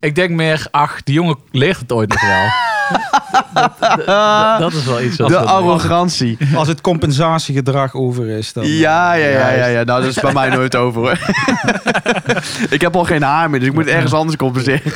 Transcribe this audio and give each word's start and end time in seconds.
Ik 0.00 0.14
denk 0.14 0.30
meer, 0.30 0.66
ach, 0.70 1.02
die 1.02 1.14
jongen 1.14 1.36
leert 1.50 1.78
het 1.78 1.92
ooit 1.92 2.08
nog 2.08 2.20
wel. 2.20 2.46
dat, 3.54 3.72
dat- 3.80 4.06
dat- 4.06 4.60
dat 4.60 4.72
is 4.72 4.84
wel 4.84 5.00
iets. 5.02 5.16
wat 5.16 5.28
De 5.28 5.38
arrogantie. 5.38 6.38
Als 6.54 6.68
het 6.68 6.80
compensatiegedrag 6.80 7.94
over 7.94 8.28
is, 8.28 8.52
dan... 8.52 8.66
Ja, 8.66 9.12
ja, 9.12 9.26
ja, 9.28 9.50
ja, 9.50 9.66
ja. 9.66 9.82
Nou, 9.82 10.00
dat 10.00 10.10
is 10.10 10.20
bij 10.20 10.32
mij 10.32 10.48
nooit 10.48 10.76
over 10.76 11.00
hoor. 11.00 11.18
ik 12.76 12.80
heb 12.80 12.96
al 12.96 13.04
geen 13.04 13.22
haar 13.22 13.50
meer, 13.50 13.60
dus 13.60 13.68
ik 13.68 13.74
moet 13.74 13.86
ergens 13.86 14.12
anders 14.12 14.36
compenseren. 14.36 14.92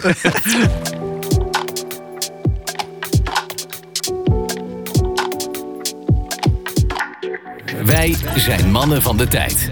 Wij 7.84 8.16
zijn 8.36 8.70
mannen 8.70 9.02
van 9.02 9.16
de 9.16 9.28
tijd. 9.28 9.68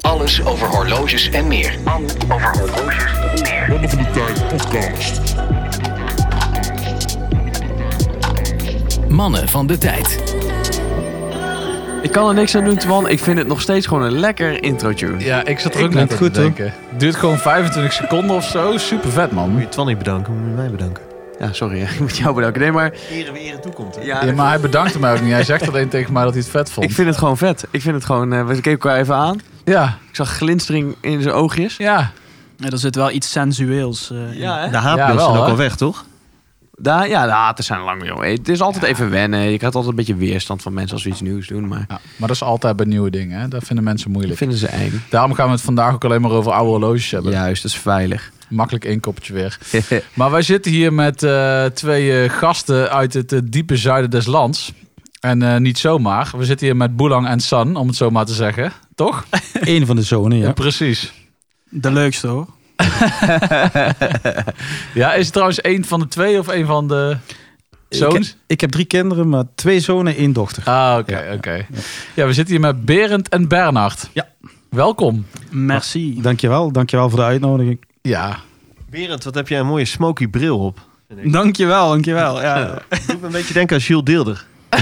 Alles 0.00 0.44
over 0.44 0.66
horloges 0.68 1.30
en 1.30 1.46
meer. 1.48 1.78
Mannen 3.68 3.88
van 3.90 3.98
de 3.98 4.10
Tijd 4.10 4.48
podcast. 4.48 5.34
Mannen 9.08 9.48
van 9.48 9.66
de 9.66 9.78
tijd. 9.78 10.34
Ik 12.02 12.12
kan 12.12 12.28
er 12.28 12.34
niks 12.34 12.54
aan 12.56 12.64
doen, 12.64 12.76
Twan. 12.76 13.08
Ik 13.08 13.20
vind 13.20 13.38
het 13.38 13.46
nog 13.46 13.60
steeds 13.60 13.86
gewoon 13.86 14.02
een 14.02 14.18
lekker 14.18 14.62
intro-tune. 14.62 15.24
Ja, 15.24 15.44
ik 15.44 15.58
zat 15.58 15.74
er 15.74 15.84
ook 15.84 15.94
net 15.94 16.14
goed, 16.14 16.34
te 16.34 16.40
denken. 16.40 16.72
Duurt 16.96 17.16
gewoon 17.16 17.38
25 17.38 17.92
seconden 17.92 18.36
of 18.36 18.44
zo. 18.44 18.76
Super 18.76 19.10
vet, 19.10 19.32
man. 19.32 19.50
Moet 19.50 19.60
je 19.62 19.68
Twan 19.68 19.86
niet 19.86 19.98
bedanken, 19.98 20.38
moet 20.38 20.48
je 20.48 20.54
mij 20.54 20.70
bedanken. 20.70 21.02
Ja, 21.38 21.52
sorry. 21.52 21.80
Ik 21.92 22.00
moet 22.00 22.16
jou 22.16 22.34
bedanken. 22.34 22.60
Nee, 22.60 22.72
maar... 22.72 22.92
Ere 23.10 23.32
wie 23.32 23.42
ere 23.42 23.60
toekomt, 23.60 23.94
hè? 23.94 24.02
Ja, 24.02 24.24
Ja, 24.24 24.32
maar 24.32 24.48
hij 24.48 24.60
bedankte 24.60 24.98
mij 24.98 25.12
ook 25.12 25.20
niet. 25.20 25.32
Hij 25.32 25.44
zegt 25.44 25.68
alleen 25.68 25.88
tegen 25.88 26.12
mij 26.12 26.22
dat 26.24 26.32
hij 26.32 26.42
het 26.42 26.50
vet 26.50 26.70
vond. 26.70 26.86
ik 26.88 26.92
vind 26.94 27.08
het 27.08 27.16
gewoon 27.18 27.36
vet. 27.38 27.66
Ik 27.70 27.80
vind 27.82 27.94
het 27.94 28.04
gewoon... 28.04 28.32
eh, 28.32 28.46
we 28.46 28.54
keken 28.54 28.70
elkaar 28.70 28.98
even 28.98 29.14
aan. 29.14 29.40
Ja, 29.64 29.98
Ik 30.08 30.16
zag 30.16 30.28
glinstering 30.36 30.96
in 31.00 31.22
zijn 31.22 31.34
oogjes. 31.34 31.76
ja. 31.76 32.10
Ja, 32.62 32.70
er 32.70 32.78
zit 32.78 32.94
wel 32.94 33.10
iets 33.10 33.30
sensueels 33.30 34.10
eh, 34.10 34.32
in. 34.32 34.38
Ja? 34.38 34.68
De 34.68 34.76
haatbeelden 34.76 35.24
zijn 35.24 35.36
ook 35.36 35.48
al 35.48 35.56
weg, 35.56 35.76
toch? 35.76 36.04
Daar, 36.76 37.08
ja, 37.08 37.24
de 37.24 37.32
haters 37.32 37.66
zijn 37.66 37.80
lang, 37.80 38.06
joh. 38.06 38.22
Het 38.22 38.48
is 38.48 38.60
altijd 38.60 38.84
even 38.84 39.10
wennen. 39.10 39.40
Je 39.40 39.56
krijgt 39.56 39.76
altijd 39.76 39.86
een 39.86 40.04
beetje 40.04 40.16
weerstand 40.16 40.62
van 40.62 40.72
mensen 40.72 40.94
als 40.94 41.04
we 41.04 41.10
iets 41.10 41.20
nieuws 41.20 41.46
doen. 41.46 41.68
Maar 41.68 41.84
ja. 41.88 42.00
Maar 42.16 42.28
dat 42.28 42.30
is 42.30 42.42
altijd 42.42 42.76
bij 42.76 42.86
nieuwe 42.86 43.10
dingen. 43.10 43.40
Hè? 43.40 43.48
Dat 43.48 43.64
vinden 43.64 43.84
mensen 43.84 44.06
dat 44.06 44.16
moeilijk. 44.16 44.38
vinden 44.38 44.58
ze 44.58 44.66
eng. 44.66 45.02
Daarom 45.10 45.34
gaan 45.34 45.46
we 45.46 45.52
het 45.52 45.60
vandaag 45.60 45.94
ook 45.94 46.04
alleen 46.04 46.20
maar 46.20 46.30
over 46.30 46.52
oude 46.52 46.70
horloges 46.70 47.10
hebben. 47.10 47.32
Juist, 47.32 47.62
dat 47.62 47.72
is 47.72 47.78
veilig. 47.78 48.30
Makkelijk 48.48 48.84
één 48.84 49.00
kopje 49.00 49.32
weer. 49.32 49.58
Maar 50.14 50.30
wij 50.30 50.42
zitten 50.42 50.72
hier 50.72 50.92
met 50.92 51.22
eh, 51.22 51.64
twee 51.64 52.22
eh, 52.22 52.30
gasten 52.30 52.90
uit 52.90 53.12
het 53.12 53.40
diepe 53.44 53.76
zuiden 53.76 54.10
des 54.10 54.26
lands. 54.26 54.72
En 55.20 55.42
eh, 55.42 55.56
niet 55.56 55.78
zomaar. 55.78 56.32
We 56.36 56.44
zitten 56.44 56.66
hier 56.66 56.76
met 56.76 56.96
Boelang 56.96 57.26
en 57.26 57.40
San, 57.40 57.76
om 57.76 57.86
het 57.86 57.96
zo 57.96 58.10
maar 58.10 58.26
te 58.26 58.34
zeggen. 58.34 58.72
Toch? 58.94 59.24
Eén 59.60 59.86
van 59.86 59.96
de 59.96 60.02
zonen, 60.02 60.38
ja. 60.38 60.52
Precies. 60.52 61.12
De 61.68 61.92
leukste 61.92 62.26
hoor. 62.26 62.46
Ja, 64.94 65.14
is 65.14 65.24
het 65.24 65.32
trouwens 65.32 65.60
één 65.60 65.84
van 65.84 66.00
de 66.00 66.08
twee 66.08 66.38
of 66.38 66.48
één 66.48 66.66
van 66.66 66.88
de 66.88 67.16
Ik, 67.88 67.98
zoons? 67.98 68.36
ik 68.46 68.60
heb 68.60 68.70
drie 68.70 68.84
kinderen, 68.84 69.28
maar 69.28 69.44
twee 69.54 69.80
zonen, 69.80 70.16
één 70.16 70.32
dochter. 70.32 70.62
Ah, 70.64 70.96
oké, 70.98 71.30
oké. 71.34 71.66
Ja, 72.14 72.26
we 72.26 72.32
zitten 72.32 72.54
hier 72.54 72.62
met 72.64 72.84
Berend 72.84 73.28
en 73.28 73.48
Bernard. 73.48 74.08
Ja. 74.12 74.28
Welkom. 74.70 75.26
Merci. 75.50 76.20
Dankjewel, 76.22 76.72
dankjewel 76.72 77.08
voor 77.08 77.18
de 77.18 77.24
uitnodiging. 77.24 77.84
Ja. 78.02 78.36
Berend, 78.90 79.24
wat 79.24 79.34
heb 79.34 79.48
jij 79.48 79.60
een 79.60 79.66
mooie 79.66 79.84
smoky 79.84 80.28
bril 80.28 80.58
op. 80.58 80.78
Dankjewel, 81.24 81.88
dankjewel. 81.88 82.40
Ja, 82.42 82.64
Doet 83.06 83.20
me 83.20 83.26
een 83.26 83.32
beetje 83.32 83.54
denken 83.54 83.76
aan 83.76 83.82
Jules 83.82 84.04
Deelder. 84.04 84.44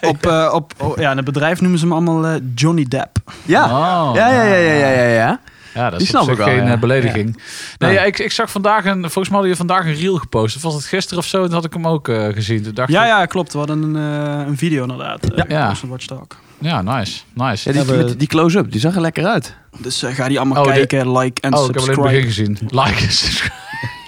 op, 0.00 0.26
eh, 0.26 0.50
op, 0.54 0.72
oh, 0.78 0.96
ja, 0.96 1.10
in 1.10 1.16
het 1.16 1.26
bedrijf 1.26 1.60
noemen 1.60 1.78
ze 1.78 1.84
hem 1.84 1.94
allemaal 1.94 2.26
eh, 2.26 2.40
Johnny 2.54 2.84
Depp. 2.88 3.18
Ja. 3.44 3.64
Oh. 3.64 4.14
Ja, 4.14 4.28
ja, 4.32 4.42
ja, 4.42 4.54
ja, 4.54 4.72
ja, 4.72 4.88
ja, 4.90 5.06
ja. 5.06 5.40
Ja, 5.76 5.90
dat 5.90 5.98
Die 5.98 6.08
is 6.08 6.08
snap 6.14 6.28
ik 6.30 6.36
wel, 6.36 6.46
geen 6.46 6.64
ja. 6.66 6.72
eh, 6.72 6.78
belediging. 6.80 7.42
Nee, 7.78 7.92
Ja. 7.92 8.02
ik, 8.02 8.18
ik 8.18 8.32
zag 8.32 8.50
vandaag 8.50 8.84
een, 8.84 9.00
volgens 9.00 9.28
mij 9.28 9.38
had 9.38 9.48
je 9.48 9.56
vandaag 9.56 9.84
een 9.84 9.94
reel 9.94 10.16
gepost. 10.16 10.56
Of 10.56 10.62
was 10.62 10.74
het 10.74 10.84
gisteren 10.84 11.18
of 11.18 11.26
zo? 11.28 11.44
Toen 11.44 11.52
had 11.54 11.64
ik 11.64 11.72
hem 11.72 11.86
ook 11.86 12.08
eh, 12.08 12.26
gezien. 12.32 12.62
Toen 12.62 12.74
dacht 12.74 12.90
Ja, 12.90 13.02
ik, 13.02 13.08
ja, 13.08 13.26
klopt. 13.26 13.52
We 13.52 13.58
hadden 13.58 13.82
een, 13.82 13.96
eh, 14.40 14.46
een 14.46 14.56
video 14.58 14.82
inderdaad. 14.82 15.24
eh, 15.32 15.44
Ja. 15.48 15.72
Talk. 16.06 16.36
ja, 16.58 16.82
nice, 16.82 17.20
nice. 17.34 17.72
Ja, 17.72 17.84
die, 17.84 18.16
die 18.16 18.28
close-up, 18.28 18.72
die 18.72 18.80
zag 18.80 18.94
er 18.94 19.00
lekker 19.00 19.26
uit. 19.26 19.54
Dus 19.78 20.02
eh, 20.02 20.14
ga 20.14 20.28
die 20.28 20.38
allemaal 20.38 20.62
Oh, 20.62 20.68
de- 20.68 20.74
kijken, 20.86 21.18
like 21.18 21.40
en 21.40 21.54
oh, 21.54 21.60
ik 21.60 21.66
heb 21.66 21.74
het 21.74 21.84
subscribe. 21.84 22.08
begin 22.10 22.26
gezien. 22.26 22.58
Like 22.82 23.04
en 23.04 23.12
subscribe. 23.12 23.54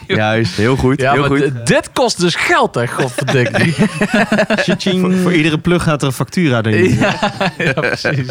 Juist, 0.07 0.57
heel 0.57 0.77
goed. 0.77 1.01
Ja, 1.01 1.13
heel 1.13 1.21
maar 1.29 1.39
goed. 1.39 1.67
dit 1.67 1.93
kost 1.93 2.21
dus 2.21 2.35
geld, 2.35 2.75
hè, 2.75 2.87
godverdikkie. 2.87 3.75
Voor, 5.01 5.15
voor 5.15 5.33
iedere 5.35 5.59
plug 5.59 5.83
gaat 5.83 6.01
er 6.03 6.07
een 6.09 6.15
factura 6.15 6.63
erin. 6.63 6.99
ja, 6.99 7.19
ja, 7.59 7.73
precies. 7.73 8.27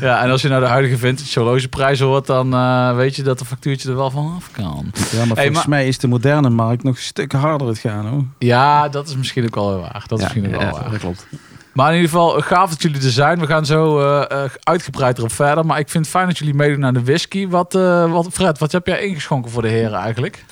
Ja, 0.00 0.22
en 0.22 0.30
als 0.30 0.42
je 0.42 0.48
nou 0.48 0.60
de 0.60 0.66
huidige 0.68 0.98
vintage 0.98 1.40
horlogeprijs 1.40 2.00
hoort, 2.00 2.26
dan 2.26 2.54
eh, 2.54 2.96
weet 2.96 3.16
je 3.16 3.22
dat 3.22 3.38
de 3.38 3.44
factuurtje 3.44 3.88
er 3.88 3.96
wel 3.96 4.10
van 4.10 4.32
af 4.36 4.50
kan. 4.50 4.92
Ja, 5.10 5.18
maar 5.18 5.26
volgens 5.26 5.56
maar- 5.56 5.68
mij 5.68 5.86
is 5.86 5.98
de 5.98 6.08
moderne 6.08 6.50
markt 6.50 6.82
nog 6.82 6.96
een 6.96 7.02
stuk 7.02 7.32
harder 7.32 7.66
het 7.66 7.78
gaan, 7.78 8.06
hoor. 8.06 8.24
Ja, 8.38 8.88
dat 8.88 9.08
is 9.08 9.16
misschien 9.16 9.44
ook 9.44 9.54
wel 9.54 9.68
weer 9.72 9.80
waar. 9.80 10.04
Dat 10.06 10.18
is 10.18 10.24
Ja, 10.24 10.30
misschien 10.34 10.54
ook 10.54 10.60
wel 10.60 10.70
ja, 10.74 10.80
waar. 10.80 10.90
dat 10.90 11.00
klopt. 11.00 11.26
Maar 11.72 11.88
in 11.88 11.94
ieder 11.94 12.10
geval, 12.10 12.40
gaaf 12.40 12.70
dat 12.70 12.82
jullie 12.82 13.02
er 13.02 13.10
zijn. 13.10 13.38
We 13.38 13.46
gaan 13.46 13.66
zo 13.66 14.00
eh, 14.00 14.44
eh, 14.44 14.50
uitgebreid 14.62 15.18
erop 15.18 15.32
verder. 15.32 15.66
Maar 15.66 15.78
ik 15.78 15.88
vind 15.88 16.04
het 16.04 16.14
fijn 16.14 16.26
dat 16.26 16.38
jullie 16.38 16.54
meedoen 16.54 16.84
aan 16.84 16.94
de 16.94 17.02
whisky. 17.04 17.48
Wat, 17.48 17.74
eh, 17.74 18.12
wat, 18.12 18.28
Fred, 18.32 18.58
wat 18.58 18.72
heb 18.72 18.86
jij 18.86 19.00
ingeschonken 19.00 19.50
voor 19.50 19.62
de 19.62 19.68
heren 19.68 19.98
eigenlijk? 19.98 20.44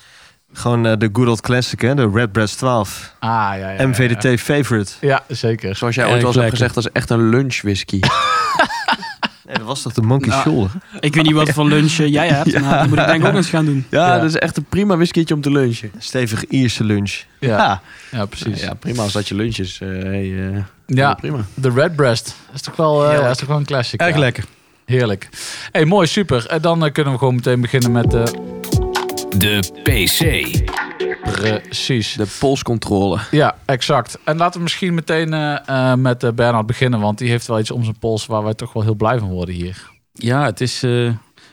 Gewoon 0.53 0.87
eh, 0.87 0.93
de 0.99 1.09
good 1.13 1.29
old 1.29 1.41
classic, 1.41 1.81
hè? 1.81 1.95
De 1.95 2.11
Redbreast 2.15 2.59
12. 2.59 3.15
Ah, 3.19 3.29
ja, 3.31 3.55
ja. 3.55 3.71
ja, 3.71 3.87
MVDT 3.87 4.41
favorite. 4.41 4.93
Ja, 5.01 5.23
ja 5.29 5.35
zeker. 5.35 5.77
Zoals 5.77 5.95
jij 5.95 6.05
ooit 6.05 6.17
wel 6.23 6.27
eens 6.27 6.37
hebt 6.37 6.51
gezegd, 6.51 6.75
dat 6.75 6.85
is 6.85 6.91
echt 6.93 7.11
een 7.11 7.29
lunch 7.29 7.61
whisky. 7.63 8.01
Nee, 9.47 9.57
dat 9.57 9.67
was 9.67 9.83
toch 9.83 9.93
de 9.93 10.03
Monkey 10.03 10.29
Nou, 10.29 10.43
Shoulder? 10.43 10.71
Ik 11.01 11.15
weet 11.15 11.25
niet 11.25 11.33
wat 11.35 11.51
voor 11.51 11.65
lunch 11.69 11.93
jij 12.19 12.29
hebt, 12.29 12.61
maar 12.61 12.79
dat 12.79 12.89
moet 12.89 12.99
ik 12.99 13.07
denk 13.07 13.23
ik 13.23 13.29
ook 13.29 13.35
eens 13.35 13.49
gaan 13.49 13.65
doen. 13.65 13.85
Ja, 13.91 14.07
Ja. 14.07 14.19
dat 14.21 14.29
is 14.29 14.37
echt 14.37 14.57
een 14.57 14.65
prima 14.65 14.97
whiskytje 14.97 15.35
om 15.35 15.41
te 15.41 15.51
lunchen. 15.51 15.91
Stevig 15.99 16.45
Ierse 16.47 16.85
lunch. 16.85 17.23
Ja, 17.41 17.81
Ja, 18.11 18.27
precies. 18.27 18.61
ja 18.61 18.75
prima 18.75 19.03
als 19.03 19.13
dat 19.13 19.29
je 19.29 19.35
lunch 19.35 19.57
is. 19.57 19.79
eh, 19.83 19.89
hey, 19.89 20.49
eh, 20.53 20.59
Ja, 20.87 21.15
prima. 21.15 21.39
de 21.55 21.71
Redbreast. 21.71 22.25
Dat 22.47 22.55
is 22.55 22.61
toch 22.61 22.77
wel, 22.77 23.09
eh, 23.11 23.19
ja, 23.19 23.29
is 23.31 23.37
toch 23.37 23.49
wel 23.49 23.57
een 23.57 23.65
classic. 23.65 24.01
Erg 24.01 24.15
ja. 24.15 24.19
lekker. 24.21 24.45
Heerlijk. 24.85 25.29
hey, 25.73 25.85
mooi, 25.85 26.07
super. 26.07 26.47
En 26.47 26.61
dan 26.63 26.93
kunnen 26.93 27.13
we 27.13 27.19
gewoon 27.19 27.35
meteen 27.35 27.61
beginnen 27.61 27.93
met... 27.93 28.11
De 29.37 29.61
PC. 29.83 30.21
Precies. 31.33 32.15
De 32.15 32.27
polscontrole. 32.39 33.19
Ja, 33.31 33.57
exact. 33.65 34.19
En 34.25 34.37
laten 34.37 34.57
we 34.57 34.63
misschien 34.63 34.95
meteen 34.95 35.33
eh, 35.33 35.69
eh, 35.93 35.99
met 35.99 36.23
eh, 36.23 36.31
Bernard 36.33 36.67
beginnen. 36.67 37.01
Want 37.01 37.19
die 37.19 37.29
heeft 37.31 37.47
wel 37.47 37.59
iets 37.59 37.71
om 37.71 37.85
zijn 37.85 37.99
pols 37.99 38.27
waar 38.27 38.43
wij 38.43 38.55
toch 38.55 38.73
wel 38.73 38.83
heel 38.83 38.95
blij 38.95 39.19
van 39.19 39.29
worden 39.31 39.55
hier. 39.55 39.91
Ja, 40.13 40.45
het 40.45 40.61
is... 40.61 40.83
eh, 40.83 41.07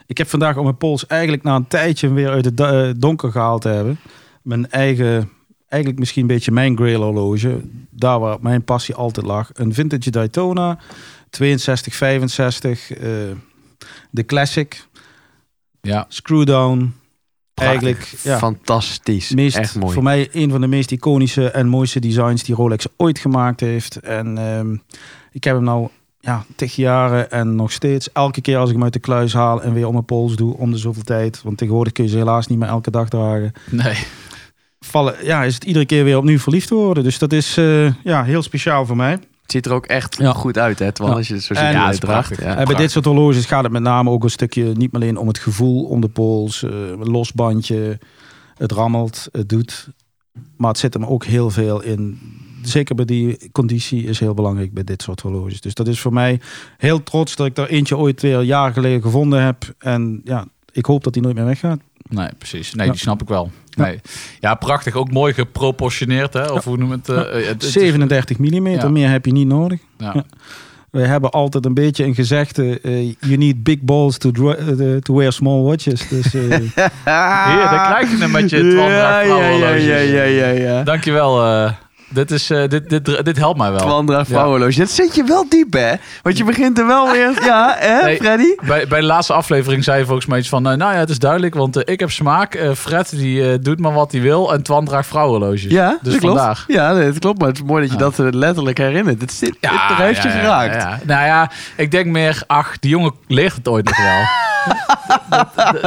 ik 0.05 0.17
heb 0.17 0.27
vandaag 0.29 0.57
op 0.57 0.63
mijn 0.63 0.77
pols 0.77 1.07
eigenlijk 1.07 1.43
na 1.43 1.55
een 1.55 1.67
tijdje 1.67 2.13
weer 2.13 2.29
uit 2.29 2.45
het 2.45 3.01
donker 3.01 3.31
gehaald 3.31 3.61
te 3.61 3.67
hebben. 3.69 3.99
Mijn 4.41 4.69
eigen, 4.69 5.29
eigenlijk 5.67 5.99
misschien 5.99 6.21
een 6.21 6.27
beetje 6.27 6.51
mijn 6.51 6.75
grail 6.77 7.01
horloge. 7.01 7.61
Daar 7.89 8.19
waar 8.19 8.37
mijn 8.41 8.63
passie 8.63 8.95
altijd 8.95 9.25
lag. 9.25 9.49
Een 9.53 9.73
vintage 9.73 10.11
Daytona, 10.11 10.77
62, 11.29 11.95
65. 11.95 12.91
eh, 12.91 12.99
de 14.09 14.25
classic, 14.25 14.87
Ja, 15.81 16.05
screwdown. 16.07 16.93
Eigenlijk, 17.67 18.13
ja. 18.23 18.37
Fantastisch. 18.37 19.31
meest, 19.31 19.57
echt 19.57 19.75
mooi. 19.75 19.93
Voor 19.93 20.03
mij 20.03 20.29
een 20.31 20.49
van 20.49 20.61
de 20.61 20.67
meest 20.67 20.91
iconische 20.91 21.51
en 21.51 21.67
mooiste 21.67 21.99
designs 21.99 22.43
die 22.43 22.55
Rolex 22.55 22.87
ooit 22.97 23.19
gemaakt 23.19 23.59
heeft. 23.59 23.95
En 23.95 24.37
ehm, 24.37 24.73
ik 25.31 25.43
heb 25.43 25.55
hem 25.55 25.63
nou 25.63 25.89
ja, 26.19 26.45
tig 26.55 26.75
jaren 26.75 27.31
en 27.31 27.55
nog 27.55 27.71
steeds 27.71 28.11
elke 28.11 28.41
keer 28.41 28.57
als 28.57 28.69
ik 28.69 28.75
hem 28.75 28.83
uit 28.83 28.93
de 28.93 28.99
kluis 28.99 29.33
haal 29.33 29.61
en 29.61 29.73
weer 29.73 29.87
om 29.87 29.93
mijn 29.93 30.05
pols 30.05 30.35
doe 30.35 30.57
om 30.57 30.71
de 30.71 30.77
zoveel 30.77 31.03
tijd. 31.03 31.41
Want 31.43 31.57
tegenwoordig 31.57 31.93
kun 31.93 32.03
je 32.03 32.09
ze 32.09 32.17
helaas 32.17 32.47
niet 32.47 32.59
meer 32.59 32.67
elke 32.67 32.91
dag 32.91 33.09
dragen. 33.09 33.51
nee. 33.69 33.97
Vallen, 34.79 35.15
ja, 35.23 35.43
is 35.43 35.53
het 35.53 35.63
iedere 35.63 35.85
keer 35.85 36.03
weer 36.03 36.17
opnieuw 36.17 36.39
verliefd 36.39 36.69
worden. 36.69 37.03
Dus 37.03 37.17
dat 37.17 37.33
is 37.33 37.57
eh, 37.57 37.93
ja, 38.03 38.23
heel 38.23 38.41
speciaal 38.41 38.85
voor 38.85 38.95
mij. 38.95 39.19
Het 39.53 39.63
ziet 39.63 39.71
er 39.71 39.77
ook 39.77 39.85
echt 39.85 40.17
Ja. 40.17 40.33
goed 40.33 40.57
uit, 40.57 40.79
hè? 40.79 40.91
Terwijl 40.91 41.09
Ja. 41.15 41.19
als 41.19 41.27
je 41.27 41.33
het 41.33 41.43
zo 41.43 41.53
En- 41.53 41.65
ziet 41.93 42.01
Ja, 42.01 42.07
prachtig. 42.07 42.39
En 42.39 42.65
bij 42.65 42.75
dit 42.75 42.91
soort 42.91 43.05
horloges 43.05 43.45
gaat 43.45 43.63
het 43.63 43.71
met 43.71 43.81
name 43.81 44.09
ook 44.09 44.23
een 44.23 44.29
stukje 44.29 44.63
niet 44.63 44.93
alleen 44.95 45.17
om 45.17 45.27
het 45.27 45.37
gevoel 45.39 45.83
om 45.83 46.01
de 46.01 46.07
pols. 46.09 46.63
eh 46.63 46.71
los 46.99 47.33
bandje, 47.33 47.99
het 48.57 48.71
rammelt, 48.71 49.27
het 49.31 49.49
doet. 49.49 49.89
Maar 50.57 50.69
het 50.69 50.77
zit 50.77 50.93
hem 50.93 51.05
ook 51.05 51.25
heel 51.25 51.49
veel 51.49 51.81
in. 51.81 52.19
Zeker 52.63 52.95
bij 52.95 53.05
die 53.05 53.49
conditie 53.51 54.03
is 54.03 54.19
heel 54.19 54.33
belangrijk 54.33 54.73
bij 54.73 54.83
dit 54.83 55.01
soort 55.01 55.21
horloges. 55.21 55.61
Dus 55.61 55.73
dat 55.73 55.87
is 55.87 55.99
voor 55.99 56.13
mij 56.13 56.39
heel 56.77 57.03
trots 57.03 57.35
dat 57.35 57.45
ik 57.47 57.57
er 57.57 57.69
eentje 57.69 57.97
ooit 57.97 58.21
weer 58.21 58.41
jaren 58.41 58.73
geleden 58.73 59.01
gevonden 59.01 59.43
heb. 59.43 59.73
En 59.77 60.21
ja, 60.23 60.45
ik 60.71 60.85
hoop 60.85 61.03
dat 61.03 61.13
die 61.13 61.21
nooit 61.21 61.35
meer 61.35 61.45
weggaat. 61.45 61.79
Nee, 62.11 62.27
precies. 62.37 62.73
Nee, 62.73 62.85
Ja. 62.85 62.91
die 62.91 63.01
snap 63.01 63.21
ik 63.21 63.27
wel. 63.27 63.51
Ja. 63.69 63.83
Nee. 63.83 63.99
Ja, 64.39 64.55
prachtig. 64.55 64.95
Ook 64.95 65.11
mooi 65.11 65.33
geproportioneerd, 65.33 66.33
hè? 66.33 66.45
Of 66.45 66.63
hoe 66.63 66.77
noem 66.77 66.91
het? 66.91 67.09
eh, 67.09 67.15
Ja. 67.15 67.23
eh, 67.23 67.47
het- 67.47 67.63
37 67.63 68.37
mm, 68.37 68.91
meer 68.91 69.09
heb 69.09 69.25
je 69.25 69.31
niet 69.31 69.47
nodig. 69.47 69.79
Ja. 69.97 70.23
Wij 70.91 71.05
hebben 71.05 71.29
altijd 71.29 71.65
een 71.65 71.73
beetje 71.73 72.03
een 72.05 72.15
gezegde: 72.15 72.79
eh, 72.81 73.03
you 73.19 73.35
need 73.37 73.63
big 73.63 73.79
balls 73.81 74.17
to, 74.17 74.31
eh, 74.51 74.95
to 74.95 75.15
wear 75.15 75.33
small 75.33 75.61
watches. 75.61 76.07
Dus 76.07 76.33
eh, 76.33 76.41
Hier, 76.47 76.71
daar 77.69 77.85
krijg 77.89 78.11
je 78.11 78.17
hem 78.17 78.31
met 78.31 78.49
je 78.49 78.63
ja, 78.65 79.19
ja, 79.21 79.47
ja, 79.49 79.69
ja, 79.75 79.95
ja, 79.97 80.23
ja, 80.23 80.47
ja. 80.47 80.83
Dankjewel, 80.83 81.45
eh 81.45 81.71
dit, 82.13 82.31
is, 82.31 82.49
eh, 82.49 82.67
dit, 82.67 82.89
dit, 82.89 83.25
dit 83.25 83.37
helpt 83.37 83.57
mij 83.57 83.71
wel. 83.71 83.79
Twan 83.79 84.05
draagt 84.05 84.27
Ja. 84.29 84.57
Dat 84.57 84.89
zit 84.89 85.15
je 85.15 85.23
wel 85.23 85.45
diep, 85.49 85.73
hè? 85.73 85.93
Want 86.21 86.37
je 86.37 86.43
begint 86.43 86.79
er 86.79 86.87
wel 86.87 87.11
weer... 87.11 87.29
Ja, 87.51 87.75
hè, 87.79 88.03
Nee. 88.03 88.17
Freddy? 88.17 88.55
Bij, 88.65 88.87
bij 88.87 88.99
de 88.99 89.05
laatste 89.05 89.33
aflevering 89.33 89.83
zei 89.83 89.99
je 89.99 90.05
volgens 90.05 90.25
mij 90.25 90.39
iets 90.39 90.49
van... 90.49 90.69
eh, 90.69 90.77
nou 90.77 90.93
ja, 90.93 90.99
het 90.99 91.09
is 91.09 91.19
duidelijk, 91.19 91.53
want 91.55 91.75
eh, 91.75 91.93
ik 91.93 91.99
heb 91.99 92.11
smaak. 92.11 92.59
Fred 92.75 93.09
die 93.09 93.59
doet 93.59 93.79
maar 93.79 93.93
wat 93.93 94.11
hij 94.11 94.21
wil. 94.21 94.53
En 94.53 94.63
Twan 94.63 94.85
draagt 94.85 95.07
vrouwenloges. 95.07 95.71
Ja, 95.71 95.97
dus 96.01 96.11
dat 96.11 96.21
klopt. 96.21 96.37
vandaag. 96.37 96.63
Ja, 96.67 96.93
nee, 96.93 97.05
dat 97.05 97.19
klopt. 97.19 97.39
Maar 97.39 97.47
het 97.47 97.57
is 97.57 97.63
mooi 97.63 97.81
dat 97.87 97.91
je 97.91 98.03
Ja. 98.05 98.09
dat 98.25 98.35
letterlijk 98.35 98.77
herinnert. 98.77 99.21
Het, 99.21 99.31
zit, 99.33 99.57
het 99.59 99.97
heeft 99.97 100.21
je 100.21 100.27
ja, 100.29 100.33
geraakt. 100.39 100.75
ja. 100.81 100.99
Nou 101.05 101.25
ja, 101.25 101.51
ik 101.75 101.91
denk 101.91 102.05
meer... 102.05 102.43
Ach, 102.47 102.79
die 102.79 102.89
jongen 102.89 103.11
leert 103.27 103.55
het 103.55 103.67
ooit 103.67 103.85
nog 103.85 103.97
wel. 103.97 104.19
dat, 105.29 105.47
dat- 105.55 105.81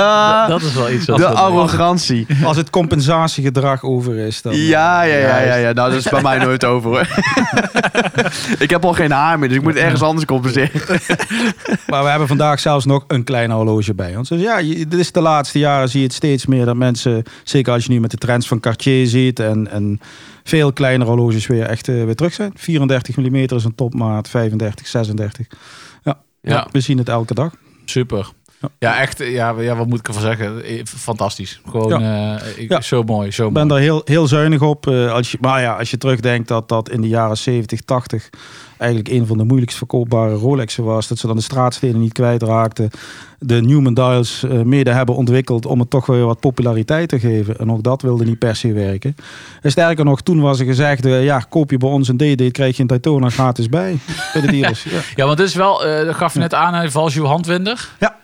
dat 0.49 0.63
is 0.63 0.75
wel 0.75 0.91
iets 0.91 1.07
wat... 1.07 1.19
De 1.19 1.27
arrogantie. 1.27 2.27
Als 2.45 2.57
het 2.57 2.71
compensatiegedrag 2.71 3.83
over 3.83 4.17
is, 4.17 4.43
dan... 4.43 4.57
Ja, 4.57 5.03
ja, 5.03 5.17
ja, 5.17 5.39
ja, 5.41 5.55
ja. 5.55 5.73
Nou, 5.73 5.91
dat 5.91 5.99
is 5.99 6.09
bij 6.09 6.23
mij 6.23 6.39
nooit 6.39 6.65
over, 6.65 6.91
hoor. 6.91 7.09
ik 8.65 8.71
heb 8.71 8.85
al 8.85 8.93
geen 8.93 9.11
haar 9.11 9.39
meer, 9.39 9.49
dus 9.49 9.57
ik 9.59 9.63
moet 9.65 9.77
ergens 9.77 10.03
anders 10.03 10.27
compenseren. 10.27 10.81
Maar 11.87 12.03
we 12.03 12.09
hebben 12.09 12.29
vandaag 12.29 12.61
zelfs 12.61 12.85
nog 12.85 13.05
een 13.07 13.25
klein 13.25 13.51
horloge 13.51 13.95
bij 13.95 14.17
ons. 14.17 14.29
Dus 14.29 14.41
ja, 14.41 14.63
dit 14.63 14.93
is 14.95 15.13
de 15.13 15.21
laatste 15.21 15.59
jaren 15.59 15.89
zie 15.89 16.01
je 16.01 16.07
het 16.07 16.15
steeds 16.15 16.47
meer 16.47 16.65
dat 16.65 16.77
mensen, 16.77 17.23
zeker 17.45 17.73
als 17.73 17.85
je 17.85 17.91
nu 17.93 18.01
met 18.01 18.11
de 18.11 18.17
trends 18.17 18.49
van 18.49 18.61
Cartier 18.61 19.07
ziet 19.07 19.41
en, 19.41 19.71
en 19.71 20.01
veel 20.45 20.73
kleinere 20.73 21.11
horloges 21.11 21.47
weer 21.47 21.67
echt 21.67 21.89
eh, 21.89 22.05
weer 22.05 22.15
terug 22.15 22.33
zijn. 22.35 22.53
34 22.55 23.17
mm 23.17 23.35
is 23.35 23.65
een 23.65 23.75
topmaat, 23.75 24.29
35, 24.29 24.87
36. 24.87 25.47
Ja, 26.03 26.19
Ja. 26.43 26.67
we 26.71 26.81
zien 26.81 26.99
het 26.99 27.09
elke 27.09 27.35
dag. 27.35 27.53
Super. 27.85 28.29
Ja. 28.79 29.01
Echt. 29.01 29.19
Ja, 29.19 29.55
ja, 29.59 29.77
wat 29.77 29.87
moet 29.87 29.99
ik 29.99 30.07
ervan 30.09 30.23
zeggen? 30.23 30.65
Eh, 30.65 30.81
Fantastisch. 30.85 31.61
Gewoon 31.71 32.03
eh, 32.03 32.35
ik- 32.57 32.69
Ja. 32.71 32.81
zo 32.81 33.03
mooi. 33.03 33.31
Zo 33.31 33.47
Ik 33.47 33.53
mooi. 33.53 33.67
ben 33.67 33.69
daar 33.77 33.85
heel, 33.85 34.01
heel 34.05 34.27
zuinig 34.27 34.63
op. 34.63 34.87
eh, 34.87 35.13
als 35.13 35.31
je, 35.31 35.39
maar 35.41 35.61
ja, 35.61 35.75
als 35.77 35.91
je 35.91 35.99
terugdenkt 35.99 36.49
dat 36.49 36.69
dat 36.69 36.91
in 36.91 37.01
de 37.01 37.09
jaren 37.09 37.37
70, 37.37 37.81
80 37.81 38.31
eigenlijk 38.79 39.11
een 39.15 39.27
van 39.27 39.39
de 39.39 39.45
moeilijkst 39.45 39.77
verkoopbare 39.79 40.35
Rolexen 40.35 40.85
was. 40.85 41.09
Dat 41.09 41.19
ze 41.19 41.27
dan 41.27 41.37
de 41.37 41.43
straatstenen 41.43 42.01
niet 42.01 42.13
kwijtraakten. 42.13 42.91
De 43.39 43.61
Newman 43.63 43.95
Dials 43.95 44.43
eh, 44.45 44.61
mede 44.61 44.91
hebben 44.91 45.15
ontwikkeld 45.15 45.67
om 45.67 45.81
het 45.81 45.91
toch 45.91 46.07
weer 46.07 46.25
wat 46.25 46.41
populariteit 46.41 47.09
te 47.09 47.19
geven. 47.21 47.59
En 47.59 47.71
ook 47.73 47.83
dat 47.83 48.03
wilde 48.03 48.25
niet 48.25 48.39
per 48.39 48.57
se 48.57 48.73
werken. 48.73 49.17
En 49.63 49.71
sterker 49.71 50.05
nog, 50.05 50.21
toen 50.21 50.41
was 50.41 50.59
er 50.61 50.67
gezegd, 50.67 51.05
ja, 51.05 51.39
koop 51.49 51.71
je 51.71 51.77
bij 51.77 51.89
ons 51.89 52.09
een 52.09 52.17
D-Date, 52.17 52.51
krijg 52.51 52.77
je 52.77 52.83
een 52.83 52.89
Daytona 52.89 53.29
gratis 53.31 53.69
bij. 53.69 53.99
bij 54.33 54.43
de 54.43 54.51
dealers. 54.51 54.83
Ja. 54.85 55.01
Ja, 55.15 55.25
want 55.27 55.39
dit 55.39 55.47
is 55.47 55.55
wel, 55.55 55.85
eh, 55.85 56.07
dat 56.07 56.15
gaf 56.15 56.33
je 56.33 56.39
net 56.39 56.55
aan, 56.55 56.75
hè, 56.75 56.91
Valjoe 56.91 57.27
handwinder. 57.27 57.89
Ja. 57.99 58.17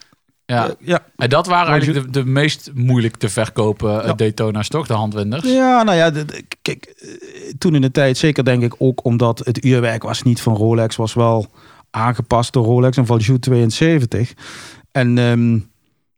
Ja. 0.51 0.69
Eh, 0.69 0.73
ja. 0.79 1.05
En 1.17 1.29
dat 1.29 1.47
waren 1.47 1.73
eigenlijk 1.73 2.05
de, 2.05 2.11
de 2.11 2.25
meest 2.31 2.71
moeilijk 2.75 3.17
te 3.17 3.29
verkopen 3.29 4.01
eh, 4.01 4.07
Ja. 4.07 4.15
Daytona's, 4.15 4.69
toch? 4.69 4.87
De 4.87 4.93
handwinders. 4.93 5.45
Ja, 5.45 5.83
nou 5.83 5.97
ja, 5.97 6.13
kijk, 6.63 6.85
eh, 6.85 7.09
toen 7.59 7.75
in 7.75 7.81
de 7.81 7.91
tijd, 7.91 8.19
zeker 8.19 8.45
denk 8.45 8.63
ik 8.63 8.75
ook 8.79 9.05
omdat 9.05 9.39
het 9.45 9.65
uurwerk 9.65 10.03
was 10.03 10.23
niet 10.23 10.41
van 10.41 10.57
Rolex, 10.57 10.97
was 10.97 11.15
wel 11.15 11.47
aangepast 11.91 12.53
door 12.53 12.65
Rolex 12.65 12.97
en 12.97 13.07
Valjoux 13.07 13.41
72. 13.41 14.33
En 14.93 15.19
ehm, 15.19 15.59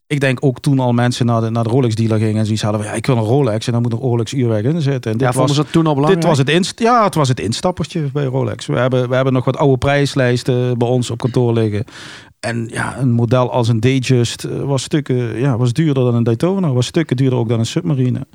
ik 0.06 0.20
denk 0.20 0.38
ook 0.44 0.61
toen 0.61 0.78
al 0.78 0.93
mensen 0.93 1.26
naar 1.26 1.40
de, 1.40 1.50
naar 1.50 1.64
de 1.64 1.70
Rolex 1.70 1.94
dealer 1.94 2.19
gingen 2.19 2.37
en 2.37 2.44
zoiets 2.44 2.62
hadden 2.62 2.81
van, 2.81 2.90
ja, 2.90 2.96
ik 2.96 3.06
wil 3.06 3.17
een 3.17 3.23
Rolex 3.23 3.67
en 3.67 3.73
dan 3.73 3.82
moet 3.82 3.93
een 3.93 3.99
Rolex 3.99 4.32
uurwerk 4.32 4.64
in 4.64 4.81
zitten. 4.81 5.12
En 5.12 5.19
dit 5.19 5.26
Ja, 5.26 5.32
vonden 5.32 5.46
was, 5.46 5.56
ze 5.56 5.62
dat 5.62 5.73
toen 5.73 5.87
al 5.87 5.94
belangrijk? 5.94 6.20
dit 6.20 6.31
was 6.31 6.38
het 6.38 6.49
inst 6.49 6.78
ja, 6.78 7.05
het 7.05 7.14
was 7.14 7.28
het 7.28 7.40
instappertje 7.40 8.00
bij 8.12 8.25
Rolex. 8.25 8.67
We 8.67 8.78
hebben, 8.78 9.08
we 9.08 9.14
hebben 9.14 9.32
nog 9.32 9.44
wat 9.44 9.56
oude 9.56 9.78
prijslijsten 9.78 10.78
bij 10.78 10.88
ons 10.88 11.11
op 11.11 11.19
kantoor 11.19 11.52
liggen. 11.52 11.85
En 12.43 12.69
ja, 12.71 12.99
een 12.99 13.11
model 13.11 13.50
als 13.50 13.69
een 13.69 13.81
Datejust 13.81 14.44
eh, 14.44 14.62
was 14.62 14.83
stukken 14.83 15.39
ja, 15.39 15.56
was 15.56 15.73
duurder 15.73 16.05
dan 16.05 16.15
een 16.15 16.23
Daytona. 16.23 16.73
Was 16.73 16.87
stukken 16.87 17.17
duurder 17.17 17.39
ook 17.39 17.49
dan 17.49 17.59
een 17.59 17.67
Submarine. 17.67 18.27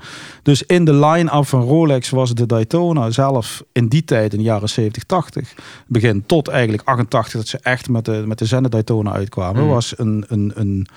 Dus 0.43 0.63
in 0.63 0.85
de 0.85 0.93
line-up 0.93 1.45
van 1.45 1.61
Rolex 1.61 2.09
was 2.09 2.33
de 2.33 2.45
Daytona 2.45 3.09
zelf 3.09 3.63
in 3.71 3.87
die 3.87 4.03
tijd, 4.03 4.31
in 4.31 4.37
de 4.37 4.43
jaren 4.43 4.69
70, 4.69 5.03
80, 5.03 5.53
begin 5.87 6.23
tot 6.25 6.47
eigenlijk 6.47 6.87
88, 6.87 7.33
dat 7.39 7.47
ze 7.47 7.59
echt 7.61 7.89
met 7.89 8.05
de, 8.05 8.23
met 8.25 8.39
de 8.39 8.45
Zenith 8.45 8.71
Daytona 8.71 9.11
uitkwamen, 9.11 9.63
Mm. 9.63 9.69
was 9.69 9.93
een, 9.97 10.25
een, 10.27 10.51
een, 10.55 10.87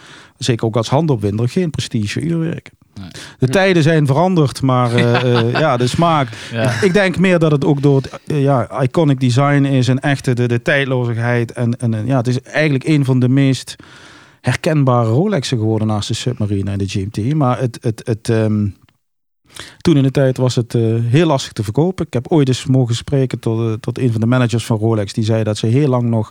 zeker 0.45 0.67
ook 0.67 0.77
als 0.77 0.89
handopwinder, 0.89 1.49
geen 1.49 1.71
prestige 1.71 2.21
uurwerk. 2.21 2.71
Nee. 3.01 3.09
De 3.39 3.49
tijden 3.49 3.83
zijn 3.83 4.07
veranderd, 4.07 4.63
maar 4.63 4.95
eh, 4.95 5.39
eh, 5.39 5.53
ja, 5.53 5.77
de 5.77 5.87
smaak. 5.87 6.29
Ja. 6.53 6.83
Ik 6.83 6.93
denk 6.93 7.19
meer 7.19 7.39
dat 7.39 7.51
het 7.51 7.65
ook 7.65 7.83
door 7.83 7.97
het 7.97 8.21
eh, 8.27 8.43
ja, 8.43 8.83
iconic 8.83 9.21
design 9.21 9.65
is 9.65 9.89
en 9.89 9.99
echte 9.99 10.35
de, 10.35 10.49
de 10.49 10.63
tijdloosheid. 10.63 11.53
En, 11.53 11.77
en 11.79 11.95
en 11.95 12.07
ja, 12.07 12.17
het 12.17 12.27
is 12.27 12.41
eigenlijk 12.41 12.85
een 12.85 13.05
van 13.05 13.19
de 13.19 13.29
meest 13.29 13.77
herkenbare 14.41 15.09
Rolexen 15.09 15.59
geworden 15.59 15.87
naast 15.87 16.09
de 16.09 16.15
Submarine 16.15 16.71
en 16.71 16.79
de 16.79 16.89
GMT. 16.89 17.35
Maar 17.35 17.59
het, 17.59 17.79
het, 17.81 18.03
het, 18.05 18.29
ehm, 18.29 18.67
toen 19.79 19.97
in 19.97 20.02
de 20.02 20.11
tijd 20.11 20.37
was 20.37 20.55
het 20.55 20.75
eh, 20.75 20.82
heel 21.08 21.26
lastig 21.26 21.52
te 21.52 21.62
verkopen. 21.64 22.06
Ik 22.06 22.12
heb 22.12 22.26
ooit 22.29 22.49
eens 22.49 22.67
mogen 22.67 22.94
spreken 22.94 23.38
tot, 23.38 23.61
eh, 23.61 23.73
tot 23.81 23.99
een 23.99 24.12
van 24.12 24.20
de 24.20 24.26
managers 24.26 24.67
van 24.67 24.79
Rolex. 24.79 25.12
Die 25.12 25.25
zei 25.25 25.43
dat 25.43 25.56
ze 25.58 25.67
heel 25.67 25.88
lang 25.88 26.02
nog 26.02 26.31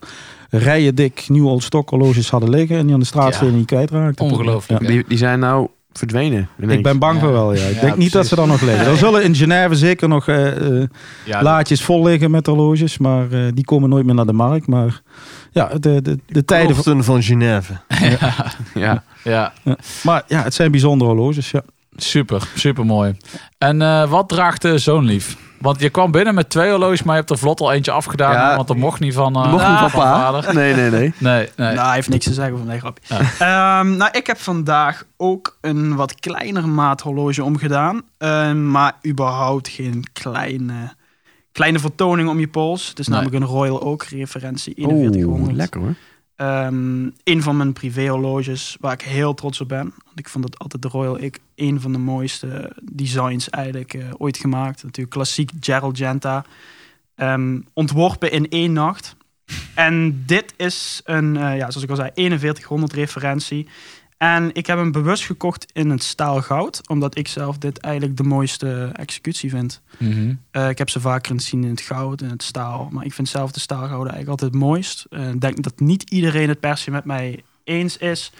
rijen 0.49 0.95
dik 0.95 1.25
nieuw 1.27 1.47
old 1.47 1.63
stock 1.63 1.89
horloges 1.89 2.29
hadden 2.29 2.49
liggen. 2.49 2.77
En 2.77 2.83
die 2.85 2.93
aan 2.93 2.99
de 2.99 3.05
straatstenen 3.05 3.51
Ja. 3.53 3.57
niet 3.57 3.67
kwijtraakten. 3.67 4.25
Ongelooflijk. 4.25 4.81
Ja. 4.81 4.87
Die, 4.87 5.03
die 5.07 5.17
zijn 5.17 5.39
nou 5.39 5.67
verdwenen. 5.93 6.49
Ik 6.67 6.83
ben 6.83 6.99
bang 6.99 7.13
Ja. 7.15 7.19
voor 7.19 7.31
wel, 7.31 7.53
ja. 7.53 7.65
Ik 7.65 7.75
Ja, 7.75 7.81
denk 7.81 7.97
niet 7.97 8.11
dat 8.11 8.27
ze 8.27 8.35
dan 8.35 8.47
nog 8.47 8.61
liggen. 8.61 8.85
Er 8.85 8.97
zullen 8.97 9.23
in 9.23 9.35
Genève 9.35 9.75
zeker 9.75 10.07
nog 10.07 10.27
eh, 10.27 10.81
eh, 10.81 10.87
Ja, 11.25 11.41
laadjes 11.43 11.81
vol 11.81 12.03
liggen 12.03 12.31
met 12.31 12.45
horloges, 12.45 12.97
maar 12.97 13.31
eh, 13.31 13.39
die 13.53 13.65
komen 13.65 13.89
nooit 13.89 14.05
meer 14.05 14.15
naar 14.15 14.25
de 14.25 14.33
markt. 14.33 14.67
Maar 14.67 15.01
ja, 15.51 15.65
de, 15.79 16.01
de, 16.01 16.19
de 16.27 16.45
tijden. 16.45 17.03
van 17.03 17.23
Genève. 17.23 17.73
Ja. 18.73 19.03
ja, 19.23 19.53
Maar 20.03 20.23
ja, 20.27 20.43
het 20.43 20.53
zijn 20.53 20.71
bijzondere 20.71 21.09
horloges. 21.11 21.51
Ja. 21.51 21.61
Super, 22.03 22.47
super 22.55 22.85
mooi. 22.85 23.17
En 23.57 23.81
eh, 23.81 24.09
wat 24.09 24.29
draagt 24.29 24.61
de 24.61 24.77
zoonlief? 24.77 25.37
Want 25.59 25.79
je 25.79 25.89
kwam 25.89 26.11
binnen 26.11 26.33
met 26.33 26.49
twee 26.49 26.69
horloges, 26.69 27.03
maar 27.03 27.13
je 27.13 27.19
hebt 27.19 27.31
er 27.31 27.37
vlot 27.37 27.59
al 27.59 27.71
eentje 27.71 27.91
afgedaan. 27.91 28.33
Ja. 28.33 28.55
want 28.55 28.67
dat 28.67 28.77
mocht 28.77 28.99
niet 28.99 29.13
van, 29.13 29.35
eh, 29.35 29.51
Mocht 29.51 29.67
niet 29.67 29.77
van 29.77 29.89
vader. 29.89 30.53
Nee, 30.53 30.73
nee, 30.75 30.89
nee. 30.89 31.13
Nee, 31.19 31.49
nee. 31.55 31.73
Nou, 31.73 31.85
hij 31.85 31.95
heeft 31.95 32.09
niks 32.09 32.25
te 32.25 32.33
zeggen 32.33 32.57
van 32.57 32.67
nee, 32.67 32.79
grapje. 32.79 33.15
Ehm, 33.39 33.95
nou, 33.97 34.09
ik 34.11 34.27
heb 34.27 34.37
vandaag 34.39 35.03
ook 35.17 35.57
een 35.61 35.95
wat 35.95 36.15
kleinere 36.19 36.67
maat 36.67 37.01
horloge 37.01 37.43
omgedaan. 37.43 38.01
Ehm, 38.17 38.71
maar 38.71 38.93
überhaupt 39.07 39.67
geen 39.67 40.03
kleine, 40.13 40.93
kleine 41.51 41.79
vertoning 41.79 42.29
om 42.29 42.39
je 42.39 42.47
pols. 42.47 42.87
Het 42.87 42.99
is 42.99 43.07
Nee. 43.07 43.19
namelijk 43.19 43.43
een 43.43 43.49
Royal 43.49 43.81
Oak 43.81 44.03
referentie 44.03 44.73
4100. 44.75 45.25
Oeh, 45.47 45.55
lekker 45.55 45.81
hoor. 45.81 45.93
Ehm, 46.39 47.09
een 47.23 47.41
van 47.41 47.57
mijn 47.57 47.73
privé-horloges 47.73 48.77
waar 48.79 48.93
ik 48.93 49.01
heel 49.01 49.33
trots 49.33 49.61
op 49.61 49.67
ben. 49.67 49.93
Want 50.05 50.19
ik 50.19 50.29
vond 50.29 50.43
het 50.43 50.59
altijd 50.59 50.81
de 50.81 50.87
Royal 50.87 51.21
ik 51.21 51.39
een 51.55 51.81
van 51.81 51.91
de 51.91 51.97
mooiste 51.97 52.71
designs 52.91 53.49
eigenlijk 53.49 53.93
eh, 53.93 54.05
ooit 54.17 54.37
gemaakt. 54.37 54.83
Natuurlijk 54.83 55.15
klassiek 55.15 55.51
Gerald 55.59 55.97
Genta. 55.97 56.45
Ehm, 57.15 57.59
ontworpen 57.73 58.31
in 58.31 58.49
één 58.49 58.73
nacht. 58.73 59.15
En 59.75 60.23
dit 60.25 60.53
is 60.57 61.01
een, 61.03 61.37
eh, 61.37 61.57
ja, 61.57 61.71
zoals 61.71 61.83
ik 61.83 61.89
al 61.89 61.95
zei, 61.95 62.11
4100 62.13 62.93
referentie. 62.93 63.67
En 64.19 64.49
ik 64.53 64.65
heb 64.67 64.77
hem 64.77 64.91
bewust 64.91 65.25
gekocht 65.25 65.65
in 65.73 65.89
het 65.89 66.03
staal 66.03 66.41
goud. 66.41 66.81
Omdat 66.89 67.17
ik 67.17 67.27
zelf 67.27 67.57
dit 67.57 67.77
eigenlijk 67.77 68.17
de 68.17 68.23
mooiste 68.23 68.89
executie 68.93 69.49
vind. 69.49 69.81
Mhm. 69.97 70.33
Eh, 70.51 70.69
ik 70.69 70.77
heb 70.77 70.89
ze 70.89 70.99
vaker 70.99 71.35
gezien 71.35 71.63
in 71.63 71.69
het 71.69 71.81
goud 71.81 72.21
en 72.21 72.29
het 72.29 72.43
staal. 72.43 72.89
Maar 72.91 73.05
ik 73.05 73.13
vind 73.13 73.29
zelf 73.29 73.51
de 73.51 73.59
staalgouden 73.59 74.13
eigenlijk 74.13 74.29
altijd 74.29 74.51
het 74.51 74.61
mooist. 74.61 75.05
Eh, 75.09 75.29
Ik 75.29 75.41
denk 75.41 75.63
dat 75.63 75.79
niet 75.79 76.09
iedereen 76.09 76.49
het 76.49 76.59
per 76.59 76.77
se 76.77 76.91
met 76.91 77.05
mij 77.05 77.43
eens 77.63 77.97
is. 77.97 78.31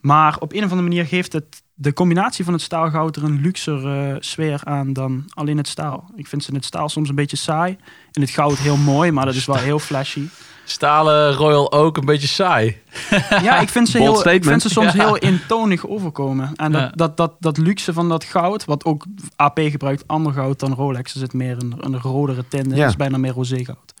Maar 0.00 0.38
op 0.38 0.52
een 0.52 0.64
of 0.64 0.70
andere 0.70 0.88
manier 0.88 1.06
geeft 1.06 1.32
het 1.32 1.62
de 1.82 1.92
combinatie 1.92 2.44
van 2.44 2.52
het 2.52 2.62
staalgoud 2.62 3.16
er 3.16 3.24
een 3.24 3.40
luxer 3.40 4.16
sfeer 4.20 4.60
aan 4.64 4.92
dan 4.92 5.24
alleen 5.34 5.56
het 5.56 5.68
staal. 5.68 6.10
Ik 6.16 6.26
vind 6.26 6.42
ze 6.42 6.48
in 6.48 6.54
het 6.56 6.64
staal 6.64 6.88
soms 6.88 7.08
een 7.08 7.14
beetje 7.14 7.36
saai. 7.36 7.76
In 8.12 8.20
het 8.20 8.30
goud 8.30 8.58
heel 8.58 8.76
mooi, 8.76 9.10
maar 9.10 9.24
dat 9.24 9.34
is 9.34 9.46
wel 9.46 9.56
heel 9.56 9.78
flashy. 9.78 10.28
Stalen 10.64 11.32
Royal 11.32 11.72
ook 11.72 11.96
een 11.96 12.04
beetje 12.04 12.28
saai. 12.28 12.76
Ja, 13.42 13.58
ik 13.58 13.68
vind 13.68 13.88
ze, 13.88 13.98
heel, 13.98 14.28
ik 14.28 14.44
vind 14.44 14.62
ze 14.62 14.68
soms 14.68 14.92
Ja. 14.92 15.04
heel 15.04 15.18
eentonig 15.18 15.86
overkomen. 15.86 16.50
En 16.56 16.72
dat, 16.72 16.80
Ja. 16.80 16.90
dat, 16.94 17.16
dat, 17.16 17.32
dat 17.38 17.56
luxe 17.58 17.92
van 17.92 18.08
dat 18.08 18.24
goud, 18.24 18.64
wat 18.64 18.84
ook 18.84 19.04
AP 19.36 19.58
gebruikt, 19.62 20.08
ander 20.08 20.32
goud 20.32 20.58
dan 20.60 20.74
Rolex. 20.74 21.12
Er 21.12 21.18
zit 21.20 21.32
meer 21.32 21.56
een, 21.58 21.74
een 21.78 22.00
rodere 22.00 22.44
tint 22.48 22.66
in. 22.66 22.74
Ja. 22.74 22.80
Het 22.80 22.90
is 22.90 22.96
bijna 22.96 23.16
meer 23.16 23.32
rosé 23.32 23.64
goud. 23.64 23.94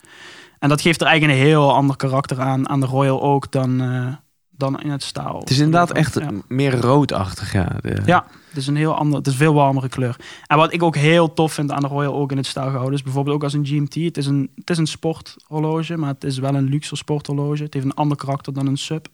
En 0.58 0.68
dat 0.68 0.80
geeft 0.80 1.00
er 1.00 1.06
eigenlijk 1.06 1.38
een 1.38 1.46
heel 1.46 1.74
ander 1.74 1.96
karakter 1.96 2.40
aan, 2.40 2.68
aan 2.68 2.80
de 2.80 2.86
Royal 2.86 3.22
ook 3.22 3.50
dan, 3.52 3.80
eh, 3.80 4.06
dan 4.56 4.80
in 4.80 4.90
het 4.90 5.02
staal. 5.02 5.38
Het 5.40 5.50
is 5.50 5.58
inderdaad 5.58 5.92
echt 5.92 6.18
Ja. 6.18 6.30
meer 6.48 6.80
roodachtig, 6.80 7.52
ja. 7.52 7.76
De- 7.82 8.02
Ja, 8.06 8.24
het 8.48 8.56
is 8.56 8.66
een 8.66 8.76
heel 8.76 8.94
ander, 8.94 9.18
het 9.18 9.26
is 9.26 9.32
een 9.32 9.38
veel 9.38 9.54
warmere 9.54 9.88
kleur. 9.88 10.16
En 10.46 10.56
wat 10.56 10.72
ik 10.72 10.82
ook 10.82 10.96
heel 10.96 11.32
tof 11.32 11.52
vind 11.52 11.72
aan 11.72 11.80
de 11.80 11.86
Royal 11.86 12.14
ook 12.14 12.30
in 12.30 12.36
het 12.36 12.46
staalgoud 12.46 12.92
is 12.92 13.02
bijvoorbeeld 13.02 13.36
ook 13.36 13.42
als 13.42 13.52
een 13.52 13.66
GMT. 13.66 13.94
Het 13.94 14.16
is 14.16 14.26
een, 14.26 14.50
het 14.54 14.70
is 14.70 14.78
een 14.78 14.86
sporthorloge, 14.86 15.96
maar 15.96 16.08
het 16.08 16.24
is 16.24 16.38
wel 16.38 16.54
een 16.54 16.68
luxe 16.68 16.96
sporthorloge. 16.96 17.62
Het 17.62 17.74
heeft 17.74 17.86
een 17.86 17.94
ander 17.94 18.16
karakter 18.16 18.52
dan 18.52 18.66
een 18.66 18.76
sub 18.78 19.08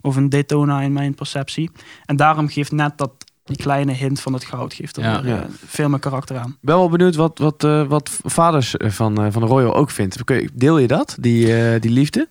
of 0.00 0.16
een 0.16 0.28
Daytona 0.28 0.80
in 0.80 0.92
mijn 0.92 1.14
perceptie. 1.14 1.70
En 2.04 2.16
daarom 2.16 2.48
geeft 2.48 2.72
net 2.72 2.98
dat 2.98 3.10
die 3.44 3.56
kleine 3.56 3.92
hint 3.92 4.20
van 4.20 4.32
het 4.32 4.44
goud 4.44 4.74
geeft 4.74 4.96
er 4.96 5.02
Ja. 5.02 5.22
weer, 5.22 5.34
Ja. 5.34 5.42
eh, 5.42 5.48
veel 5.66 5.88
meer 5.88 5.98
karakter 5.98 6.38
aan. 6.38 6.56
ben 6.60 6.76
wel 6.76 6.88
benieuwd 6.88 7.14
wat, 7.14 7.38
wat, 7.38 7.64
eh, 7.64 7.86
wat 7.86 8.10
vaders 8.24 8.74
van, 8.78 9.22
eh, 9.22 9.26
van 9.32 9.42
de 9.42 9.48
Royal 9.48 9.74
ook 9.74 9.90
vindt. 9.90 10.24
Kun 10.24 10.36
je- 10.36 10.50
Deel 10.54 10.78
je 10.78 10.86
dat, 10.86 11.16
die, 11.20 11.56
eh, 11.72 11.80
die 11.80 11.90
liefde? 11.90 12.28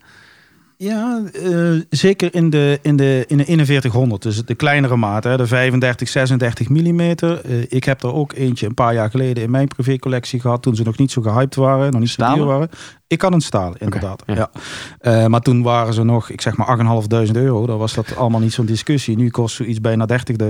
Ja, 0.78 1.22
eh, 1.34 1.72
zeker 1.90 2.36
in 2.36 2.50
de, 2.50 2.80
in, 2.82 2.96
de, 2.96 3.24
in 3.28 3.38
de 3.38 3.66
4100, 3.66 4.22
dus 4.22 4.46
de 4.46 4.56
kleinere 4.56 4.96
maat, 4.96 5.24
hè, 5.24 5.38
de 5.38 5.48
35, 5.48 6.10
36 6.10 6.70
mm. 6.70 7.00
ik 7.68 7.84
heb 7.84 8.04
er 8.04 8.14
ook 8.14 8.34
eentje 8.34 8.66
een 8.66 8.74
paar 8.74 8.94
jaar 8.94 9.10
geleden 9.10 9.44
in 9.44 9.52
mijn 9.52 9.68
privécollectie 9.68 10.40
gehad, 10.40 10.62
toen 10.62 10.76
ze 10.76 10.84
nog 10.84 10.98
niet 10.98 11.12
zo 11.12 11.22
gehyped 11.22 11.56
waren, 11.56 11.92
nog 11.92 12.00
niet 12.00 12.10
zo 12.10 12.34
duur 12.34 12.46
waren. 12.46 12.70
Ik 13.14 13.22
had 13.22 13.34
een 13.34 13.42
stalen, 13.42 13.76
inderdaad. 13.80 14.24
ja. 14.26 14.36
ja. 14.36 14.50
Eh, 15.00 15.26
maar 15.26 15.42
toen 15.42 15.62
waren 15.64 15.94
ze 15.94 16.04
nog, 16.04 16.30
ik 16.30 16.42
zeg 16.42 16.58
maar 16.58 16.78
8.500 17.28 17.32
euro. 17.34 17.66
Dan 17.66 17.78
was 17.78 17.94
dat 17.94 18.16
allemaal 18.16 18.40
niet 18.40 18.54
zo'n 18.54 18.66
discussie. 18.66 19.18
Nu 19.18 19.30
kost 19.30 19.56
zoiets 19.56 19.82
bijna 19.82 20.06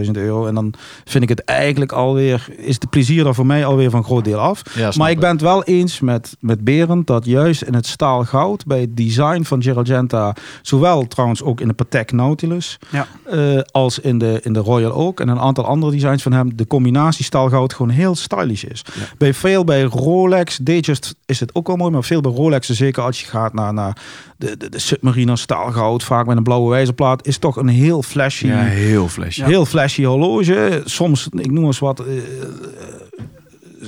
30.000 0.06 0.12
euro. 0.12 0.46
En 0.48 0.56
dan 0.56 0.74
vind 1.06 1.24
ik 1.24 1.30
het 1.30 1.44
eigenlijk 1.44 1.92
alweer, 1.92 2.48
is 2.58 2.80
de 2.80 2.88
plezier 2.88 3.28
er 3.28 3.36
voor 3.36 3.46
mij 3.46 3.66
alweer 3.66 3.90
van 3.90 4.00
een 4.00 4.06
groot 4.06 4.24
deel 4.24 4.40
af. 4.40 4.62
Ja, 4.76 4.92
Maar 4.98 5.10
ik 5.12 5.20
ben 5.20 5.30
het 5.30 5.42
wel 5.42 5.64
eens 5.64 6.00
met, 6.00 6.36
met 6.40 6.64
Berend 6.64 7.08
dat 7.08 7.26
juist 7.26 7.62
in 7.62 7.74
het 7.74 7.86
staal 7.86 8.24
goud, 8.24 8.66
bij 8.66 8.80
het 8.82 8.98
design 8.98 9.44
van 9.44 9.64
Gerald 9.64 9.88
Genta, 9.88 10.36
zowel 10.62 11.08
trouwens 11.08 11.42
ook 11.44 11.62
in 11.62 11.68
de 11.68 11.74
Patek 11.74 12.12
Nautilus, 12.12 12.80
Ja. 12.90 13.08
eh, 13.26 13.60
als 13.72 14.00
in 14.00 14.18
de, 14.18 14.40
in 14.44 14.54
de 14.54 14.60
Royal 14.60 14.92
Oak 14.94 15.20
en 15.20 15.28
een 15.28 15.40
aantal 15.40 15.66
andere 15.66 15.92
designs 15.92 16.24
van 16.24 16.32
hem, 16.34 16.56
de 16.56 16.68
combinatie 16.68 17.26
staal 17.26 17.50
goud 17.50 17.74
gewoon 17.74 17.92
heel 17.92 18.16
stylish 18.16 18.64
is. 18.64 18.82
Bij 19.18 19.34
veel 19.34 19.64
bij 19.64 19.82
Rolex, 19.84 20.58
Datejust 20.58 21.16
is 21.26 21.40
het 21.40 21.56
ook 21.56 21.68
wel 21.68 21.76
mooi, 21.76 21.92
maar 21.92 22.04
veel 22.04 22.22
bij 22.22 22.32
Rolex, 22.32 22.53
zeker 22.62 23.04
als 23.04 23.20
je 23.20 23.26
gaat 23.26 23.54
naar, 23.54 23.74
naar 23.74 23.98
de, 24.38 24.58
de, 24.58 24.70
de 24.70 24.80
Submariner 24.80 25.38
staalgoud, 25.38 26.04
vaak 26.04 26.26
met 26.26 26.38
een 26.38 26.44
blauwe 26.44 26.70
wijzerplaat, 26.70 27.28
is 27.28 27.38
toch 27.38 27.56
een 27.56 27.68
heel 27.68 28.02
flashy, 28.04 28.48
Ja, 28.48 28.58
heel 28.64 29.08
flashy. 29.08 29.44
heel 29.44 29.66
flashy 29.66 30.04
horloge. 30.04 30.82
Soms, 30.86 31.28
ik 31.32 31.52
noem 31.52 31.66
eens 31.66 31.80
wat, 31.80 32.04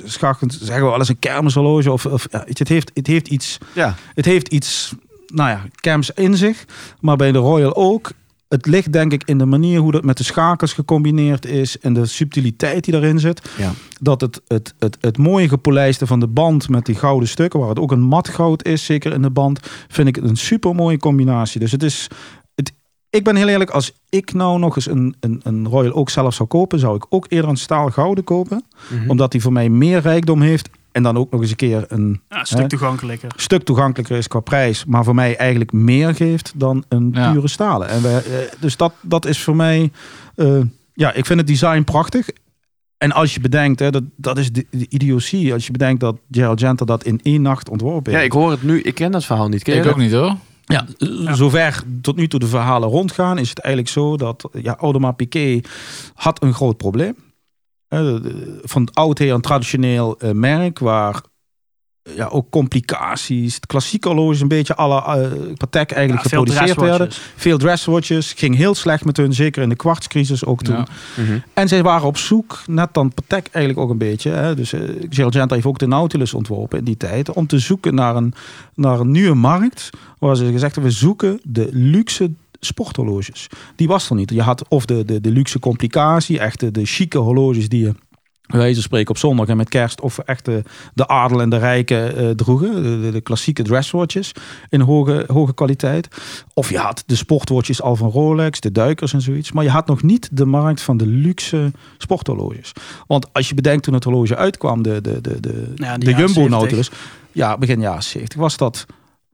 schachend 0.06 0.54
zeggen 0.62 0.84
we 0.84 0.90
wel 0.90 1.00
eens 1.00 1.10
een 1.10 1.20
kermishorloge. 1.20 1.92
Of, 1.92 2.06
of, 2.06 2.28
ja, 2.32 2.44
het, 2.48 2.68
heeft, 2.68 2.92
het 2.94 3.08
heeft 3.08 3.28
iets 3.28 3.58
Ja. 3.74 3.96
het 4.14 4.26
heeft 4.26 4.48
iets, 4.48 4.94
nou 5.28 5.50
ja, 5.50 5.62
camps 5.76 6.10
in 6.10 6.38
zich. 6.38 6.66
Maar 7.00 7.16
bij 7.16 7.32
de 7.32 7.38
Royal 7.38 7.76
ook. 7.76 8.12
Het 8.56 8.66
ligt 8.66 8.92
denk 8.92 9.12
ik 9.12 9.24
in 9.24 9.38
de 9.38 9.46
manier 9.46 9.80
hoe 9.80 9.92
dat 9.92 10.04
met 10.04 10.18
de 10.18 10.24
schakels 10.24 10.74
gecombineerd 10.74 11.46
is. 11.46 11.80
En 11.80 11.94
de 11.94 12.06
subtiliteit 12.06 12.84
die 12.84 12.94
daarin 12.94 13.20
zit. 13.20 13.50
Ja. 13.58 13.72
Dat 14.00 14.22
het, 14.22 14.42
het, 14.48 14.74
het, 14.80 14.98
het 15.02 15.18
mooie 15.18 15.48
gepolijste 15.48 16.08
van 16.08 16.20
de 16.20 16.28
band 16.28 16.70
met 16.70 16.86
die 16.86 16.96
gouden 16.96 17.30
stukken. 17.30 17.60
Waar 17.60 17.70
het 17.70 17.80
ook 17.80 17.92
een 17.92 18.02
mat 18.02 18.30
goud 18.30 18.66
is, 18.66 18.86
zeker 18.86 19.14
in 19.14 19.22
de 19.22 19.30
band. 19.30 19.60
Vind 19.88 20.08
ik 20.08 20.16
het 20.16 20.30
een 20.30 20.38
super 20.38 20.76
mooie 20.76 20.98
combinatie. 20.98 21.60
Dus 21.60 21.72
het 21.72 21.84
is... 21.84 22.08
Het, 22.56 22.74
ik 23.10 23.24
ben 23.24 23.36
heel 23.36 23.48
eerlijk, 23.48 23.70
als 23.70 23.92
ik 24.10 24.34
nou 24.34 24.60
nog 24.60 24.76
eens 24.76 24.88
een, 24.88 25.16
een, 25.20 25.40
een 25.44 25.68
Royal 25.68 25.94
Oak 25.94 26.10
zelf 26.10 26.34
zou 26.34 26.50
kopen, 26.50 26.80
zou 26.80 26.96
ik 26.96 27.06
ook 27.10 27.26
eerder 27.30 27.50
een 27.50 27.58
staal 27.58 27.90
gouden 27.90 28.24
kopen. 28.24 28.64
Mhm. 28.88 29.10
Omdat 29.10 29.32
die 29.32 29.42
voor 29.42 29.54
mij 29.54 29.70
meer 29.70 30.02
rijkdom 30.02 30.42
heeft. 30.42 30.70
En 30.96 31.04
dan 31.04 31.18
ook 31.18 31.32
nog 31.32 31.42
eens 31.42 31.50
een 31.50 31.56
keer 31.56 31.86
een 31.88 32.22
Ja, 32.30 32.40
een 32.40 32.46
stuk 32.46 32.60
Hè? 32.60 32.68
toegankelijker. 32.70 33.32
stuk 33.36 33.64
toegankelijker 33.64 34.18
is 34.18 34.28
qua 34.28 34.40
prijs, 34.40 34.86
maar 34.86 35.04
voor 35.04 35.16
mij 35.16 35.38
eigenlijk 35.38 35.72
meer 35.72 36.16
geeft 36.16 36.54
dan 36.56 36.84
een 36.90 37.10
Ja. 37.14 37.32
pure 37.32 37.48
stalen. 37.48 37.88
En 37.90 38.04
eh, 38.06 38.18
dus 38.60 38.78
dat, 38.78 38.94
dat 39.02 39.26
is 39.26 39.42
voor 39.44 39.56
mij, 39.56 39.92
eh, 40.36 40.58
ja, 40.94 41.14
ik 41.14 41.26
vind 41.26 41.40
het 41.40 41.48
design 41.48 41.82
prachtig. 41.84 42.28
En 42.98 43.12
als 43.12 43.34
je 43.34 43.40
bedenkt, 43.40 43.80
hè, 43.80 43.90
dat, 43.92 44.04
dat 44.16 44.38
is 44.38 44.52
de, 44.52 44.66
de 44.70 44.86
idiotie, 44.90 45.54
als 45.54 45.66
je 45.66 45.72
bedenkt 45.72 46.00
dat 46.00 46.18
Gerald 46.32 46.60
Genta 46.60 46.86
dat 46.86 47.04
in 47.04 47.20
één 47.24 47.42
nacht 47.42 47.70
ontworpen 47.70 48.12
ja, 48.12 48.18
heeft. 48.20 48.34
ik 48.34 48.40
hoor 48.40 48.52
het 48.52 48.64
nu. 48.64 48.82
Ik 48.82 48.96
ken 48.96 49.12
dat 49.12 49.26
verhaal 49.26 49.48
niet. 49.50 49.64
Ken 49.64 49.76
Ik 49.78 49.84
dat? 49.84 49.92
ook 49.92 49.98
niet 50.00 50.12
hoor. 50.12 50.36
Ja, 50.66 50.86
zover 51.36 51.84
tot 52.02 52.16
nu 52.16 52.28
toe 52.28 52.40
de 52.40 52.48
verhalen 52.48 52.90
rondgaan, 52.90 53.38
is 53.38 53.50
het 53.50 53.60
eigenlijk 53.60 53.94
zo 53.94 54.18
dat 54.18 54.50
ja, 54.62 54.76
Audemars 54.80 55.16
Piguet 55.16 55.70
had 56.14 56.44
een 56.44 56.54
groot 56.54 56.78
probleem. 56.78 57.16
Eh, 57.96 58.32
Van 58.64 58.82
het 58.82 58.96
oudsher 58.96 59.32
een 59.32 59.42
traditioneel 59.42 60.20
eh, 60.20 60.32
merk 60.32 60.80
waar 60.80 61.22
eh, 62.06 62.16
ja, 62.16 62.28
ook 62.28 62.50
complicaties, 62.50 63.56
het 63.56 63.66
klassieke 63.66 64.08
horloge 64.08 64.42
een 64.42 64.48
beetje 64.48 64.76
alle 64.76 64.96
uh, 64.96 65.54
Patek 65.58 65.92
eigenlijk 65.92 66.24
Ja, 66.24 66.30
geproduceerd 66.30 66.80
werden. 66.80 67.10
Veel 67.36 67.58
dresswatches, 67.58 68.34
ging 68.34 68.56
heel 68.56 68.76
slecht 68.76 69.06
met 69.06 69.18
hun, 69.18 69.34
zeker 69.34 69.62
in 69.62 69.70
de 69.70 69.76
kwartscrisis 69.76 70.46
ook 70.46 70.64
toen. 70.64 70.76
Ja. 70.76 70.88
Mhm. 71.16 71.40
En 71.54 71.68
zij 71.68 71.84
waren 71.84 72.08
op 72.08 72.18
zoek, 72.18 72.62
net 72.66 72.94
dan 72.94 73.14
Patek 73.14 73.48
eigenlijk 73.52 73.86
ook 73.86 73.92
een 73.92 73.98
beetje. 73.98 74.30
Hè, 74.30 74.56
dus 74.56 74.74
uh, 74.74 74.82
Gerald 75.10 75.36
Genta 75.36 75.56
heeft 75.56 75.68
ook 75.68 75.80
de 75.80 75.88
Nautilus 75.88 76.34
ontworpen 76.34 76.78
in 76.78 76.86
die 76.86 76.98
tijd. 76.98 77.32
Om 77.32 77.48
te 77.48 77.60
zoeken 77.60 77.96
naar 77.96 78.16
een, 78.16 78.34
naar 78.74 79.00
een 79.00 79.12
nieuwe 79.12 79.36
markt. 79.36 79.90
Waar 80.20 80.36
ze 80.36 80.52
gezegd 80.52 80.76
hebben, 80.76 80.92
we 80.92 80.98
zoeken 80.98 81.40
de 81.44 81.70
luxe 81.72 82.32
sporthorloges. 82.66 83.48
Die 83.76 83.88
was 83.88 84.10
er 84.10 84.16
niet. 84.16 84.30
Je 84.30 84.42
had 84.42 84.68
of 84.68 84.86
de, 84.86 85.06
de, 85.06 85.22
de 85.22 85.32
luxe 85.32 85.60
complicatie, 85.60 86.40
echt 86.40 86.60
de, 86.60 86.72
de 86.72 86.86
chique 86.86 87.18
horloges 87.20 87.70
die 87.70 87.84
je 87.84 87.94
wijze 88.46 88.82
spreken 88.82 89.10
op 89.10 89.18
zondag 89.18 89.48
en 89.48 89.58
met 89.58 89.70
kerst 89.70 90.02
of 90.02 90.18
echt 90.18 90.46
de, 90.46 90.64
de 90.94 91.08
adel 91.08 91.42
en 91.42 91.50
de 91.50 91.58
rijken 91.58 92.18
eh, 92.18 92.30
droegen. 92.30 93.02
De, 93.02 93.12
de, 93.12 93.22
klassieke 93.22 93.64
dresswatches 93.64 94.32
in 94.70 94.82
hoge, 94.82 95.24
hoge 95.28 95.54
kwaliteit. 95.54 96.08
Of 96.54 96.70
je 96.70 96.78
had 96.78 97.04
de 97.06 97.16
sportwatches 97.16 97.82
al 97.82 97.96
van 97.96 98.10
Rolex, 98.10 98.60
de 98.60 98.72
duikers 98.72 99.14
en 99.14 99.22
zoiets. 99.22 99.52
Maar 99.52 99.64
je 99.64 99.70
had 99.70 99.88
nog 99.88 100.04
niet 100.04 100.30
de 100.32 100.46
markt 100.46 100.82
van 100.82 100.98
de 100.98 101.08
luxe 101.08 101.72
sporthorloges. 101.98 102.72
Want 103.08 103.34
als 103.34 103.50
je 103.50 103.56
bedenkt 103.56 103.84
toen 103.84 103.94
het 103.94 104.04
horloge 104.04 104.36
uitkwam, 104.36 104.82
de, 104.82 105.02
de, 105.02 105.22
de, 105.22 105.40
de, 105.40 105.74
Ja, 105.76 105.98
de 105.98 106.06
Jumbo 106.06 106.28
70. 106.28 106.50
Nautilus. 106.50 106.92
Ja, 107.32 107.58
begin 107.58 107.80
jaren 107.80 108.04
70 108.04 108.40
was 108.40 108.58
dat 108.58 108.86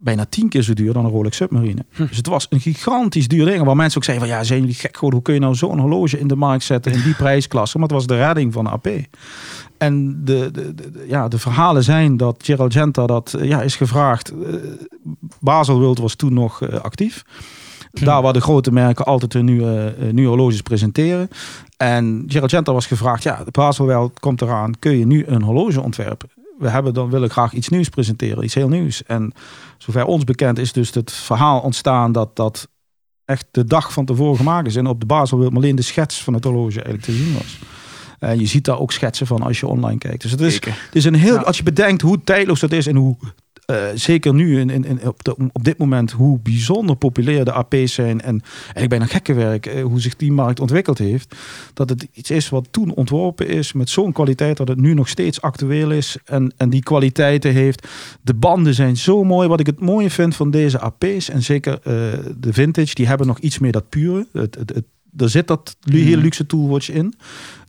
bijna 0.04 0.26
tien 0.30 0.50
keer 0.50 0.62
zo 0.62 0.74
duur 0.74 0.94
dan 0.94 1.06
een 1.06 1.12
Rolex 1.12 1.38
Submarine. 1.38 1.86
Dus 1.98 2.18
het 2.18 2.28
was 2.28 2.48
een 2.50 2.60
gigantisch 2.60 3.28
duur 3.28 3.46
ding. 3.46 3.64
Waar 3.64 3.76
mensen 3.76 3.98
ook 3.98 4.04
zeiden 4.04 4.28
van 4.28 4.38
ja, 4.38 4.44
zijn 4.44 4.60
jullie 4.60 4.76
gek 4.76 4.94
geworden? 4.96 5.14
Hoe 5.14 5.22
kun 5.22 5.34
je 5.34 5.40
nou 5.40 5.56
zo'n 5.56 5.80
horloge 5.80 6.20
in 6.20 6.28
de 6.28 6.36
markt 6.36 6.64
zetten 6.64 6.92
in 6.92 7.02
die 7.02 7.16
prijsklasse? 7.24 7.78
Maar 7.78 7.88
het 7.88 7.96
was 7.98 8.08
de 8.08 8.16
redding 8.18 8.54
van 8.54 8.68
AP. 8.68 8.88
En 9.78 10.22
de, 10.26 10.50
de, 10.52 10.74
de- 10.76 10.92
de- 10.92 11.06
ja, 11.08 11.28
de 11.28 11.40
verhalen 11.40 11.84
zijn 11.84 12.18
dat 12.18 12.36
Gerald 12.44 12.74
Genta 12.74 13.06
dat 13.06 13.34
eh, 13.34 13.48
ja, 13.48 13.62
is 13.62 13.76
gevraagd. 13.76 14.30
Eh, 14.32 14.54
Baselworld 15.40 16.00
was 16.00 16.16
toen 16.16 16.34
nog 16.34 16.62
eh, 16.62 16.80
actief. 16.80 17.24
Daar 17.92 18.22
waar 18.22 18.34
de 18.34 18.42
grote 18.42 18.72
merken 18.72 19.06
altijd 19.06 19.34
hun 19.34 19.46
nieuwe, 19.46 19.96
nieuwe 20.12 20.30
horloges 20.30 20.62
presenteren. 20.62 21.30
En 21.78 22.24
Gerald 22.28 22.52
Genta 22.52 22.74
was 22.74 22.86
gevraagd, 22.86 23.24
ja, 23.24 23.44
de 23.44 23.52
Baselworld 23.52 24.20
komt 24.20 24.42
eraan. 24.42 24.80
Kun 24.80 24.98
je 24.98 25.06
nu 25.06 25.24
een 25.28 25.42
horloge 25.42 25.82
ontwerpen? 25.82 26.30
We 26.62 26.70
hebben 26.70 26.94
dan 26.94 27.10
willen 27.10 27.30
graag 27.30 27.54
iets 27.54 27.70
nieuws 27.70 27.90
presenteren, 27.90 28.44
iets 28.44 28.54
heel 28.54 28.68
nieuws. 28.70 29.04
En 29.04 29.34
zover 29.78 30.06
ons 30.06 30.24
bekend 30.24 30.58
is 30.58 30.74
dus 30.74 30.94
het 30.94 31.12
verhaal 31.12 31.60
ontstaan 31.60 32.12
dat 32.12 32.36
dat 32.36 32.68
echt 33.26 33.46
de 33.52 33.66
dag 33.66 33.94
van 33.94 34.06
tevoren 34.06 34.38
gemaakt 34.38 34.68
is. 34.68 34.76
En 34.76 34.88
op 34.88 35.00
de 35.00 35.06
Baselworld 35.06 35.54
maar 35.54 35.62
alleen 35.62 35.76
de 35.76 35.82
schets 35.82 36.24
van 36.24 36.34
het 36.34 36.44
horloge 36.44 36.82
eigenlijk 36.82 37.04
te 37.04 37.12
zien 37.12 37.34
was. 37.34 37.60
En 38.20 38.40
je 38.40 38.46
ziet 38.46 38.66
daar 38.66 38.80
ook 38.80 38.92
schetsen 38.92 39.28
van 39.28 39.42
als 39.42 39.60
je 39.60 39.68
online 39.68 39.98
kijkt. 39.98 40.22
Dus 40.22 40.32
het 40.32 40.42
is, 40.42 40.54
het 40.56 40.74
is 40.92 41.06
een 41.06 41.16
heel, 41.16 41.34
Ja. 41.34 41.42
als 41.42 41.58
je 41.58 41.64
bedenkt 41.64 42.02
hoe 42.02 42.24
tijdloos 42.24 42.60
dat 42.60 42.72
is 42.72 42.88
en 42.88 42.96
hoe 42.96 43.18
eh, 43.72 43.96
zeker 43.96 44.34
nu 44.34 44.60
in, 44.60 44.70
in, 44.70 44.86
in- 44.86 45.08
op, 45.08 45.24
de- 45.24 45.36
op 45.54 45.64
dit 45.64 45.78
moment 45.78 46.12
hoe 46.12 46.40
bijzonder 46.40 46.96
populair 46.96 47.46
de 47.46 47.52
AP's 47.54 47.94
zijn 47.94 48.22
en 48.22 48.42
eigenlijk 48.64 48.90
bijna 48.90 49.06
gekke 49.06 49.34
werk 49.34 49.66
eh, 49.66 49.84
hoe 49.84 50.00
zich 50.02 50.16
die 50.16 50.32
markt 50.32 50.60
ontwikkeld 50.60 50.98
heeft, 50.98 51.36
dat 51.74 51.90
het 51.90 52.08
iets 52.14 52.32
is 52.32 52.50
wat 52.50 52.68
toen 52.72 52.94
ontworpen 52.94 53.48
is 53.48 53.74
met 53.74 53.90
zo'n 53.90 54.12
kwaliteit 54.12 54.58
dat 54.58 54.68
het 54.68 54.80
nu 54.82 54.94
nog 54.94 55.08
steeds 55.10 55.42
actueel 55.42 55.92
is 55.92 56.18
en, 56.26 56.54
en 56.58 56.70
die 56.70 56.84
kwaliteiten 56.84 57.52
heeft. 57.52 57.88
De 58.22 58.34
banden 58.34 58.74
zijn 58.74 58.98
zo 58.98 59.24
mooi. 59.24 59.48
Wat 59.48 59.60
ik 59.60 59.66
het 59.66 59.80
mooie 59.80 60.10
vind 60.10 60.36
van 60.36 60.52
deze 60.52 60.80
AP's 60.80 61.30
en 61.30 61.42
zeker 61.44 61.74
eh, 61.74 61.94
de 62.38 62.54
vintage, 62.54 62.94
die 62.96 63.08
hebben 63.08 63.28
nog 63.28 63.40
iets 63.40 63.60
meer 63.60 63.72
dat 63.72 63.90
pure. 63.90 64.28
Het, 64.34 64.56
het, 64.56 64.70
het, 64.76 64.84
er 65.18 65.30
zit 65.30 65.48
dat 65.48 65.76
lu- 65.82 66.04
heel 66.04 66.18
luxe 66.18 66.46
toolwatch 66.46 66.90
in. 66.92 67.14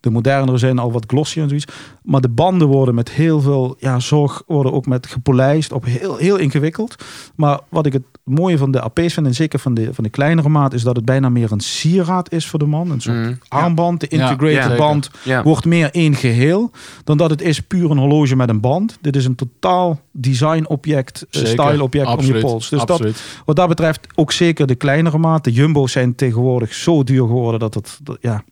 De 0.02 0.10
modernere 0.10 0.58
zijn 0.58 0.78
al 0.78 0.92
wat 0.92 1.04
glossier 1.06 1.42
en 1.42 1.48
zoiets. 1.48 1.66
Maar 2.02 2.20
de 2.20 2.28
banden 2.28 2.68
worden 2.68 2.94
met 2.94 3.10
heel 3.10 3.40
veel 3.40 3.76
ja, 3.78 4.00
zorg, 4.00 4.42
worden 4.46 4.72
ook 4.72 4.86
met 4.86 5.06
gepolijst 5.06 5.72
op 5.72 5.84
heel, 5.84 6.16
heel 6.16 6.36
ingewikkeld. 6.36 6.94
Maar 7.36 7.60
wat 7.68 7.86
ik 7.86 7.92
het 7.92 8.02
mooie 8.24 8.58
van 8.58 8.70
de 8.70 8.80
AP's 8.80 9.14
vind, 9.14 9.26
en 9.26 9.34
zeker 9.34 9.58
van 9.58 9.74
de, 9.74 9.94
van 9.94 10.04
de 10.04 10.10
kleinere 10.10 10.48
maat, 10.48 10.72
is 10.72 10.82
dat 10.82 10.96
het 10.96 11.04
bijna 11.04 11.28
meer 11.28 11.52
een 11.52 11.60
sieraad 11.60 12.32
is 12.32 12.46
voor 12.46 12.58
de 12.58 12.66
man. 12.66 12.90
Een 12.90 13.00
soort 13.00 13.16
Mhm. 13.16 13.34
armband, 13.48 14.00
de 14.00 14.08
integrated 14.08 14.70
ja, 14.70 14.76
band 14.76 15.10
Ja. 15.24 15.42
wordt 15.42 15.64
meer 15.64 15.90
één 15.90 16.14
geheel 16.14 16.70
dan 17.04 17.16
dat 17.16 17.30
het 17.30 17.42
is 17.42 17.60
puur 17.60 17.90
een 17.90 17.98
horloge 17.98 18.36
met 18.36 18.48
een 18.48 18.60
band. 18.60 18.98
Dit 19.00 19.16
is 19.16 19.24
een 19.24 19.34
totaal 19.34 20.00
design-object, 20.12 21.22
eh, 21.22 21.26
Zeker. 21.30 21.48
style-object 21.48 22.06
om 22.16 22.24
je 22.24 22.40
pols. 22.40 22.68
Dus 22.68 22.84
dat, 22.84 23.06
wat 23.44 23.56
dat 23.56 23.68
betreft 23.68 24.06
ook 24.14 24.32
zeker 24.32 24.66
de 24.66 24.74
kleinere 24.74 25.18
maat. 25.18 25.44
De 25.44 25.52
jumbo's 25.52 25.92
zijn 25.92 26.14
tegenwoordig 26.14 26.74
zo 26.74 27.02
duur 27.04 27.26
geworden 27.26 27.60
dat 27.60 27.74
het, 27.74 27.98
dat- 28.02 28.18
ja, 28.20 28.42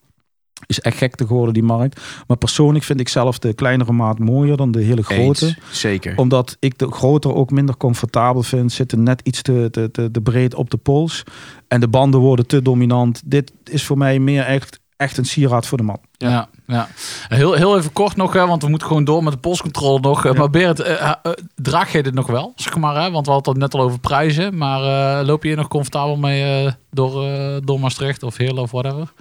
is 0.71 0.81
echt 0.81 0.97
gek 0.97 1.15
te 1.17 1.27
geworden 1.27 1.55
die 1.55 1.63
markt. 1.63 2.01
Maar 2.27 2.37
persoonlijk 2.37 2.85
vind 2.85 3.01
ik 3.01 3.09
zelf 3.09 3.39
de 3.39 3.55
kleinere 3.55 3.93
maat 3.93 4.19
mooier 4.19 4.57
dan 4.57 4.71
de 4.71 4.83
hele 4.83 5.03
grote. 5.03 5.47
Eens. 5.47 5.57
Zeker. 5.71 6.17
Omdat 6.17 6.57
ik 6.61 6.79
de 6.79 6.91
grotere 6.91 7.35
ook 7.35 7.51
minder 7.51 7.77
comfortabel 7.77 8.43
vind. 8.43 8.73
Zitten 8.73 9.03
net 9.03 9.21
iets 9.25 9.43
te, 9.43 9.69
te, 9.71 9.91
te, 9.91 10.11
te 10.11 10.21
breed 10.21 10.55
op 10.55 10.71
de 10.71 10.77
pols. 10.77 11.23
En 11.69 11.81
de 11.81 11.89
banden 11.89 12.21
worden 12.21 12.47
te 12.47 12.63
dominant. 12.63 13.23
Dit 13.25 13.53
is 13.65 13.85
voor 13.85 13.99
mij 13.99 14.19
meer 14.19 14.43
echt, 14.43 14.81
echt 14.97 15.17
een 15.19 15.25
sieraad 15.25 15.67
voor 15.67 15.79
de 15.79 15.85
man. 15.85 15.99
Ja, 16.17 16.49
ja. 16.67 16.89
Heel, 17.29 17.53
heel 17.53 17.79
even 17.79 17.93
kort 17.93 18.17
nog, 18.17 18.33
hè, 18.33 18.47
want 18.47 18.63
we 18.63 18.69
moeten 18.69 18.89
gewoon 18.89 19.05
door 19.05 19.23
met 19.23 19.33
de 19.33 19.39
polscontrole 19.39 20.01
nog. 20.01 20.25
Eh, 20.25 20.33
Maar 20.33 20.51
Berend, 20.51 20.81
eh, 20.81 21.01
eh, 21.01 21.13
eh, 21.23 21.33
draag 21.55 21.93
je 21.93 22.03
dit 22.03 22.15
nog 22.15 22.27
wel? 22.27 22.53
Zeg 22.57 22.77
maar, 22.77 23.03
hè? 23.03 23.11
want 23.11 23.27
we 23.27 23.33
hadden 23.33 23.53
het 23.53 23.63
net 23.63 23.75
al 23.75 23.81
over 23.81 23.99
prijzen. 23.99 24.57
Maar 24.57 25.19
eh, 25.21 25.27
loop 25.27 25.43
je 25.43 25.49
hier 25.49 25.57
nog 25.57 25.69
comfortabel 25.69 26.17
mee 26.17 26.65
eh, 26.65 26.73
door, 26.91 27.25
eh, 27.27 27.57
door 27.65 27.81
Maastricht 27.81 28.23
of 28.23 28.37
Heerlen 28.37 28.63
of 28.63 28.71
whatever? 28.71 29.13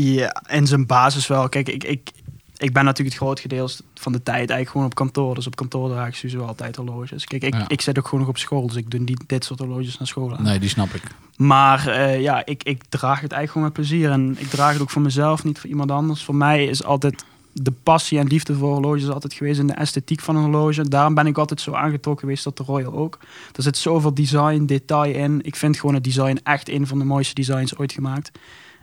Ja, 0.00 0.42
in 0.48 0.66
zijn 0.66 0.86
basis 0.86 1.26
wel. 1.26 1.48
Kijk, 1.48 1.68
ik, 1.68 1.84
ik, 1.84 2.10
ik 2.56 2.72
ben 2.72 2.84
natuurlijk 2.84 3.14
het 3.16 3.24
groot 3.24 3.40
gedeelte 3.40 3.82
van 3.94 4.12
de 4.12 4.22
tijd 4.22 4.36
eigenlijk 4.36 4.70
gewoon 4.70 4.86
op 4.86 4.94
kantoor. 4.94 5.34
Dus 5.34 5.46
op 5.46 5.56
kantoor 5.56 5.88
draag 5.88 6.08
ik 6.08 6.14
sowieso 6.14 6.44
altijd 6.44 6.76
horloges. 6.76 7.24
Kijk, 7.24 7.42
ik, 7.42 7.54
Ja. 7.54 7.64
ik 7.68 7.80
zit 7.80 7.98
ook 7.98 8.04
gewoon 8.04 8.20
nog 8.20 8.28
op 8.28 8.38
school, 8.38 8.66
dus 8.66 8.76
ik 8.76 8.90
doe 8.90 9.00
niet 9.00 9.22
dit 9.26 9.44
soort 9.44 9.58
horloges 9.58 9.98
naar 9.98 10.08
school 10.08 10.36
aan. 10.36 10.42
Nee, 10.42 10.58
die 10.58 10.68
snap 10.68 10.94
ik. 10.94 11.02
Maar 11.36 11.86
eh, 11.86 12.20
ja, 12.20 12.46
ik, 12.46 12.62
ik 12.62 12.82
draag 12.88 13.20
het 13.20 13.32
eigenlijk 13.32 13.50
gewoon 13.50 13.66
met 13.66 13.72
plezier. 13.72 14.10
En 14.10 14.36
ik 14.38 14.48
draag 14.48 14.72
het 14.72 14.82
ook 14.82 14.90
voor 14.90 15.02
mezelf, 15.02 15.44
niet 15.44 15.58
voor 15.58 15.70
iemand 15.70 15.90
anders. 15.90 16.24
Voor 16.24 16.34
mij 16.34 16.64
is 16.64 16.84
altijd 16.84 17.24
de 17.52 17.72
passie 17.82 18.18
en 18.18 18.26
liefde 18.26 18.54
voor 18.54 18.72
horloges 18.72 19.08
altijd 19.08 19.32
geweest 19.32 19.58
in 19.58 19.66
de 19.66 19.72
esthetiek 19.74 20.20
van 20.20 20.36
een 20.36 20.42
horloge. 20.42 20.88
Daarom 20.88 21.14
ben 21.14 21.26
ik 21.26 21.38
altijd 21.38 21.60
zo 21.60 21.72
aangetrokken 21.72 22.24
geweest 22.24 22.42
tot 22.42 22.56
de 22.56 22.62
Royal 22.62 22.92
ook. 22.92 23.18
Er 23.54 23.62
zit 23.62 23.76
zoveel 23.76 24.14
design, 24.14 24.64
detail 24.64 25.14
in. 25.14 25.40
Ik 25.44 25.56
vind 25.56 25.78
gewoon 25.78 25.94
het 25.94 26.04
design 26.04 26.38
echt 26.42 26.68
een 26.68 26.86
van 26.86 26.98
de 26.98 27.04
mooiste 27.04 27.34
designs 27.34 27.76
ooit 27.76 27.92
gemaakt. 27.92 28.30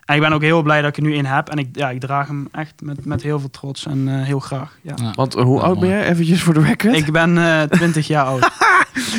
En 0.06 0.16
ik 0.16 0.22
ben 0.22 0.34
ook 0.34 0.42
heel 0.42 0.62
blij 0.62 0.82
dat 0.82 0.90
ik 0.90 0.98
er 0.98 1.04
nu 1.04 1.14
in 1.16 1.26
heb. 1.26 1.50
En 1.50 1.58
ik, 1.58 1.68
ja, 1.72 1.90
ik 1.90 2.00
draag 2.00 2.28
hem 2.28 2.48
echt 2.52 2.74
met, 2.82 3.06
met 3.06 3.22
heel 3.24 3.40
veel 3.40 3.50
trots 3.50 3.86
en 3.86 4.08
eh, 4.08 4.26
heel 4.26 4.40
graag. 4.40 4.78
Ja. 4.82 4.94
Ja. 4.96 5.12
Want 5.16 5.34
hoe 5.34 5.60
Ja, 5.60 5.66
oud 5.66 5.80
ben 5.80 5.90
jij? 5.90 6.08
Eventjes 6.10 6.42
voor 6.42 6.54
de 6.54 6.62
record. 6.62 6.96
Ik 6.96 7.12
ben 7.12 7.38
eh 7.38 7.62
20 7.80 8.08
jaar 8.08 8.26
oud. 8.26 8.50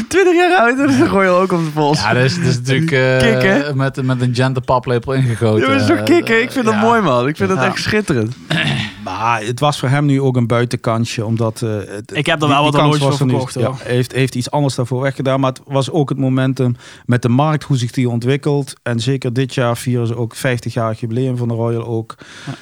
20 0.08 0.34
jaar 0.34 0.58
oud 0.58 0.78
en 0.78 0.98
dan 0.98 1.08
gooi 1.08 1.26
je 1.26 1.32
ook 1.32 1.52
op 1.52 1.64
de 1.64 1.70
pols. 1.70 2.00
Ja, 2.02 2.12
dat 2.12 2.24
is, 2.24 2.34
dat 2.36 2.44
is 2.44 2.56
natuurlijk 2.56 2.92
eh, 3.02 3.18
Kick, 3.18 3.42
hè? 3.42 3.74
met, 3.74 4.02
met 4.02 4.20
een 4.20 4.34
gender 4.34 4.62
paplepel 4.62 5.12
ingegoten. 5.12 5.60
Ja, 5.66 5.72
dat 5.72 5.80
is 5.80 5.86
toch 5.86 5.96
Eh, 5.96 6.04
kicken? 6.04 6.42
Ik 6.42 6.50
vind 6.50 6.64
dat 6.64 6.74
ja. 6.74 6.80
mooi, 6.80 7.00
man. 7.00 7.28
Ik 7.28 7.36
vind 7.36 7.48
dat 7.48 7.62
echt 7.62 7.78
schitterend. 7.78 8.36
Maar 9.04 9.42
het 9.42 9.61
was 9.61 9.78
voor 9.78 9.88
hem 9.88 10.04
nu 10.06 10.20
ook 10.20 10.37
een 10.37 10.46
buitenkansje, 10.46 11.25
omdat... 11.25 11.62
eh, 11.62 11.70
het- 11.87 12.16
Ik 12.16 12.26
heb 12.26 12.42
er 12.42 12.49
wel 12.49 12.62
die 12.62 12.70
wat 12.70 12.80
horloges 12.80 13.00
voor 13.00 13.11
er 13.11 13.16
verkocht, 13.16 13.54
hoor. 13.54 13.62
Ja, 13.64 13.75
heeft, 13.78 14.12
heeft 14.12 14.34
iets 14.34 14.50
anders 14.50 14.75
daarvoor 14.75 15.00
weggedaan, 15.00 15.40
maar 15.40 15.50
het 15.52 15.61
was 15.66 15.90
ook 15.90 16.08
het 16.08 16.18
momentum 16.18 16.76
met 17.06 17.23
de 17.23 17.28
markt, 17.28 17.64
hoe 17.64 17.76
zich 17.76 17.90
die 17.90 18.08
ontwikkelt. 18.08 18.75
En 18.82 19.00
zeker 19.00 19.32
dit 19.32 19.54
jaar 19.54 19.76
vieren 19.76 20.06
ze 20.06 20.16
ook 20.16 20.37
50-jarig 20.37 21.00
jubileum 21.00 21.37
van 21.37 21.49
de 21.49 21.54
Royal 21.54 21.87
ook. 21.87 22.14
Ja. 22.46 22.52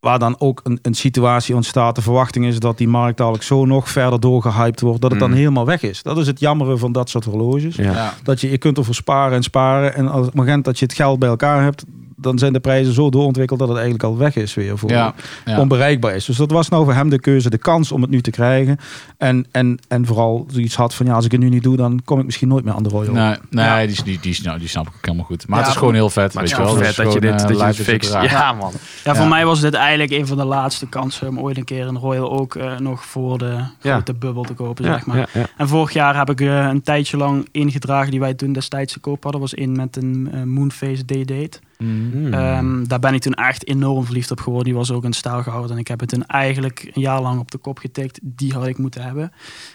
Waar 0.00 0.18
dan 0.18 0.40
ook 0.40 0.60
een, 0.64 0.78
een 0.82 0.94
situatie 0.94 1.54
ontstaat. 1.54 1.94
De 1.94 2.02
verwachting 2.02 2.46
is 2.46 2.58
dat 2.58 2.78
die 2.78 2.88
markt 2.88 3.16
dadelijk 3.18 3.44
zo 3.44 3.64
nog 3.64 3.88
verder 3.90 4.20
doorgehyped 4.20 4.80
wordt, 4.80 5.00
dat 5.00 5.10
het 5.10 5.20
dan 5.20 5.30
Mm. 5.30 5.36
helemaal 5.36 5.66
weg 5.66 5.82
is. 5.82 6.02
Dat 6.02 6.18
is 6.18 6.26
het 6.26 6.40
jammere 6.40 6.76
van 6.76 6.92
dat 6.92 7.10
soort 7.10 7.24
horloges. 7.24 7.76
Ja. 7.76 7.92
Ja. 7.92 8.14
Dat 8.22 8.40
je, 8.40 8.50
je 8.50 8.58
kunt 8.58 8.78
ervoor 8.78 8.94
sparen 8.94 9.36
en 9.36 9.42
sparen. 9.42 9.94
En 9.94 10.08
als 10.08 10.18
op 10.20 10.26
het 10.26 10.34
moment 10.34 10.64
dat 10.64 10.78
je 10.78 10.84
het 10.84 10.94
geld 10.94 11.18
bij 11.18 11.28
elkaar 11.28 11.62
hebt, 11.62 11.84
dan 12.16 12.38
zijn 12.38 12.52
de 12.52 12.60
prijzen 12.60 12.92
zo 12.94 13.10
doorontwikkeld 13.10 13.58
dat 13.58 13.68
het 13.68 13.76
eigenlijk 13.76 14.06
al 14.08 14.16
weg 14.18 14.36
is 14.36 14.54
weer 14.54 14.78
voor 14.78 14.90
Ja, 14.90 15.14
ja. 15.44 15.60
onbereikbaar 15.60 16.14
is. 16.14 16.24
Dus 16.24 16.36
dat 16.36 16.50
was 16.50 16.68
nou 16.68 16.84
voor 16.84 16.94
hem 16.94 17.08
de 17.08 17.20
keuze, 17.20 17.50
de 17.50 17.58
kans 17.58 17.92
om 17.92 18.00
het 18.02 18.10
nu 18.10 18.20
te 18.20 18.30
krijgen. 18.30 18.78
En, 19.18 19.46
en, 19.50 19.78
en 19.88 20.06
vooral 20.06 20.46
zoiets 20.50 20.74
had 20.76 20.94
van 20.94 21.06
ja, 21.06 21.12
als 21.14 21.24
ik 21.24 21.32
het 21.32 21.40
nu 21.40 21.48
niet 21.48 21.62
doe, 21.62 21.76
dan 21.76 22.00
kom 22.04 22.18
ik 22.18 22.24
misschien 22.24 22.48
nooit 22.48 22.64
meer 22.64 22.74
aan 22.74 22.82
de 22.82 22.88
Royal. 22.88 23.12
Nee, 23.14 23.36
nee 23.50 23.64
Ja. 23.64 23.80
die, 23.80 23.88
is- 23.88 24.02
die, 24.02 24.18
die, 24.20 24.38
nou, 24.42 24.58
die 24.58 24.68
snap 24.68 24.86
ik 24.86 24.92
ook 24.96 25.04
helemaal 25.04 25.26
goed. 25.26 25.48
Maar 25.48 25.58
Ja, 25.58 25.64
het 25.64 25.72
is 25.72 25.78
gewoon 25.78 25.94
heel 25.94 26.10
vet. 26.10 26.34
Maar 26.34 26.42
weet 26.42 26.52
het 26.52 26.60
is 26.66 26.72
wel. 26.74 26.82
vet 26.84 26.96
dat 26.96 27.12
je 27.12 27.20
dit, 27.20 27.30
eh, 27.30 27.46
dat 27.48 27.58
je 27.76 27.82
dit 27.84 27.86
fixt. 27.92 28.12
Ja, 28.12 28.52
man. 28.52 28.72
Ja, 29.04 29.14
voor 29.14 29.24
Ja. 29.24 29.30
mij 29.30 29.44
was 29.46 29.60
dit 29.60 29.74
eigenlijk 29.74 30.10
een 30.10 30.26
van 30.26 30.36
de 30.36 30.44
laatste 30.44 30.86
kansen 30.88 31.28
om 31.28 31.38
ooit 31.38 31.56
een 31.56 31.64
keer 31.64 31.86
een 31.86 31.98
Royal 31.98 32.30
ook 32.32 32.54
eh, 32.54 32.78
nog 32.78 33.04
voor 33.04 33.38
de 33.38 33.44
Ja. 33.80 33.92
grote 33.92 34.14
bubbel 34.14 34.42
te 34.42 34.52
kopen, 34.54 34.84
Ja, 34.84 34.92
zeg 34.92 35.06
maar. 35.06 35.16
ja, 35.16 35.26
ja. 35.32 35.46
En 35.56 35.68
vorig 35.68 35.92
jaar 35.92 36.16
heb 36.16 36.30
ik 36.30 36.40
eh, 36.40 36.66
een 36.66 36.82
tijdje 36.82 37.16
lang 37.16 37.48
ingedragen 37.52 38.10
die 38.10 38.20
wij 38.20 38.34
toen 38.34 38.52
destijds 38.52 38.92
te 38.92 38.98
koop 38.98 39.22
hadden. 39.22 39.40
was 39.40 39.54
in 39.54 39.76
met 39.76 39.96
een 39.96 40.30
Moonface 40.44 41.04
D-Date. 41.04 41.58
Mm. 41.78 42.32
Ehm, 42.32 42.84
daar 42.84 42.98
ben 42.98 43.14
ik 43.14 43.20
toen 43.20 43.34
echt 43.34 43.66
enorm 43.66 44.04
verliefd 44.04 44.30
op 44.30 44.40
geworden. 44.40 44.64
Die 44.64 44.74
was 44.74 44.90
ook 44.90 45.04
in 45.04 45.12
staal 45.12 45.42
gehouden. 45.42 45.70
En 45.72 45.78
ik 45.78 45.88
heb 45.88 46.00
het 46.00 46.08
toen 46.08 46.26
eigenlijk 46.26 46.90
een 46.94 47.02
jaar 47.02 47.22
lang 47.22 47.40
op 47.40 47.50
de 47.50 47.58
kop 47.58 47.78
getikt. 47.78 48.18
Die 48.22 48.52
had 48.52 48.66
ik 48.66 48.78
moeten 48.78 49.02
hebben. 49.02 49.32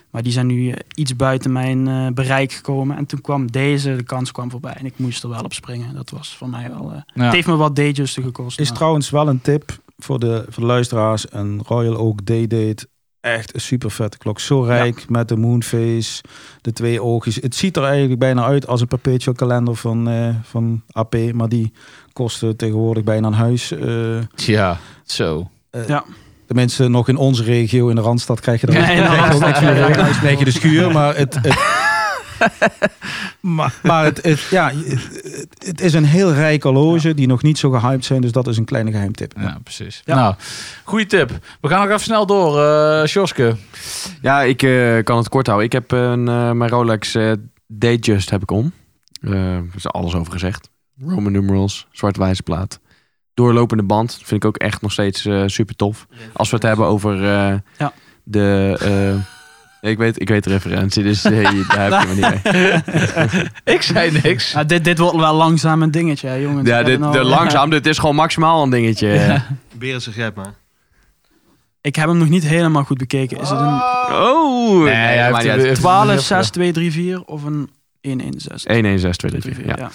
Maar 0.10 0.24
die 0.24 0.32
zijn 0.32 0.48
nu 0.48 0.70
eh, 0.70 0.80
iets 0.96 1.16
buiten 1.16 1.52
mijn 1.52 1.88
eh, 1.88 2.08
bereik 2.14 2.52
gekomen. 2.52 2.98
En 2.98 3.06
toen 3.06 3.22
kwam 3.22 3.52
deze, 3.52 3.96
de 3.96 4.04
kans 4.04 4.32
kwam 4.32 4.52
voorbij. 4.52 4.74
En 4.74 4.86
ik 4.86 4.94
moest 4.96 5.24
er 5.24 5.30
wel 5.30 5.44
op 5.44 5.54
springen. 5.54 5.94
Dat 5.96 6.10
was 6.10 6.36
voor 6.38 6.50
mij 6.50 6.70
wel... 6.70 6.92
eh, 6.92 7.02
Ja. 7.14 7.24
Het 7.24 7.34
heeft 7.34 7.48
me 7.48 7.56
wat 7.56 7.76
dayjusten 7.76 8.24
gekost. 8.24 8.60
Is 8.60 8.68
maar- 8.68 8.78
trouwens 8.78 9.10
wel 9.10 9.28
een 9.28 9.42
tip 9.42 9.80
voor 9.98 10.20
de, 10.20 10.46
voor 10.50 10.62
de 10.64 10.70
luisteraars. 10.70 11.26
Een 11.34 11.62
Royal 11.68 11.98
Oak 11.98 12.26
Day-Date. 12.26 12.88
Echt 13.22 13.54
een 13.54 13.62
super 13.62 13.92
vette 13.92 14.18
klok. 14.18 14.40
Zo 14.40 14.62
rijk 14.62 15.10
met 15.10 15.28
de 15.28 15.36
moonface, 15.38 16.22
de 16.62 16.74
twee 16.74 17.02
oogjes. 17.02 17.36
Het 17.36 17.56
ziet 17.56 17.78
er 17.78 17.84
eigenlijk 17.84 18.20
bijna 18.20 18.44
uit 18.46 18.68
als 18.68 18.82
een 18.82 18.88
perpetual 18.88 19.36
kalender 19.36 19.76
van, 19.76 20.10
eh, 20.10 20.30
van 20.44 20.82
AP. 20.92 21.16
Maar 21.34 21.50
die 21.50 21.74
kosten 22.14 22.56
tegenwoordig 22.58 23.04
bijna 23.04 23.28
een 23.28 23.34
huis. 23.34 23.72
eh, 23.72 24.22
Ja, 24.36 24.78
zo. 25.06 25.50
Ja. 25.88 26.04
Tenminste, 26.48 26.88
nog 26.88 27.08
in 27.08 27.18
onze 27.18 27.44
regio, 27.44 27.90
in 27.90 27.96
de 27.96 28.02
Randstad, 28.02 28.40
krijg 28.40 28.62
je 28.62 28.68
er 28.68 28.74
Nee, 28.74 28.96
de 29.02 29.34
ook 29.36 29.46
niks 29.46 29.60
meer. 29.62 29.76
Dan 29.76 29.92
krijg 29.92 30.40
je 30.40 30.46
de 30.46 30.52
schuur, 30.52 30.92
maar 30.92 31.16
het... 31.16 31.38
het 31.42 31.90
maar, 33.40 33.74
maar 33.84 34.04
het, 34.04 34.24
het, 34.24 34.40
ja, 34.50 34.72
het, 34.74 35.48
het 35.66 35.82
is 35.82 35.94
een 35.94 36.06
heel 36.06 36.34
rijk 36.34 36.64
horloge 36.64 37.14
die 37.14 37.28
nog 37.28 37.42
niet 37.44 37.58
zo 37.58 37.70
gehyped 37.70 38.06
zijn. 38.06 38.22
Dus 38.22 38.32
dat 38.32 38.48
is 38.48 38.58
een 38.58 38.66
kleine 38.66 38.92
geheimtip. 38.92 39.34
Ja, 39.40 39.58
precies. 39.64 40.02
Ja. 40.06 40.16
Nou, 40.16 40.36
goede 40.84 41.06
tip. 41.06 41.32
We 41.62 41.68
gaan 41.68 41.80
nog 41.80 41.88
even 41.88 42.00
snel 42.02 42.26
door. 42.26 42.62
eh 42.64 43.06
Sjoske. 43.08 43.56
Ja, 44.22 44.42
ik 44.42 44.64
eh, 44.64 45.04
kan 45.04 45.18
het 45.18 45.30
kort 45.30 45.46
houden. 45.48 45.66
Ik 45.68 45.74
heb 45.74 45.92
een, 45.92 46.28
eh, 46.28 46.52
mijn 46.52 46.70
Rolex 46.70 47.16
eh 47.16 47.32
Datejust 47.68 48.30
heb 48.30 48.42
ik 48.42 48.52
om. 48.52 48.74
Eh, 49.22 49.56
er 49.56 49.66
is 49.76 49.88
alles 49.88 50.16
over 50.16 50.32
gezegd. 50.32 50.70
Roman 51.06 51.32
numerals, 51.32 51.88
zwart-wijze 51.92 52.44
plaat. 52.44 52.80
Doorlopende 53.34 53.84
band. 53.84 54.14
Vind 54.24 54.44
ik 54.44 54.46
ook 54.46 54.58
echt 54.58 54.82
nog 54.82 54.92
steeds 54.92 55.26
eh, 55.26 55.44
super 55.46 55.76
tof. 55.76 56.08
Als 56.34 56.50
we 56.50 56.56
het 56.56 56.66
hebben 56.66 56.86
over 56.86 57.14
eh, 57.24 57.54
Ja. 57.78 57.94
de... 58.24 59.20
ik, 59.82 59.98
weet, 59.98 60.22
ik 60.22 60.30
weet 60.30 60.44
de 60.44 60.50
referentie, 60.50 61.04
dus 61.04 61.24
eh, 61.24 61.44
daar 61.68 61.92
heb 61.92 62.02
je 62.02 62.08
me 62.08 62.14
niet 62.14 62.44
mee. 62.44 63.46
Ik 63.76 63.82
zei 63.82 64.20
niks. 64.24 64.52
Ja, 64.52 64.64
dit, 64.64 64.84
dit 64.84 64.98
wordt 64.98 65.16
wel 65.18 65.34
langzaam 65.36 65.82
een 65.82 65.92
dingetje, 65.92 66.28
hè, 66.28 66.36
jongens. 66.36 66.70
Ja, 66.70 66.84
dit, 66.84 67.00
de 67.12 67.24
langzaam, 67.24 67.70
dit 67.70 67.86
is 67.86 67.98
gewoon 67.98 68.16
maximaal 68.16 68.64
een 68.64 68.70
dingetje. 68.70 69.42
Berend, 69.74 70.04
zeg 70.04 70.16
jij 70.16 70.26
het 70.26 70.36
maar. 70.36 70.54
Ik 71.82 71.96
heb 71.96 72.08
hem 72.08 72.18
nog 72.18 72.30
niet 72.30 72.44
helemaal 72.44 72.84
goed 72.84 72.98
bekeken. 72.98 73.40
Is 73.40 73.50
het 73.50 73.60
een 73.60 73.82
Oh! 74.12 74.84
Nee, 74.84 75.32
weer- 75.58 75.76
12, 75.76 76.20
6, 76.22 76.50
2, 76.50 76.72
3, 76.72 76.92
4 76.92 77.24
of 77.26 77.44
een 77.44 77.70
116? 78.02 78.72
11624. 78.72 79.66
Ja. 79.66 79.76
Ja. 79.78 79.92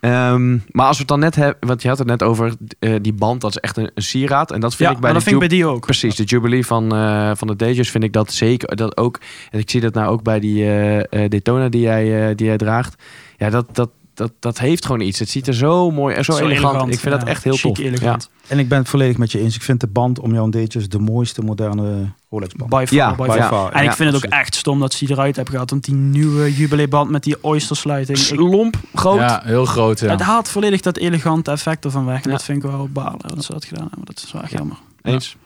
Ehm, 0.00 0.58
maar 0.70 0.86
als 0.86 0.96
we 0.96 1.02
het 1.02 1.08
dan 1.08 1.20
net 1.20 1.34
hebben, 1.34 1.68
want 1.68 1.82
je 1.82 1.88
had 1.88 1.98
het 1.98 2.06
net 2.06 2.22
over 2.22 2.54
eh, 2.78 2.94
die 3.00 3.12
band, 3.12 3.40
dat 3.40 3.50
is 3.50 3.56
echt 3.56 3.76
een, 3.76 3.90
een 3.94 4.02
sieraad. 4.02 4.50
En 4.50 4.60
dat 4.60 4.74
vind 4.74 4.88
Ja, 4.88 4.94
ik 4.94 5.00
bij 5.00 5.08
de 5.10 5.14
dat 5.14 5.22
vind 5.22 5.34
ik 5.42 5.48
bij 5.48 5.56
die 5.58 5.66
ook. 5.66 5.80
Precies, 5.80 6.14
de 6.14 6.24
Jubilee 6.24 6.66
van, 6.66 6.94
eh, 6.94 7.30
van 7.34 7.48
de 7.48 7.56
Dayjust 7.56 7.90
vind 7.90 8.04
ik 8.04 8.12
dat 8.12 8.32
zeker. 8.32 8.76
Dat 8.76 8.96
ook, 8.96 9.20
en 9.50 9.58
ik 9.58 9.70
zie 9.70 9.80
dat 9.80 9.94
nou 9.94 10.08
ook 10.08 10.22
bij 10.22 10.40
die 10.40 10.64
eh, 10.64 11.28
Daytona 11.28 11.68
die 11.68 11.80
jij, 11.80 12.34
die 12.34 12.46
jij 12.46 12.56
draagt. 12.56 13.02
Ja, 13.36 13.50
dat, 13.50 13.74
dat, 13.74 13.90
dat, 14.20 14.32
dat 14.38 14.58
heeft 14.58 14.86
gewoon 14.86 15.00
iets. 15.00 15.18
Het 15.18 15.28
ziet 15.28 15.46
er 15.46 15.54
zo 15.54 15.90
mooi 15.90 16.14
en 16.14 16.24
zo, 16.24 16.36
elegant. 16.38 16.92
Ik 16.92 16.98
vind 17.00 17.14
dat 17.14 17.22
ja. 17.24 17.28
echt 17.28 17.44
heel 17.44 17.52
Chic, 17.52 17.74
tof. 17.74 17.84
elegant. 17.84 18.30
En 18.46 18.58
ik 18.58 18.68
ben 18.68 18.78
het 18.78 18.88
volledig 18.88 19.16
met 19.16 19.32
je 19.32 19.38
eens. 19.40 19.54
Ik 19.54 19.62
vind 19.62 19.80
de 19.80 19.86
band 19.86 20.18
om 20.20 20.32
jouw 20.34 20.48
datejes 20.48 20.88
de 20.88 20.98
mooiste 20.98 21.42
moderne 21.42 22.12
Rolex 22.30 22.54
band. 22.54 22.70
By 22.70 22.84
far, 22.86 22.94
Ja, 22.94 23.14
by 23.14 23.22
by 23.26 23.28
far. 23.36 23.48
far. 23.48 23.72
En 23.72 23.82
Ja, 23.84 23.90
ik 23.90 23.96
vind 23.96 24.12
het 24.12 24.24
ook 24.24 24.30
echt 24.30 24.54
stom 24.54 24.80
dat 24.80 24.92
ze 24.92 25.04
die 25.04 25.14
eruit 25.14 25.34
hebben 25.34 25.52
gehaald. 25.52 25.70
Want 25.70 25.84
die 25.84 25.94
nieuwe 25.94 26.54
jubileeband 26.54 27.10
met 27.10 27.22
die 27.22 27.36
oystersluiting. 27.44 28.18
Ja. 28.18 28.32
Ik, 28.32 28.40
Lomp, 28.40 28.76
groot. 28.94 29.18
Ja, 29.18 29.42
heel 29.44 29.64
groot. 29.64 30.00
Ja. 30.00 30.10
Het 30.10 30.20
haalt 30.20 30.48
volledig 30.48 30.80
dat 30.80 30.96
elegante 30.96 31.50
effect 31.50 31.84
ervan 31.84 32.04
weg. 32.06 32.16
En 32.22 32.30
Ja. 32.30 32.36
dat 32.36 32.44
vind 32.44 32.64
ik 32.64 32.70
wel 32.70 32.88
balen 32.92 33.18
dat 33.34 33.44
ze 33.44 33.52
dat 33.52 33.64
gedaan 33.64 33.86
hebben. 33.88 34.04
Dat 34.04 34.22
is 34.26 34.32
wel 34.32 34.42
echt 34.42 34.52
jammer. 34.52 34.76
Eens. 35.02 35.36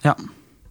Ja. 0.00 0.16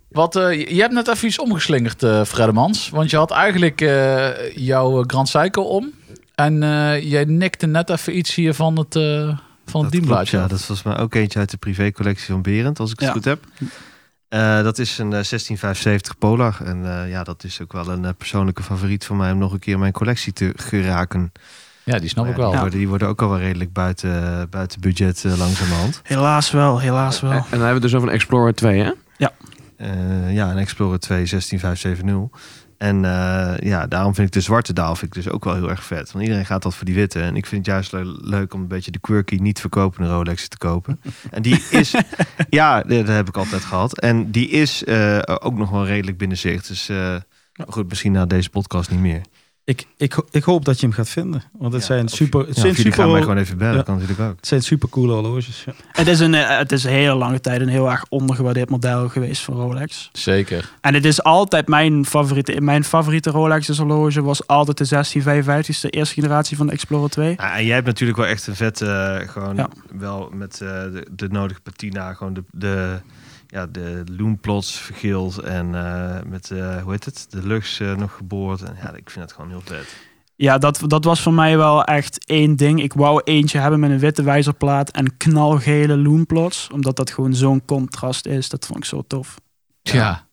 Wat, 0.09 0.35
eh, 0.35 0.67
je 0.69 0.81
hebt 0.81 0.93
net 0.93 1.07
even 1.07 1.27
iets 1.27 1.39
omgeslingerd, 1.39 2.03
eh 2.03 2.23
Fredemans. 2.23 2.89
Want 2.89 3.09
je 3.09 3.17
had 3.17 3.31
eigenlijk 3.31 3.81
eh, 3.81 4.55
jouw 4.55 5.03
Grand 5.07 5.29
Seiko 5.29 5.61
om. 5.61 5.91
En 6.35 6.63
eh, 6.63 7.01
jij 7.11 7.23
nikte 7.25 7.67
net 7.67 7.89
even 7.89 8.17
iets 8.17 8.35
hier 8.35 8.53
van 8.53 8.77
het, 8.77 8.95
eh 8.95 9.01
van 9.03 9.27
het 9.27 9.37
Dat 9.65 9.71
klopt, 9.81 9.91
dienblaadje. 9.91 10.37
ja, 10.37 10.47
dat 10.47 10.59
is 10.59 10.65
volgens 10.65 10.87
mij 10.87 10.97
ook 10.97 11.13
eentje 11.13 11.39
uit 11.39 11.49
de 11.51 11.57
privécollectie 11.57 12.27
van 12.33 12.41
Berend, 12.41 12.79
als 12.79 12.91
ik 12.91 12.99
het 12.99 13.07
Ja. 13.07 13.13
goed 13.13 13.25
heb. 13.25 13.43
Eh, 14.29 14.63
dat 14.63 14.79
is 14.79 14.97
een 14.97 15.05
eh, 15.13 15.23
1675 15.23 16.17
Polar. 16.17 16.57
En 16.65 16.85
eh, 17.03 17.09
ja, 17.09 17.23
dat 17.23 17.43
is 17.43 17.61
ook 17.61 17.71
wel 17.73 17.87
een 17.87 18.15
persoonlijke 18.15 18.63
favoriet 18.63 19.05
van 19.05 19.17
mij 19.17 19.31
om 19.31 19.37
nog 19.37 19.53
een 19.53 19.59
keer 19.59 19.73
in 19.73 19.79
mijn 19.79 19.91
collectie 19.91 20.33
te 20.33 20.53
geraken. 20.55 21.31
Ja, 21.83 21.99
die 21.99 22.09
snap 22.09 22.23
Maar 22.25 22.33
ik 22.33 22.39
ja, 22.39 22.43
wel. 22.43 22.51
Die, 22.51 22.59
worden, 22.61 22.79
die 22.79 22.87
worden 22.87 23.07
ook 23.07 23.21
al 23.21 23.29
wel 23.29 23.39
redelijk 23.39 23.73
buiten, 23.73 24.47
buiten 24.49 24.81
budget 24.81 25.23
langzamerhand. 25.23 25.99
Helaas 26.03 26.51
wel, 26.51 26.79
helaas 26.79 27.19
wel. 27.19 27.31
En 27.31 27.43
dan 27.49 27.59
hebben 27.59 27.73
we 27.73 27.79
dus 27.79 27.95
over 27.95 28.07
een 28.07 28.13
Explorer 28.13 28.53
2, 28.53 28.79
hè? 28.81 28.91
Eh, 29.77 30.33
ja, 30.33 30.51
een 30.51 30.57
Explorer 30.57 30.99
2 30.99 31.25
16570. 31.25 32.39
En 32.77 33.05
eh, 33.05 33.53
ja, 33.59 33.87
daarom 33.87 34.15
vind 34.15 34.27
ik 34.27 34.33
de 34.33 34.41
zwarte 34.41 34.73
daal 34.73 34.95
vind 34.95 35.15
ik 35.15 35.23
dus 35.23 35.33
ook 35.33 35.43
wel 35.43 35.53
heel 35.55 35.69
erg 35.69 35.83
vet. 35.83 36.11
Want 36.11 36.23
iedereen 36.23 36.45
gaat 36.45 36.63
dat 36.63 36.75
voor 36.75 36.85
die 36.85 36.95
witte. 36.95 37.21
En 37.21 37.35
ik 37.35 37.45
vind 37.45 37.65
het 37.65 37.73
juist 37.75 37.91
le- 37.91 38.17
leuk 38.21 38.53
om 38.53 38.61
een 38.61 38.67
beetje 38.67 38.91
de 38.91 38.99
quirky, 38.99 39.35
niet 39.35 39.59
verkopende 39.59 40.09
Rolex 40.09 40.47
te 40.47 40.57
kopen. 40.57 40.99
En 41.31 41.41
die 41.41 41.63
is, 41.69 41.93
ja, 42.49 42.81
dat 42.81 43.07
heb 43.07 43.27
ik 43.27 43.37
altijd 43.37 43.63
gehad. 43.63 43.99
En 43.99 44.31
die 44.31 44.49
is 44.49 44.83
eh, 44.83 45.19
ook 45.23 45.57
nog 45.57 45.69
wel 45.69 45.85
redelijk 45.85 46.17
binnen 46.17 46.37
zicht. 46.37 46.67
Dus 46.67 46.89
eh, 46.89 47.15
goed, 47.67 47.89
misschien 47.89 48.11
na 48.11 48.25
deze 48.25 48.49
podcast 48.49 48.89
niet 48.91 48.99
meer. 48.99 49.21
Ik, 49.65 49.85
ik, 49.97 50.15
ik 50.31 50.43
hoop 50.43 50.65
dat 50.65 50.79
je 50.79 50.85
hem 50.85 50.95
gaat 50.95 51.09
vinden. 51.09 51.43
Want 51.57 51.73
het 51.73 51.81
Ja, 51.81 51.87
zijn 51.87 52.07
super, 52.07 52.39
het 52.39 52.55
Ja, 52.55 52.61
zijn 52.61 52.73
jullie 52.73 52.91
gaan 52.91 53.05
mij 53.11 53.19
super, 53.19 53.29
gewoon 53.29 53.43
even 53.45 53.57
bellen, 53.57 53.75
Ja. 53.75 53.81
kan 53.81 53.93
natuurlijk 53.97 54.29
ook. 54.29 54.35
het 54.35 54.47
zijn 54.47 54.61
super 54.61 54.89
coole 54.89 55.13
horloges. 55.13 55.63
Ja. 55.65 55.73
Het 55.91 56.07
is, 56.07 56.19
een, 56.19 56.33
eh, 56.33 56.57
het 56.57 56.71
is 56.71 56.83
een 56.83 56.91
hele 56.91 57.15
lange 57.15 57.39
tijd 57.39 57.61
een 57.61 57.67
heel 57.67 57.91
erg 57.91 58.05
ondergewaardeerd 58.09 58.69
model 58.69 59.09
geweest 59.09 59.41
van 59.41 59.55
Rolex. 59.55 60.09
Zeker. 60.13 60.71
En 60.81 60.93
het 60.93 61.05
is 61.05 61.23
altijd 61.23 61.67
mijn 61.67 62.05
favoriete. 62.05 62.61
Mijn 62.61 62.83
favoriete 62.83 63.29
Rolex 63.29 63.67
horloge 63.77 64.21
was 64.21 64.47
altijd 64.47 64.77
de 64.77 64.85
1655, 64.85 65.79
de 65.79 65.89
eerste 65.97 66.13
generatie 66.13 66.57
van 66.57 66.65
de 66.67 66.71
Explorer 66.73 67.09
2. 67.09 67.33
Ja, 67.37 67.57
en 67.57 67.65
jij 67.65 67.75
hebt 67.75 67.87
natuurlijk 67.87 68.17
wel 68.19 68.27
echt 68.27 68.47
een 68.47 68.55
vet, 68.55 68.81
eh, 68.81 69.15
gewoon 69.19 69.55
Ja. 69.55 69.69
wel 69.97 70.29
met 70.33 70.53
eh, 70.61 70.67
de, 70.69 71.07
de 71.11 71.27
nodige 71.27 71.61
patina, 71.61 72.13
gewoon 72.13 72.33
de, 72.33 72.43
de, 72.51 72.99
ja, 73.53 73.67
de 73.67 74.03
loonplots 74.17 74.79
vergeeld 74.79 75.37
en 75.37 75.75
eh, 75.75 76.21
met, 76.25 76.51
eh, 76.51 76.81
hoe 76.81 76.91
heet 76.91 77.05
het, 77.05 77.25
de 77.29 77.47
Lux 77.47 77.79
eh, 77.79 77.95
nog 77.95 78.15
geboord. 78.15 78.61
En 78.61 78.75
ja, 78.81 78.93
ik 78.95 79.09
vind 79.09 79.25
het 79.25 79.33
gewoon 79.33 79.49
heel 79.49 79.61
vet. 79.65 79.95
Ja, 80.35 80.57
dat, 80.57 80.81
dat 80.87 81.03
was 81.03 81.21
voor 81.21 81.33
mij 81.33 81.57
wel 81.57 81.83
echt 81.83 82.25
één 82.25 82.55
ding. 82.55 82.81
Ik 82.81 82.93
wou 82.93 83.21
eentje 83.23 83.59
hebben 83.59 83.79
met 83.79 83.89
een 83.91 83.99
witte 83.99 84.23
wijzerplaat 84.23 84.89
en 84.89 85.17
knalgele 85.17 85.97
loonplots. 85.97 86.69
Omdat 86.71 86.95
dat 86.95 87.11
gewoon 87.11 87.33
zo'n 87.33 87.65
contrast 87.65 88.25
is. 88.25 88.49
Dat 88.49 88.65
vond 88.65 88.79
ik 88.79 88.85
zo 88.85 89.03
tof. 89.07 89.35
Ja, 89.81 89.93
Ja, 89.93 90.27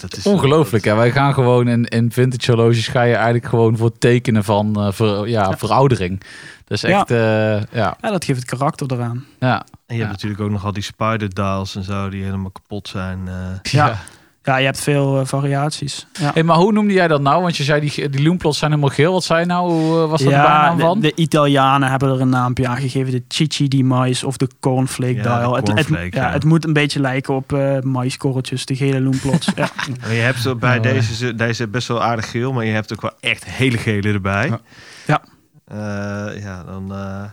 dat 0.00 0.16
is 0.16 0.26
ongelooflijk. 0.26 0.84
Hè? 0.84 0.94
Wij 0.94 1.10
gaan 1.12 1.34
gewoon 1.34 1.68
in, 1.68 1.84
in 1.84 2.12
vintage 2.12 2.50
horloges 2.52 2.88
ga 2.88 3.02
je 3.02 3.14
eigenlijk 3.14 3.44
gewoon 3.46 3.76
voor 3.76 3.98
tekenen 3.98 4.44
van 4.44 4.74
eh, 4.76 4.92
ver- 4.92 5.28
ja, 5.28 5.56
veroudering. 5.58 6.20
Dat 6.64 6.82
is 6.82 6.84
echt, 6.84 7.10
eh, 7.10 7.18
ja. 7.72 7.96
Ja, 8.00 8.10
dat 8.10 8.24
geeft 8.24 8.40
het 8.40 8.48
karakter 8.48 8.86
eraan. 8.92 9.24
ja. 9.38 9.64
En 9.86 9.98
je 9.98 10.02
hebt 10.04 10.10
Ja. 10.10 10.16
natuurlijk 10.16 10.40
ook 10.42 10.50
nog 10.50 10.64
al 10.64 10.72
die 10.72 10.82
spider 10.82 11.34
dials 11.34 11.76
en 11.76 11.82
zo 11.82 12.08
die 12.08 12.24
helemaal 12.24 12.50
kapot 12.50 12.88
zijn. 12.88 13.28
eh. 13.28 13.34
Ja. 13.72 13.98
Ja, 14.44 14.56
je 14.56 14.64
hebt 14.64 14.80
veel 14.80 15.20
eh, 15.20 15.26
variaties. 15.26 16.06
Ja. 16.12 16.30
Hey, 16.34 16.42
maar 16.42 16.56
hoe 16.56 16.72
noemde 16.72 16.92
jij 16.92 17.08
dat 17.08 17.20
nou? 17.20 17.42
Want 17.42 17.56
je 17.56 17.62
zei 17.62 17.80
die, 17.80 18.08
die 18.08 18.22
loonplots 18.22 18.58
zijn 18.58 18.70
helemaal 18.70 18.94
geel. 18.94 19.12
Wat 19.12 19.24
zei 19.24 19.40
je 19.40 19.46
nou? 19.46 19.70
Hoe 19.70 20.02
eh, 20.02 20.10
was 20.10 20.22
dat 20.22 20.32
de 20.32 20.36
bijnaam 20.36 20.76
de, 20.76 20.82
van? 20.82 21.00
de 21.00 21.14
Italianen 21.14 21.90
hebben 21.90 22.08
er 22.08 22.20
een 22.20 22.28
naampje 22.28 22.68
aan 22.68 22.76
gegeven. 22.76 23.12
De 23.12 23.22
Chichi 23.28 23.68
di 23.68 23.84
mais 23.84 24.24
of 24.24 24.36
de 24.36 24.48
cornflake 24.60 25.14
Ja, 25.14 25.38
dial. 25.38 25.50
de 25.50 25.56
het, 25.56 25.68
het, 25.68 25.74
cornflake, 25.74 26.16
ja, 26.16 26.26
ja. 26.26 26.32
het 26.32 26.44
moet 26.44 26.64
een 26.64 26.72
beetje 26.72 27.00
lijken 27.00 27.34
op 27.34 27.52
eh 27.52 27.80
maiskorreltjes, 27.80 28.66
de 28.66 28.76
gele 28.76 29.00
loenplots. 29.00 29.48
ja. 29.56 29.68
Je 30.08 30.14
hebt 30.14 30.38
zo 30.38 30.56
bij 30.56 30.76
Oh, 30.76 30.82
deze, 30.82 31.34
deze 31.34 31.68
best 31.68 31.88
wel 31.88 32.02
aardig 32.02 32.30
geel, 32.30 32.52
maar 32.52 32.64
je 32.64 32.72
hebt 32.72 32.92
ook 32.92 33.00
wel 33.00 33.14
echt 33.20 33.44
hele 33.44 33.78
gele 33.78 34.12
erbij. 34.12 34.48
Ja. 34.48 34.60
Ja. 35.06 35.22
Eh, 35.64 36.42
ja, 36.42 36.64
dan, 36.64 36.92
eh, 36.94 37.24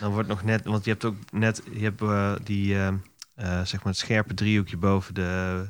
dan 0.00 0.12
wordt 0.12 0.28
nog 0.28 0.44
net, 0.44 0.64
want 0.64 0.84
je 0.84 0.90
hebt 0.90 1.04
ook 1.04 1.14
net, 1.32 1.62
je 1.72 1.82
hebt 1.84 2.02
die, 2.46 2.76
zeg 3.64 3.72
maar 3.72 3.92
het 3.92 3.96
scherpe 3.96 4.34
driehoekje 4.34 4.76
boven 4.76 5.14
de, 5.14 5.64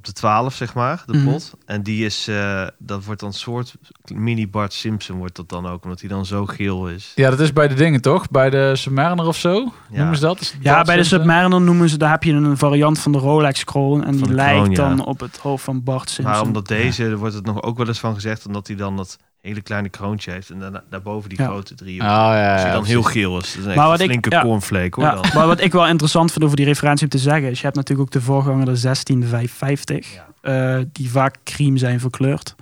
op 0.00 0.06
de 0.06 0.12
12, 0.12 0.54
zeg 0.54 0.74
maar, 0.74 1.02
de 1.06 1.16
Mhm. 1.16 1.30
pot. 1.30 1.52
En 1.66 1.82
die 1.82 2.04
is, 2.04 2.28
eh, 2.28 2.66
dat 2.78 3.04
wordt 3.04 3.20
dan 3.20 3.28
een 3.28 3.34
soort 3.34 3.74
mini 4.14 4.48
Bart 4.48 4.72
Simpson 4.72 5.16
wordt 5.16 5.36
dat 5.36 5.48
dan 5.48 5.66
ook, 5.66 5.84
omdat 5.84 6.00
hij 6.00 6.08
dan 6.08 6.26
zo 6.26 6.46
geel 6.46 6.88
is. 6.88 7.12
Ja, 7.14 7.30
dat 7.30 7.40
is 7.40 7.52
bij 7.52 7.68
de 7.68 7.74
dingen 7.74 8.00
toch? 8.00 8.30
Bij 8.30 8.50
de 8.50 8.76
Submariner 8.76 9.26
of 9.26 9.36
zo? 9.36 9.72
Noemen 9.90 10.14
ze 10.16 10.20
dat? 10.20 10.54
Ja, 10.60 10.76
dat 10.76 10.86
bij 10.86 10.96
de? 10.96 11.04
Submariner 11.04 11.60
noemen 11.60 11.88
ze, 11.88 11.96
daar 11.98 12.10
heb 12.10 12.22
je 12.24 12.32
een 12.32 12.56
variant 12.56 12.98
van 12.98 13.12
de 13.12 13.18
Rolex 13.18 13.64
kroon. 13.64 14.04
En 14.04 14.16
die 14.16 14.32
lijkt 14.32 14.54
kroon, 14.62 14.70
ja. 14.70 14.96
dan 14.96 15.04
op 15.06 15.20
het 15.20 15.36
hoofd 15.36 15.64
van 15.64 15.82
Bart 15.82 16.10
Simpson. 16.10 16.34
Maar 16.36 16.44
omdat 16.44 16.68
deze, 16.68 17.16
wordt 17.16 17.34
het 17.34 17.46
nog 17.46 17.62
ook 17.62 17.76
wel 17.78 17.86
eens 17.86 18.00
van 18.00 18.14
gezegd, 18.14 18.46
omdat 18.46 18.66
hij 18.66 18.76
dan 18.76 18.96
dat 18.96 19.18
hele 19.40 19.60
kleine 19.60 19.88
kroontje 19.88 20.30
heeft 20.30 20.50
en 20.50 20.58
daarna, 20.58 20.82
daarboven 20.90 21.28
die 21.28 21.38
Ja. 21.40 21.46
grote 21.46 21.74
driehoek. 21.74 22.02
Oh, 22.02 22.08
ja, 22.16 22.52
Als 22.62 22.72
dan 22.72 22.84
heel 22.84 23.02
geel 23.02 23.38
is. 23.38 23.54
Dat 23.54 23.66
is 23.66 23.74
Maar 23.74 23.84
een 23.84 23.90
wat 23.90 24.00
ik- 24.00 24.06
flinke 24.06 24.30
ja. 24.30 24.42
cornflake 24.42 25.00
hoor 25.00 25.04
Ja, 25.04 25.14
dan. 25.14 25.30
maar 25.34 25.46
wat 25.46 25.60
ik 25.60 25.72
wel 25.72 25.86
interessant 25.86 26.32
vind 26.32 26.44
over 26.44 26.56
die 26.56 26.66
referentie 26.66 27.04
om 27.04 27.10
te 27.10 27.18
zeggen, 27.18 27.50
is 27.50 27.58
je 27.58 27.64
hebt 27.64 27.76
natuurlijk 27.76 28.08
ook 28.08 28.12
de 28.12 28.20
voorganger 28.26 28.64
de 28.64 28.76
16550, 28.76 30.18
eh, 30.40 30.78
die 30.92 31.10
vaak 31.10 31.36
cream 31.44 31.76
zijn 31.76 32.00
verkleurd. 32.00 32.54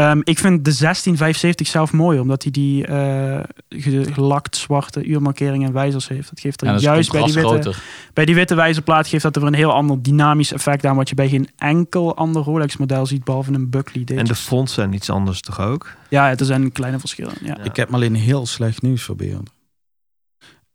Ehm, 0.00 0.20
ik 0.24 0.38
vind 0.38 0.64
de 0.64 0.70
16570 0.72 1.66
zelf 1.66 1.92
mooi, 1.92 2.18
omdat 2.18 2.42
hij 2.42 2.52
die 2.52 2.86
eh, 2.86 3.40
ge- 3.68 4.12
gelakt 4.12 4.56
zwarte 4.56 5.04
uurmarkeringen 5.04 5.66
en 5.68 5.74
wijzers 5.74 6.08
heeft. 6.08 6.28
Dat 6.28 6.40
geeft 6.40 6.60
er 6.60 6.66
Ja, 6.66 6.72
dat 6.72 6.80
is 6.80 6.86
juist 6.86 7.12
bij 7.12 7.22
die, 7.24 7.32
witte, 7.34 7.48
groter. 7.48 7.82
bij 8.14 8.24
die 8.24 8.34
witte 8.34 8.54
wijzerplaat 8.54 9.06
geeft 9.08 9.22
dat 9.22 9.36
er 9.36 9.42
een 9.42 9.54
heel 9.54 9.72
ander 9.72 10.02
dynamisch 10.02 10.52
effect 10.52 10.86
aan, 10.86 10.96
wat 10.96 11.08
je 11.08 11.14
bij 11.14 11.28
geen 11.28 11.48
enkel 11.56 12.16
ander 12.16 12.42
Rolex 12.42 12.76
model 12.76 13.06
ziet, 13.06 13.24
behalve 13.24 13.52
een 13.52 13.70
Buckley. 13.70 14.04
En 14.04 14.24
de 14.24 14.34
fonts 14.34 14.74
zijn 14.74 14.92
iets 14.92 15.10
anders 15.10 15.40
toch 15.40 15.60
ook? 15.60 15.92
Ja, 16.08 16.30
er 16.36 16.44
zijn 16.44 16.72
kleine 16.72 16.98
verschillen. 16.98 17.32
Ja. 17.42 17.56
Ja. 17.58 17.64
Ik 17.64 17.76
heb 17.76 17.88
maar 17.90 18.00
alleen 18.00 18.14
heel 18.14 18.46
slecht 18.46 18.82
nieuws 18.82 19.02
voor 19.02 19.16
Berend. 19.16 19.50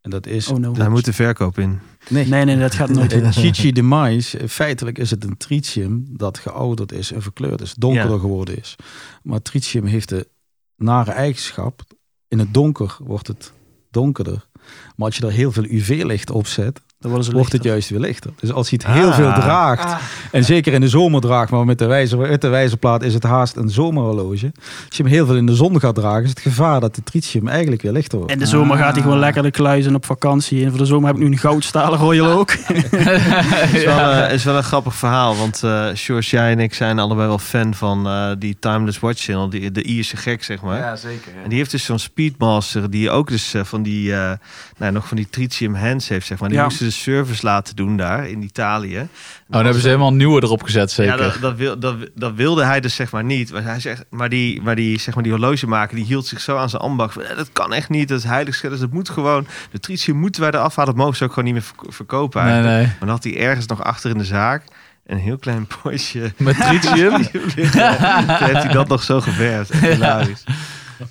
En 0.05 0.11
dat 0.11 0.25
is... 0.27 0.47
Oh 0.47 0.57
no. 0.57 0.71
Daar 0.73 0.91
moet 0.91 1.05
de 1.05 1.13
verkoop 1.13 1.57
in. 1.57 1.79
Nee, 2.09 2.27
Nee, 2.27 2.45
nee, 2.45 2.57
dat 2.57 2.73
gaat 2.75 2.89
nooit. 2.89 3.11
Een 3.13 3.33
Chichi 3.33 3.71
de 3.71 3.81
Mais, 3.81 4.35
feitelijk 4.47 4.97
is 4.97 5.11
het 5.11 5.23
een 5.23 5.37
tritium 5.37 6.05
dat 6.09 6.37
geouderd 6.37 6.91
is 6.91 7.11
en 7.11 7.21
verkleurd 7.21 7.61
is, 7.61 7.73
donkerder 7.73 8.13
Ja. 8.13 8.19
geworden 8.19 8.57
is. 8.57 8.75
Maar 9.23 9.41
tritium 9.41 9.85
heeft 9.85 10.09
de 10.09 10.27
nare 10.75 11.11
eigenschap, 11.11 11.81
in 12.27 12.39
het 12.39 12.53
donker 12.53 12.97
wordt 12.99 13.27
het 13.27 13.51
donkerder. 13.91 14.47
Maar 14.95 15.07
als 15.07 15.17
je 15.17 15.25
er 15.25 15.31
heel 15.31 15.51
veel 15.51 15.65
UV-licht 15.65 16.29
op 16.29 16.47
zet, 16.47 16.81
Dan 17.05 17.13
worden 17.13 17.31
ze 17.31 17.37
wordt 17.37 17.53
het 17.53 17.63
juist 17.63 17.89
weer 17.89 17.99
lichter. 17.99 18.31
Dus 18.39 18.51
als 18.51 18.69
hij 18.69 18.79
het 18.83 18.93
heel 18.95 19.09
Ah. 19.09 19.15
veel 19.15 19.33
draagt, 19.33 19.95
en 20.31 20.43
zeker 20.43 20.73
in 20.73 20.81
de 20.81 20.89
zomer 20.89 21.21
draagt, 21.21 21.51
maar 21.51 21.65
met 21.65 21.79
de, 21.79 21.85
wijzer, 21.85 22.17
met 22.17 22.41
de 22.41 22.47
wijzerplaat 22.47 23.03
is 23.03 23.13
het 23.13 23.23
haast 23.23 23.55
een 23.55 23.69
zomerhorloge. 23.69 24.51
Als 24.87 24.97
je 24.97 25.03
hem 25.03 25.11
heel 25.11 25.25
veel 25.25 25.35
in 25.35 25.45
de 25.45 25.55
zon 25.55 25.79
gaat 25.79 25.95
dragen, 25.95 26.23
is 26.23 26.29
het 26.29 26.39
gevaar 26.39 26.79
dat 26.79 26.95
de 26.95 27.03
tritium 27.03 27.47
eigenlijk 27.47 27.81
weer 27.81 27.91
lichter 27.91 28.17
wordt. 28.17 28.33
In 28.33 28.39
de 28.39 28.45
zomer 28.45 28.77
gaat 28.77 28.93
hij 28.93 29.01
gewoon 29.01 29.19
lekker 29.19 29.43
de 29.43 29.51
kluizen 29.51 29.95
op 29.95 30.05
vakantie. 30.05 30.63
En 30.63 30.69
voor 30.69 30.79
de 30.79 30.85
zomer 30.85 31.07
heb 31.07 31.15
ik 31.17 31.21
nu 31.23 31.31
een 31.31 31.37
goudstalen 31.37 31.99
royal 31.99 32.31
ook. 32.31 32.51
Het 32.51 33.73
is, 33.79 33.83
wel, 33.85 33.99
eh, 34.11 34.33
is 34.33 34.43
wel 34.43 34.55
een 34.57 34.63
grappig 34.63 34.95
verhaal, 34.95 35.35
want 35.37 35.63
eh 35.63 35.87
George, 35.93 36.29
jij 36.29 36.51
en 36.51 36.59
ik 36.59 36.73
zijn 36.73 36.99
allebei 36.99 37.27
wel 37.27 37.39
fan 37.39 37.73
van 37.73 38.07
eh, 38.07 38.31
die 38.39 38.57
Timeless 38.59 38.99
Watch 38.99 39.21
Channel, 39.23 39.49
die, 39.49 39.71
de 39.71 39.83
Ierse 39.83 40.17
gek 40.17 40.43
zeg 40.43 40.61
maar. 40.61 40.97
zeker. 40.97 41.31
En 41.43 41.49
die 41.49 41.57
heeft 41.57 41.71
dus 41.71 41.83
zo'n 41.83 41.99
Speedmaster 41.99 42.89
die 42.89 43.09
ook 43.09 43.27
dus 43.27 43.53
van 43.63 43.83
die, 43.83 44.13
eh, 44.15 44.31
nou, 44.77 44.91
nog 44.91 45.07
van 45.07 45.17
die 45.17 45.27
tritium 45.29 45.75
hands 45.75 46.07
heeft 46.07 46.25
zeg 46.27 46.39
maar. 46.39 46.49
Die 46.49 46.57
Ja. 46.57 46.63
moesten 46.63 46.85
de 46.85 46.91
service 46.95 47.45
laten 47.45 47.75
doen 47.75 47.97
daar 47.97 48.27
in 48.29 48.41
Italië. 48.43 48.97
Oh, 48.99 49.08
dan 49.47 49.63
hebben 49.63 49.81
ze 49.81 49.88
helemaal 49.88 50.08
een 50.08 50.17
nieuwe 50.17 50.43
erop 50.43 50.63
gezet, 50.63 50.91
zeker. 50.91 51.17
Ja, 51.17 51.23
dat, 51.23 51.38
dat, 51.41 51.55
wil, 51.55 51.79
dat, 51.79 51.95
dat 52.15 52.34
wilde 52.36 52.63
hij 52.63 52.79
dus 52.79 52.95
zeg 52.95 53.12
maar 53.12 53.23
niet. 53.23 53.51
Maar, 53.51 53.63
hij 53.63 53.79
zegt, 53.79 54.05
maar, 54.10 54.29
die, 54.29 54.62
maar 54.62 54.75
die, 54.75 54.99
zeg 54.99 55.13
maar, 55.13 55.23
die 55.23 55.31
horlogemaker 55.31 55.95
die 55.95 56.05
hield 56.05 56.25
zich 56.27 56.41
zo 56.41 56.58
aan 56.58 56.69
zijn 56.69 56.81
ambacht. 56.81 57.13
van, 57.13 57.23
"Eh, 57.23 57.38
Dat 57.38 57.49
kan 57.53 57.73
echt 57.73 57.89
niet, 57.89 58.08
dat 58.08 58.17
is 58.17 58.23
heiligschennis. 58.23 58.79
Dat 58.79 58.91
moet 58.91 59.10
gewoon, 59.10 59.47
de 59.71 59.79
tritium 59.79 60.17
moeten 60.17 60.41
wij 60.41 60.49
eraf 60.51 60.75
halen. 60.75 60.93
Dat 60.95 61.03
mogen 61.03 61.17
ze 61.17 61.23
ook 61.23 61.29
gewoon 61.29 61.45
niet 61.45 61.53
meer 61.53 61.63
verk- 61.63 61.93
verkopen 61.93 62.43
nee, 62.43 62.51
eigenlijk. 62.53 62.81
nee. 62.81 62.88
Maar 62.89 62.99
dan 62.99 63.10
had 63.10 63.23
hij 63.23 63.38
ergens 63.38 63.65
nog 63.65 63.84
achter 63.84 64.10
in 64.12 64.17
de 64.17 64.23
zaak 64.25 64.63
een 65.05 65.17
heel 65.17 65.38
klein 65.38 65.67
potje. 65.81 66.34
Met 66.38 66.55
tritium? 66.62 67.12
Toen 67.31 67.41
heeft 67.71 68.63
hij 68.63 68.71
dat 68.71 68.88
nog 68.88 69.03
zo 69.03 69.21
geverfd. 69.21 69.73
Hilarisch. 69.73 70.43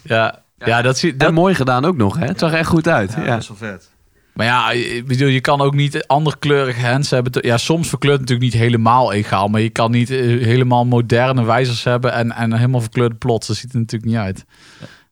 ja. 0.02 0.42
Ja, 0.58 0.82
dat 0.82 0.98
zie 0.98 1.16
dat, 1.16 1.28
En 1.28 1.34
mooi 1.34 1.54
gedaan 1.54 1.84
ook 1.84 1.96
nog, 1.96 2.18
hè? 2.18 2.24
Het 2.26 2.38
zag 2.38 2.52
er 2.52 2.58
echt 2.58 2.68
goed 2.68 2.88
uit. 2.88 3.12
Ja, 3.12 3.20
Ja, 3.24 3.26
dat 3.32 3.42
is 3.42 3.48
wel 3.48 3.56
vet. 3.56 3.90
Maar 4.34 4.46
ja, 4.46 4.70
ik 4.70 5.06
bedoel, 5.06 5.28
je 5.28 5.40
kan 5.40 5.60
ook 5.60 5.74
niet 5.74 6.06
anderkleurige 6.06 6.86
hands 6.86 7.10
hebben. 7.10 7.32
Ja, 7.40 7.56
soms 7.56 7.88
verkleurt 7.88 8.20
het 8.20 8.28
natuurlijk 8.28 8.54
niet 8.54 8.62
helemaal 8.62 9.12
egaal. 9.12 9.48
Maar 9.48 9.60
je 9.60 9.70
kan 9.70 9.90
niet 9.90 10.10
eh, 10.10 10.18
helemaal 10.18 10.84
moderne 10.84 11.44
wijzers 11.44 11.84
hebben 11.84 12.12
en, 12.12 12.32
en 12.32 12.52
helemaal 12.52 12.80
verkleurde 12.80 13.14
plots. 13.14 13.46
Dat 13.46 13.56
ziet 13.56 13.72
er 13.72 13.78
natuurlijk 13.78 14.12
niet 14.12 14.20
uit. 14.20 14.44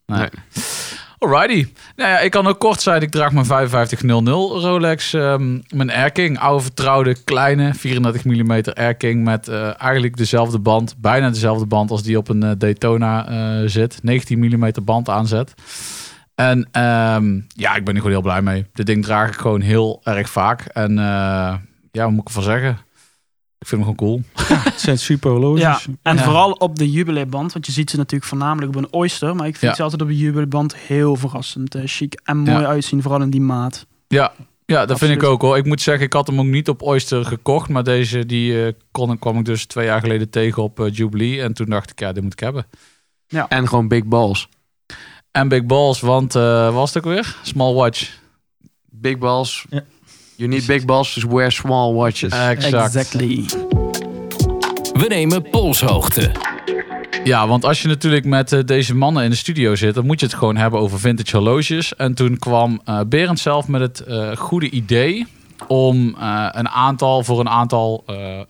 Nee. 0.06 0.18
Nee. 0.18 0.28
Alrighty. 1.22 1.66
Nou 1.96 2.10
ja, 2.10 2.18
ik 2.18 2.30
kan 2.30 2.46
ook 2.46 2.58
kort 2.58 2.80
zijn. 2.80 3.02
Ik 3.02 3.10
draag 3.10 3.32
mijn 3.32 3.46
5500 3.46 4.62
Rolex. 4.62 5.12
ehm, 5.12 5.58
mijn 5.68 5.90
Air 5.90 6.10
King. 6.10 6.38
Oude 6.38 6.62
vertrouwde 6.62 7.16
kleine 7.24 7.74
34 7.74 8.24
mm 8.24 8.60
Air 8.74 8.94
King. 8.94 9.24
Met 9.24 9.48
eh, 9.48 9.80
eigenlijk 9.80 10.16
dezelfde 10.16 10.58
band. 10.58 10.94
Bijna 10.98 11.30
dezelfde 11.30 11.66
band 11.66 11.90
als 11.90 12.02
die 12.02 12.18
op 12.18 12.28
een 12.28 12.42
eh, 12.42 12.50
Daytona 12.58 13.28
eh, 13.28 13.68
zit. 13.68 13.98
19 14.02 14.38
mm 14.38 14.70
band 14.84 15.08
aanzet. 15.08 15.54
En 16.50 16.68
ehm, 16.72 17.40
ja, 17.48 17.74
ik 17.74 17.84
ben 17.84 17.94
er 17.94 18.00
gewoon 18.00 18.10
heel 18.10 18.20
blij 18.22 18.42
mee. 18.42 18.66
Dit 18.72 18.86
ding 18.86 19.04
draag 19.04 19.28
ik 19.28 19.34
gewoon 19.40 19.60
heel 19.60 20.00
erg 20.04 20.30
vaak. 20.30 20.60
En 20.64 20.90
eh, 20.98 21.04
ja, 21.92 22.02
wat 22.02 22.10
moet 22.10 22.20
ik 22.20 22.26
ervan 22.26 22.42
zeggen? 22.42 22.70
Ik 23.58 23.68
vind 23.68 23.84
hem 23.84 23.96
gewoon 23.96 23.96
cool. 23.96 24.22
Het 24.64 24.80
zijn 24.80 24.98
super 24.98 25.30
horloges. 25.30 25.60
Ja, 25.62 25.78
en 26.02 26.16
Ja. 26.16 26.22
vooral 26.22 26.50
op 26.52 26.78
de 26.78 26.90
jubileeband. 26.90 27.52
Want 27.52 27.66
je 27.66 27.72
ziet 27.72 27.90
ze 27.90 27.96
natuurlijk 27.96 28.30
voornamelijk 28.30 28.76
op 28.76 28.82
een 28.82 28.92
Oyster. 28.92 29.36
Maar 29.36 29.46
ik 29.46 29.56
vind 29.56 29.70
Ja. 29.70 29.76
ze 29.76 29.82
altijd 29.82 30.02
op 30.02 30.08
een 30.08 30.16
jubileeband 30.16 30.76
heel 30.76 31.16
verrassend. 31.16 31.74
eh, 31.74 31.82
chic 31.84 32.20
en 32.24 32.36
mooi 32.36 32.60
Ja. 32.62 32.66
uitzien. 32.66 33.02
Vooral 33.02 33.22
in 33.22 33.30
die 33.30 33.40
maat. 33.40 33.86
Ja, 34.08 34.32
ja 34.64 34.86
dat 34.86 34.98
vind 34.98 35.12
ik 35.12 35.22
ook 35.22 35.42
hoor. 35.42 35.56
Ik 35.56 35.64
moet 35.66 35.80
zeggen, 35.80 36.04
ik 36.04 36.12
had 36.12 36.26
hem 36.26 36.38
ook 36.38 36.46
niet 36.46 36.68
op 36.68 36.82
Oyster 36.82 37.24
gekocht. 37.24 37.68
Maar 37.68 37.84
deze 37.84 38.26
die, 38.26 38.64
eh, 38.66 38.72
kon, 38.90 39.18
kwam 39.18 39.38
ik 39.38 39.44
dus 39.44 39.66
twee 39.66 39.86
jaar 39.86 40.00
geleden 40.00 40.30
tegen 40.30 40.62
op 40.62 40.88
Jubilee. 40.92 41.42
En 41.42 41.52
toen 41.52 41.66
dacht 41.66 41.90
ik, 41.90 42.00
ja, 42.00 42.12
dit 42.12 42.22
moet 42.22 42.32
ik 42.32 42.40
hebben. 42.40 42.66
En 43.48 43.68
gewoon 43.68 43.88
big 43.88 44.04
balls. 44.04 44.48
En 45.32 45.48
Big 45.48 45.66
Balls, 45.66 46.00
want 46.00 46.34
eh, 46.34 46.64
wat 46.64 46.72
was 46.72 46.94
het 46.94 47.04
ook 47.06 47.12
weer? 47.12 47.36
Small 47.42 47.72
watch. 47.74 48.10
Big 48.90 49.18
balls. 49.18 49.64
Ja. 49.70 49.82
You 50.36 50.48
need 50.50 50.66
big 50.66 50.84
balls, 50.84 51.14
dus 51.14 51.24
wear 51.24 51.52
small 51.52 51.92
watches. 51.92 52.32
Exact. 52.32 52.74
Exactly. 52.94 53.44
We 54.92 55.04
nemen 55.08 55.50
polshoogte. 55.50 56.30
Ja, 57.24 57.48
want 57.48 57.64
als 57.64 57.82
je 57.82 57.88
natuurlijk 57.88 58.24
met 58.24 58.52
eh, 58.52 58.60
deze 58.64 58.94
mannen 58.94 59.24
in 59.24 59.30
de 59.30 59.36
studio 59.36 59.74
zit, 59.74 59.94
dan 59.94 60.06
moet 60.06 60.20
je 60.20 60.26
het 60.26 60.34
gewoon 60.34 60.56
hebben 60.56 60.80
over 60.80 61.00
vintage 61.00 61.36
horloges. 61.36 61.96
En 61.96 62.14
toen 62.14 62.38
kwam 62.38 62.80
eh 62.84 63.00
Berend 63.06 63.38
zelf 63.38 63.68
met 63.68 63.80
het 63.80 64.00
eh, 64.00 64.36
goede 64.36 64.70
idee 64.70 65.26
om 65.66 66.16
eh, 66.20 66.48
een 66.50 66.68
aantal 66.68 67.24
voor 67.24 67.40
een 67.40 67.48
aantal 67.48 68.02
eh, 68.06 68.40
eh, 68.40 68.44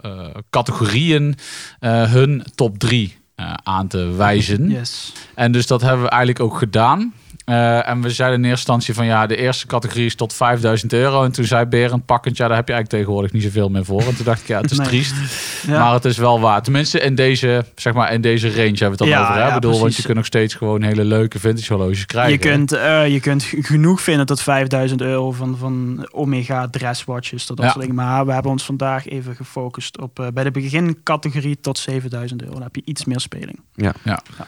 categorieën 0.50 1.36
eh, 1.78 2.12
hun 2.12 2.44
top 2.54 2.78
3 2.78 3.16
aan 3.62 3.88
te 3.88 3.98
wijzen. 3.98 4.70
Yes. 4.70 5.12
En 5.34 5.52
dus 5.52 5.66
dat 5.66 5.80
hebben 5.80 6.02
we 6.02 6.10
eigenlijk 6.10 6.44
ook 6.44 6.58
gedaan. 6.58 7.12
Eh, 7.44 7.88
en 7.88 8.00
we 8.02 8.10
zeiden 8.10 8.38
in 8.38 8.44
eerste 8.44 8.58
instantie 8.58 8.94
van 8.94 9.06
ja, 9.06 9.26
de 9.26 9.36
eerste 9.36 9.66
categorie 9.66 10.06
is 10.06 10.14
tot 10.14 10.32
5000 10.32 10.92
euro. 10.92 11.24
En 11.24 11.32
toen 11.32 11.44
zei 11.44 11.64
Berend 11.66 12.06
pakkend, 12.06 12.36
ja, 12.36 12.46
daar 12.48 12.56
heb 12.56 12.66
je 12.68 12.72
eigenlijk 12.72 13.02
tegenwoordig 13.02 13.32
niet 13.32 13.42
zoveel 13.42 13.68
meer 13.68 13.84
voor. 13.84 14.00
En 14.00 14.16
toen 14.16 14.24
dacht 14.24 14.40
ik, 14.40 14.46
ja, 14.46 14.60
het 14.60 14.70
is 14.70 14.78
Nee. 14.82 14.86
triest. 14.86 15.14
Ja. 15.66 15.78
Maar 15.78 15.92
het 15.94 16.04
is 16.04 16.16
wel 16.16 16.40
waar. 16.40 16.62
Tenminste, 16.62 17.00
in 17.00 17.14
deze, 17.14 17.64
zeg 17.74 17.92
maar, 17.92 18.12
in 18.12 18.20
deze 18.20 18.48
range 18.48 18.58
hebben 18.62 18.78
we 18.78 18.84
het 18.88 18.98
dan 18.98 19.08
Ja, 19.08 19.20
over. 19.22 19.34
Hè? 19.34 19.40
ja, 19.40 19.48
Ik 19.48 19.54
bedoel, 19.54 19.80
want 19.80 19.96
je 19.96 20.02
kunt 20.02 20.16
nog 20.16 20.26
steeds 20.26 20.54
gewoon 20.54 20.82
hele 20.82 21.04
leuke 21.04 21.38
vintage 21.38 21.72
horloges 21.74 22.06
krijgen. 22.06 22.32
Je 22.32 22.38
kunt, 22.38 22.72
eh, 22.72 23.08
je 23.12 23.20
kunt 23.20 23.44
genoeg 23.60 24.00
vinden 24.00 24.26
tot 24.26 24.40
5000 24.42 25.00
euro 25.00 25.32
van, 25.32 25.56
van 25.58 26.06
Omega 26.12 26.68
dresswatches 26.68 27.46
tot 27.46 27.56
dat 27.56 27.66
Ja. 27.66 27.72
soort 27.72 27.84
dingen. 27.86 27.96
Maar 28.02 28.26
we 28.26 28.32
hebben 28.32 28.50
ons 28.50 28.64
vandaag 28.64 29.08
even 29.08 29.36
gefocust 29.36 30.00
op 30.00 30.18
eh, 30.20 30.26
bij 30.34 30.44
de 30.44 30.50
begincategorie 30.50 31.60
tot 31.60 31.78
7000 31.78 32.40
euro. 32.42 32.52
Dan 32.54 32.62
heb 32.62 32.74
je 32.76 32.82
iets 32.84 33.04
meer 33.04 33.20
speling. 33.20 33.60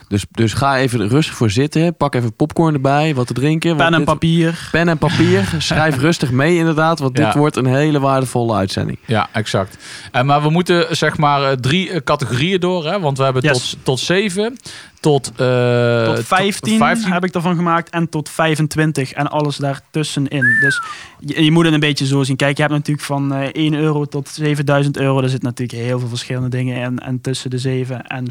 Dus, 0.08 0.24
dus 0.30 0.52
ga 0.52 0.78
even 0.78 1.08
rustig 1.08 1.34
voor 1.36 1.50
zitten. 1.50 1.96
Pak 1.96 2.14
even 2.14 2.34
popcorn 2.34 2.80
erbij, 2.84 3.14
wat 3.14 3.26
te 3.26 3.32
drinken. 3.32 3.76
Pen 3.76 3.86
en 3.86 3.92
dit- 3.96 4.04
papier. 4.04 4.68
Pen 4.70 4.88
en 4.88 4.98
papier. 4.98 5.48
Schrijf 5.58 5.96
rustig 5.98 6.30
mee 6.30 6.56
inderdaad, 6.56 6.98
want 6.98 7.14
dit 7.14 7.24
Ja. 7.24 7.38
wordt 7.38 7.56
een 7.56 7.66
hele 7.66 8.00
waardevolle 8.00 8.54
uitzending. 8.54 8.98
Ja, 9.06 9.28
exact. 9.32 9.76
En 10.12 10.26
maar 10.26 10.42
we 10.42 10.50
moeten 10.50 10.96
zeg 10.96 11.16
maar 11.18 11.42
eh, 11.42 11.52
drie 11.56 11.90
eh, 11.90 12.00
categorieën 12.04 12.60
door, 12.60 12.86
hè? 12.86 13.00
Want 13.00 13.18
we 13.18 13.24
hebben 13.24 13.42
Yes. 13.42 13.70
tot, 13.70 13.78
tot 13.84 14.00
7, 14.00 14.56
tot, 15.04 15.32
eh, 15.36 16.04
tot 16.04 16.24
15, 16.24 16.78
15. 16.78 17.12
heb 17.12 17.24
ik 17.24 17.34
ervan 17.34 17.56
gemaakt 17.56 17.90
en 17.90 18.08
tot 18.08 18.28
25 18.28 19.12
en 19.12 19.30
alles 19.30 19.56
daartussenin. 19.56 20.56
Dus 20.60 20.82
je, 21.18 21.44
je 21.44 21.50
moet 21.50 21.64
het 21.64 21.74
een 21.74 21.80
beetje 21.80 22.06
zo 22.06 22.22
zien. 22.22 22.36
Kijk, 22.36 22.56
je 22.56 22.62
hebt 22.62 22.74
natuurlijk 22.74 23.06
van 23.06 23.34
eh 23.34 23.48
1 23.52 23.74
euro 23.74 24.04
tot 24.04 24.28
7000 24.28 24.96
euro. 24.96 25.20
Er 25.22 25.28
zitten 25.28 25.48
natuurlijk 25.48 25.78
heel 25.78 25.98
veel 25.98 26.08
verschillende 26.08 26.48
dingen 26.48 26.82
in. 26.82 26.98
En 26.98 27.20
tussen 27.20 27.50
de 27.50 27.58
7 27.58 28.06
en 28.06 28.26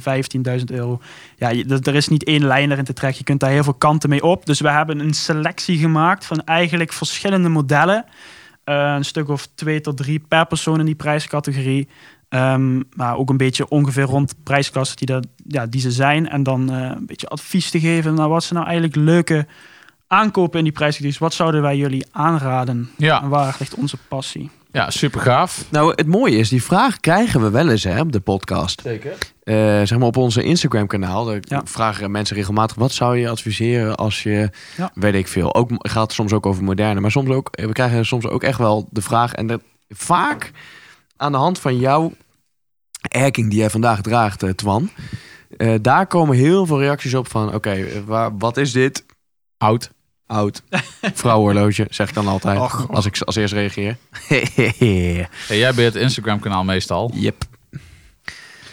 15.000 0.59 0.63
euro. 0.65 0.99
Ja, 1.37 1.49
je, 1.49 1.65
er 1.65 1.87
er 1.87 1.95
is 1.95 2.07
niet 2.07 2.23
één 2.23 2.45
lijn 2.45 2.71
erin 2.71 2.83
te 2.83 2.93
trekken. 2.93 3.19
Je 3.19 3.25
kunt 3.25 3.39
daar 3.39 3.49
heel 3.49 3.63
veel 3.63 3.73
kanten 3.73 4.09
mee 4.09 4.23
op. 4.23 4.45
Dus 4.45 4.59
we 4.59 4.69
hebben 4.69 4.99
een 4.99 5.13
selectie 5.13 5.77
gemaakt 5.77 6.25
van 6.25 6.43
eigenlijk 6.45 6.93
verschillende 6.93 7.49
modellen. 7.49 8.05
Eh, 8.63 8.93
een 8.95 9.05
stuk 9.05 9.29
of 9.29 9.47
twee 9.55 9.81
tot 9.81 9.97
drie 9.97 10.19
per 10.27 10.45
persoon 10.45 10.79
in 10.79 10.85
die 10.85 10.95
prijscategorie. 10.95 11.87
Ehm, 12.33 12.81
maar 12.95 13.17
ook 13.17 13.29
een 13.29 13.37
beetje 13.37 13.67
ongeveer 13.69 14.03
rond 14.03 14.29
de 14.29 14.35
prijsklasse 14.43 14.95
die, 14.95 15.07
dat, 15.07 15.27
ja, 15.47 15.65
die 15.65 15.81
ze 15.81 15.91
zijn. 15.91 16.29
En 16.29 16.43
dan 16.43 16.71
eh, 16.71 16.77
een 16.95 17.05
beetje 17.05 17.27
advies 17.27 17.69
te 17.69 17.79
geven 17.79 18.13
naar 18.13 18.29
wat 18.29 18.43
ze 18.43 18.53
nou 18.53 18.65
eigenlijk 18.65 18.95
leuke 18.95 19.47
aankopen 20.07 20.57
in 20.57 20.63
die 20.63 20.73
prijscategorie. 20.73 21.19
Wat 21.19 21.33
zouden 21.33 21.61
wij 21.61 21.77
jullie 21.77 22.05
aanraden? 22.11 22.89
Ja, 22.97 23.21
En 23.21 23.29
waar 23.29 23.55
ligt 23.59 23.75
onze 23.75 23.97
passie? 24.07 24.49
ja, 24.71 24.89
super 24.89 25.21
gaaf. 25.21 25.65
Nou, 25.69 25.93
het 25.95 26.07
mooie 26.07 26.37
is, 26.37 26.49
die 26.49 26.63
vraag 26.63 26.99
krijgen 26.99 27.41
we 27.41 27.49
wel 27.49 27.69
eens 27.69 27.83
hè, 27.83 27.99
op 27.99 28.11
de 28.11 28.19
podcast. 28.19 28.81
Zeker. 28.81 29.11
Eh, 29.43 29.55
zeg 29.55 29.97
maar 29.97 30.07
op 30.07 30.17
onze 30.17 30.43
Instagram 30.43 30.87
kanaal. 30.87 31.25
Daar 31.25 31.37
Ja. 31.41 31.61
vragen 31.65 32.11
mensen 32.11 32.35
regelmatig, 32.35 32.75
wat 32.77 32.91
zou 32.91 33.17
je 33.17 33.29
adviseren 33.29 33.95
als 33.95 34.23
je, 34.23 34.49
Ja. 34.77 34.91
weet 34.93 35.13
ik 35.13 35.27
veel. 35.27 35.55
Ook 35.55 35.69
het 35.69 35.91
gaat 35.91 36.13
soms 36.13 36.33
ook 36.33 36.45
over 36.45 36.63
moderne, 36.63 36.99
maar 36.99 37.11
soms 37.11 37.29
ook, 37.29 37.47
we 37.51 37.71
krijgen 37.71 38.05
soms 38.05 38.25
ook 38.27 38.43
echt 38.43 38.57
wel 38.57 38.87
de 38.91 39.01
vraag. 39.01 39.33
En 39.33 39.47
dat 39.47 39.61
vaak 39.89 40.51
aan 41.17 41.31
de 41.31 41.37
hand 41.37 41.59
van 41.59 41.77
jouw 41.77 42.11
erking 43.07 43.49
die 43.49 43.59
jij 43.59 43.69
vandaag 43.69 44.01
draagt, 44.01 44.43
eh, 44.43 44.49
Twan. 44.49 44.89
eh, 45.57 45.73
daar 45.81 46.07
komen 46.07 46.35
heel 46.37 46.65
veel 46.65 46.79
reacties 46.79 47.13
op 47.13 47.29
van, 47.29 47.53
oké, 47.53 48.03
waar 48.05 48.37
wat 48.37 48.57
is 48.57 48.71
dit? 48.71 49.05
Oud. 49.57 49.91
Oud. 50.27 50.63
Vrouwenhorloge, 51.13 51.87
zeg 51.89 52.07
ik 52.09 52.13
dan 52.13 52.27
altijd. 52.27 52.59
Och. 52.59 52.87
als 52.91 53.05
ik 53.05 53.21
als 53.21 53.35
eerst 53.35 53.53
reageer. 53.53 53.97
Hey, 55.47 55.57
jij 55.57 55.73
bent 55.73 55.93
het 55.93 56.03
Instagram 56.03 56.39
kanaal 56.39 56.63
meestal. 56.63 57.11
yep. 57.13 57.43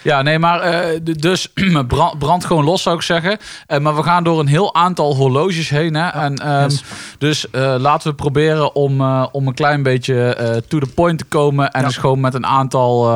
Ja, 0.03 0.21
nee, 0.21 0.39
maar 0.39 0.59
eh, 0.59 0.99
dus 1.03 1.47
brand, 1.87 2.19
brand 2.19 2.45
gewoon 2.45 2.63
los 2.63 2.81
zou 2.81 2.95
ik 2.95 3.01
zeggen. 3.01 3.37
Eh, 3.67 3.79
maar 3.79 3.95
we 3.95 4.03
gaan 4.03 4.23
door 4.23 4.39
een 4.39 4.47
heel 4.47 4.75
aantal 4.75 5.15
horloges 5.15 5.69
heen. 5.69 5.95
Hè? 5.95 6.07
En, 6.07 6.35
ehm, 6.35 6.59
Yes. 6.61 6.83
Dus 7.17 7.49
eh, 7.49 7.75
laten 7.79 8.09
we 8.09 8.15
proberen 8.15 8.75
om, 8.75 9.01
om 9.31 9.47
een 9.47 9.53
klein 9.53 9.83
beetje 9.83 10.35
to 10.67 10.79
the 10.79 10.87
point 10.95 11.17
te 11.17 11.25
komen. 11.25 11.71
En 11.71 11.81
Ja. 11.81 11.87
dus 11.87 11.97
gewoon 11.97 12.19
met 12.19 12.33
een 12.33 12.45
aantal 12.45 13.09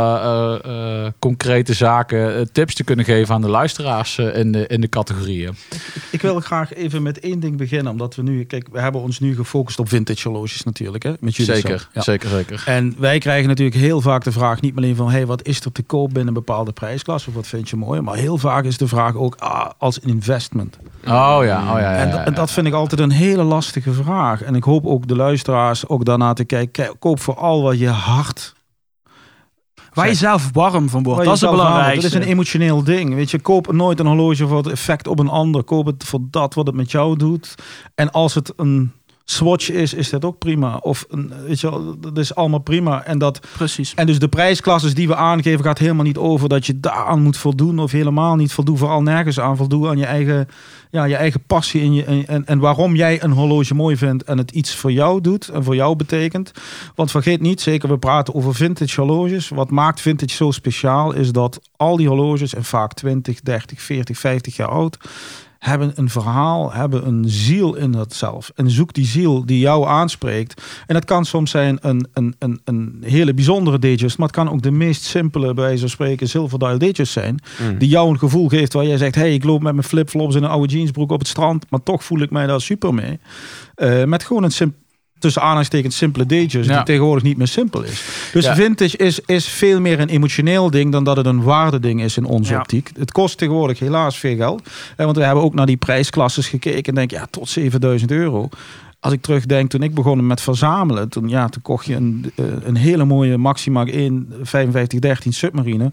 concrete 1.20 1.74
zaken 1.74 2.52
tips 2.52 2.74
te 2.76 2.84
kunnen 2.84 3.06
geven 3.06 3.36
aan 3.36 3.42
de 3.42 3.50
luisteraars 3.50 4.18
in, 4.18 4.52
de, 4.52 4.68
in 4.68 4.82
de 4.82 4.90
categorieën. 4.90 5.56
Ik 6.12 6.22
wil 6.22 6.40
graag 6.40 6.74
even 6.74 7.04
met 7.04 7.20
één 7.20 7.40
ding 7.40 7.58
beginnen. 7.58 7.92
Omdat 7.92 8.16
we 8.16 8.22
nu, 8.22 8.44
kijk, 8.44 8.68
we 8.72 8.80
hebben 8.80 9.02
ons 9.02 9.20
nu 9.20 9.36
gefocust 9.36 9.80
op 9.80 9.90
vintage 9.90 10.28
horloges 10.30 10.64
natuurlijk. 10.64 11.04
Hè, 11.04 11.14
met 11.20 11.36
jullie 11.36 11.54
Zeker. 11.54 11.88
Ja. 11.94 12.02
zeker, 12.02 12.30
zeker. 12.30 12.64
En 12.66 12.96
wij 12.98 13.18
krijgen 13.20 13.48
natuurlijk 13.48 13.78
heel 13.78 14.02
vaak 14.02 14.24
de 14.24 14.32
vraag, 14.32 14.62
niet 14.62 14.76
alleen 14.76 14.96
van, 14.96 15.10
hey, 15.10 15.26
wat 15.26 15.48
is 15.48 15.60
er 15.66 15.72
te 15.72 15.84
koop 15.84 16.08
binnen 16.08 16.28
een 16.28 16.34
bepaalde 16.34 16.74
prijsklasse? 16.76 17.30
Of 17.30 17.36
wat 17.36 17.48
vind 17.48 17.70
je 17.70 17.76
mooi? 17.76 18.02
Maar 18.02 18.16
heel 18.16 18.38
vaak 18.38 18.64
is 18.64 18.78
de 18.78 18.88
vraag 18.88 19.16
ook 19.16 19.36
ah, 19.36 19.70
als 19.78 20.00
investment. 20.00 20.78
Oh 21.04 21.12
ja, 21.12 21.40
oh 21.40 21.46
ja. 21.46 21.80
ja, 21.80 21.96
En, 21.96 22.08
ja, 22.08 22.24
en 22.26 22.32
ja. 22.32 22.38
dat 22.38 22.52
vind 22.52 22.68
ik 22.68 22.74
altijd 22.74 23.02
een 23.02 23.12
hele 23.12 23.44
lastige 23.44 23.94
vraag. 23.94 24.42
En 24.42 24.56
ik 24.56 24.64
hoop 24.64 24.86
ook 24.86 25.08
de 25.08 25.16
luisteraars 25.16 25.88
ook 25.88 26.06
daarna 26.06 26.34
te 26.34 26.46
kijken. 26.46 26.72
Kijk, 26.72 26.96
koop 27.00 27.20
vooral 27.20 27.62
wat 27.62 27.80
je 27.80 27.90
hart 27.90 28.54
Waar 29.96 30.08
je 30.08 30.14
zelf 30.14 30.50
warm 30.54 30.90
van 30.90 31.04
wordt. 31.04 31.24
Dat 31.24 31.36
is 31.36 31.42
het 31.42 31.50
belangrijkste. 31.50 32.02
Dat 32.02 32.20
is 32.20 32.26
een 32.26 32.32
emotioneel 32.32 32.84
ding. 32.84 33.16
Weet 33.16 33.32
je, 33.32 33.40
koop 33.40 33.72
nooit 33.72 34.00
een 34.00 34.06
horloge 34.06 34.48
voor 34.48 34.58
het 34.58 34.68
effect 34.68 35.08
op 35.08 35.20
een 35.20 35.30
ander. 35.30 35.64
Koop 35.64 35.86
het 35.86 36.04
voor 36.04 36.20
dat 36.30 36.54
wat 36.54 36.68
het 36.68 36.76
met 36.76 36.92
jou 36.92 37.18
doet. 37.18 37.56
En 37.96 38.12
als 38.12 38.34
het 38.34 38.54
een 38.56 38.92
swatch 39.26 39.72
is, 39.72 39.94
is 39.94 40.10
dat 40.10 40.26
ook 40.26 40.38
prima. 40.38 40.78
Of 40.78 41.06
weet 41.46 41.60
je, 41.60 41.70
wel, 41.70 42.00
dat 42.00 42.18
is 42.18 42.36
allemaal 42.36 42.60
prima. 42.60 43.04
En 43.04 43.18
dat 43.18 43.40
Precies. 43.58 43.94
en 43.94 44.06
dus 44.06 44.20
de 44.20 44.28
prijsklasses 44.28 44.94
die 44.94 45.08
we 45.08 45.16
aangeven 45.16 45.66
gaat 45.66 45.78
helemaal 45.78 46.04
niet 46.06 46.18
over 46.18 46.50
dat 46.50 46.66
je 46.66 46.80
daaraan 46.80 47.22
moet 47.22 47.38
voldoen 47.38 47.80
of 47.80 47.92
helemaal 47.92 48.36
niet 48.36 48.54
voldoen. 48.54 48.78
Vooral 48.78 49.02
nergens 49.02 49.40
aan 49.40 49.58
voldoen 49.58 49.88
aan 49.88 49.98
je 49.98 50.06
eigen, 50.06 50.48
ja, 50.92 51.04
je 51.04 51.16
eigen 51.16 51.44
passie 51.48 51.82
en, 51.82 51.94
je, 51.94 52.04
en- 52.04 52.28
en, 52.28 52.46
en 52.46 52.60
waarom 52.60 52.96
jij 52.96 53.24
een 53.24 53.32
horloge 53.32 53.74
mooi 53.74 53.98
vindt 53.98 54.24
en 54.24 54.38
het 54.38 54.52
iets 54.52 54.76
voor 54.76 54.92
jou 54.92 55.22
doet 55.22 55.48
en 55.50 55.64
voor 55.64 55.76
jou 55.76 55.96
betekent. 55.96 56.52
Want 56.96 57.12
vergeet 57.12 57.42
niet, 57.42 57.62
zeker 57.62 57.90
we 57.90 57.98
praten 57.98 58.34
over 58.36 58.56
vintage 58.56 59.02
horloges. 59.02 59.50
Wat 59.50 59.70
maakt 59.70 60.02
vintage 60.02 60.36
zo 60.36 60.52
speciaal 60.52 61.12
is 61.14 61.32
dat 61.32 61.60
al 61.78 61.98
die 61.98 62.08
horloges, 62.08 62.54
en 62.56 62.64
vaak 62.64 62.94
20, 62.94 63.42
30, 63.42 63.82
40, 63.82 64.18
50 64.18 64.56
jaar 64.56 64.68
oud, 64.70 64.98
hebben 65.66 65.92
een 65.96 66.10
verhaal, 66.10 66.74
hebben 66.74 67.08
een 67.08 67.24
ziel 67.28 67.76
in 67.76 67.92
dat 67.92 68.14
zelf. 68.14 68.52
En 68.56 68.70
zoek 68.70 68.94
die 68.94 69.06
ziel 69.06 69.46
die 69.46 69.60
jou 69.60 69.88
aanspreekt. 69.88 70.62
En 70.88 70.94
dat 70.94 71.06
kan 71.06 71.26
soms 71.26 71.52
zijn 71.52 71.78
een, 71.82 72.08
een, 72.14 72.36
een, 72.40 72.62
een 72.64 73.04
hele 73.06 73.34
bijzondere 73.34 73.80
digest, 73.80 74.18
maar 74.18 74.28
het 74.28 74.36
kan 74.36 74.50
ook 74.50 74.62
de 74.62 74.72
meest 74.72 75.04
simpele, 75.04 75.54
bij 75.54 75.64
wijze 75.64 75.80
van 75.80 75.90
spreken, 75.90 76.28
zilverdial 76.28 76.78
digest 76.78 77.12
zijn. 77.12 77.40
Mm. 77.62 77.78
Die 77.78 77.90
jou 77.90 78.10
een 78.10 78.20
gevoel 78.20 78.48
geeft 78.48 78.74
waar 78.74 78.86
jij 78.86 78.98
zegt, 78.98 79.16
hey, 79.16 79.34
ik 79.34 79.44
loop 79.44 79.62
met 79.62 79.74
mijn 79.74 79.88
flipflops 79.88 80.36
en 80.36 80.44
een 80.44 80.50
oude 80.50 80.74
jeansbroek 80.74 81.12
op 81.12 81.20
het 81.20 81.28
strand, 81.28 81.66
maar 81.70 81.84
toch 81.84 82.04
voel 82.04 82.20
ik 82.20 82.32
mij 82.32 82.48
daar 82.48 82.62
super 82.62 82.94
mee. 82.94 83.20
Eh, 83.76 84.04
met 84.04 84.24
gewoon 84.24 84.44
een 84.44 84.52
sim 84.52 84.74
tussen 85.26 85.42
aanhalingstekens 85.44 85.98
simpele 85.98 86.26
digest, 86.26 86.70
Ja. 86.70 86.76
die 86.76 86.86
tegenwoordig 86.86 87.24
niet 87.24 87.38
meer 87.38 87.48
simpel 87.48 87.84
is. 87.84 88.04
Dus 88.34 88.46
Ja. 88.46 88.56
vintage 88.56 88.98
is, 88.98 89.20
is 89.26 89.48
veel 89.48 89.80
meer 89.82 90.00
een 90.00 90.10
emotioneel 90.10 90.70
ding 90.72 90.92
dan 90.92 91.04
dat 91.04 91.18
het 91.18 91.26
een 91.26 91.42
waardeding 91.44 92.02
is 92.04 92.18
in 92.18 92.26
onze 92.26 92.54
Ja. 92.54 92.60
optiek. 92.60 92.92
Het 92.98 93.12
kost 93.12 93.38
tegenwoordig 93.38 93.80
helaas 93.80 94.18
veel 94.18 94.36
geld. 94.36 94.70
Eh, 94.98 95.06
want 95.06 95.18
we 95.18 95.24
hebben 95.24 95.44
ook 95.44 95.54
naar 95.54 95.66
die 95.66 95.78
prijsklasses 95.78 96.48
gekeken 96.48 96.84
en 96.84 96.96
denk 96.96 97.12
ja, 97.12 97.28
tot 97.30 97.50
7000 97.50 98.12
euro. 98.12 98.50
Als 99.00 99.14
ik 99.14 99.22
terugdenk, 99.22 99.70
toen 99.70 99.84
ik 99.84 99.94
begon 99.94 100.28
met 100.28 100.42
verzamelen, 100.42 101.10
toen, 101.10 101.30
ja, 101.30 101.50
toen 101.50 101.62
kocht 101.62 101.86
je 101.86 101.96
een, 101.96 102.32
eh, 102.36 102.46
een 102.64 102.76
hele 102.76 103.06
mooie 103.06 103.38
Maxima 103.38 103.86
1 103.86 104.34
5513 104.42 105.34
Submarine 105.34 105.92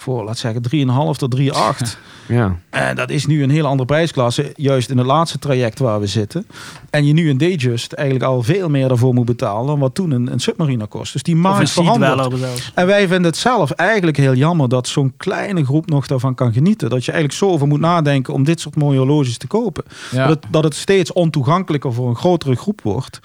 voor, 0.00 0.24
laat 0.24 0.38
zeggen, 0.38 0.62
3,5 0.62 1.18
tot 1.18 1.36
3,8. 1.40 1.50
Ja. 2.30 2.56
En 2.70 2.96
dat 2.96 3.10
is 3.10 3.26
nu 3.26 3.42
een 3.42 3.50
hele 3.50 3.66
andere 3.66 3.86
prijsklasse, 3.86 4.52
juist 4.56 4.90
in 4.90 4.98
het 4.98 5.06
laatste 5.06 5.38
traject 5.38 5.78
waar 5.78 6.00
we 6.00 6.06
zitten. 6.06 6.46
En 6.90 7.06
je 7.06 7.12
nu 7.12 7.30
een 7.30 7.38
Datejust 7.38 7.92
eigenlijk 7.92 8.28
al 8.28 8.42
veel 8.42 8.68
meer 8.68 8.88
daarvoor 8.88 9.14
moet 9.14 9.24
betalen 9.24 9.66
dan 9.66 9.78
wat 9.78 9.94
toen 9.94 10.10
een, 10.10 10.32
een 10.32 10.40
Submariner 10.40 10.86
kost. 10.86 11.12
Dus 11.12 11.22
die 11.22 11.36
markt 11.36 11.70
verandert. 11.70 12.72
En 12.74 12.86
wij 12.86 13.08
vinden 13.08 13.24
het 13.30 13.36
zelf 13.36 13.70
eigenlijk 13.70 14.16
heel 14.16 14.34
jammer 14.34 14.68
dat 14.68 14.88
zo'n 14.88 15.12
kleine 15.16 15.64
groep 15.64 15.88
nog 15.88 16.06
daarvan 16.06 16.34
kan 16.34 16.52
genieten. 16.52 16.90
Dat 16.90 17.04
je 17.04 17.12
eigenlijk 17.12 17.42
zo 17.42 17.50
over 17.50 17.66
moet 17.66 17.80
nadenken 17.80 18.34
om 18.34 18.44
dit 18.44 18.60
soort 18.60 18.76
mooie 18.76 18.98
horloges 18.98 19.38
te 19.38 19.46
kopen. 19.46 19.84
Ja. 20.10 20.26
Dat, 20.26 20.42
het, 20.42 20.52
dat 20.52 20.64
het 20.64 20.74
steeds 20.74 21.12
ontoegankelijker 21.12 21.92
voor 21.92 22.08
een 22.08 22.16
grotere 22.16 22.56
groep 22.56 22.80
wordt. 22.82 23.20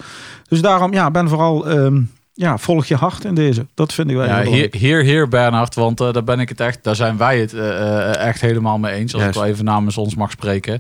Dus 0.48 0.62
daarom, 0.62 0.94
ja, 0.94 1.12
ben 1.12 1.30
vooral, 1.30 1.68
ehm, 1.68 2.02
ja, 2.38 2.58
volg 2.58 2.86
je 2.86 2.96
hart 2.96 3.26
in 3.26 3.36
deze. 3.36 3.66
Dat 3.74 3.94
vind 3.94 4.10
ik 4.10 4.16
wel 4.16 4.26
Ja, 4.26 4.38
heel 4.40 4.52
hier, 4.52 4.68
hier, 4.78 5.02
hier 5.04 5.28
Bernhard, 5.28 5.76
want 5.76 6.02
eh, 6.02 6.12
daar 6.14 6.24
ben 6.24 6.40
ik 6.40 6.50
het 6.50 6.60
echt, 6.60 6.84
daar 6.84 6.96
zijn 6.96 7.18
wij 7.18 7.40
het 7.40 7.54
eh, 7.54 8.10
eh, 8.10 8.28
echt 8.28 8.42
helemaal 8.42 8.78
mee 8.78 8.94
eens. 8.94 9.14
Als 9.14 9.22
Juist. 9.22 9.38
ik 9.38 9.42
wel 9.44 9.52
even 9.52 9.66
namens 9.66 9.98
ons 9.98 10.16
mag 10.16 10.32
spreken. 10.32 10.80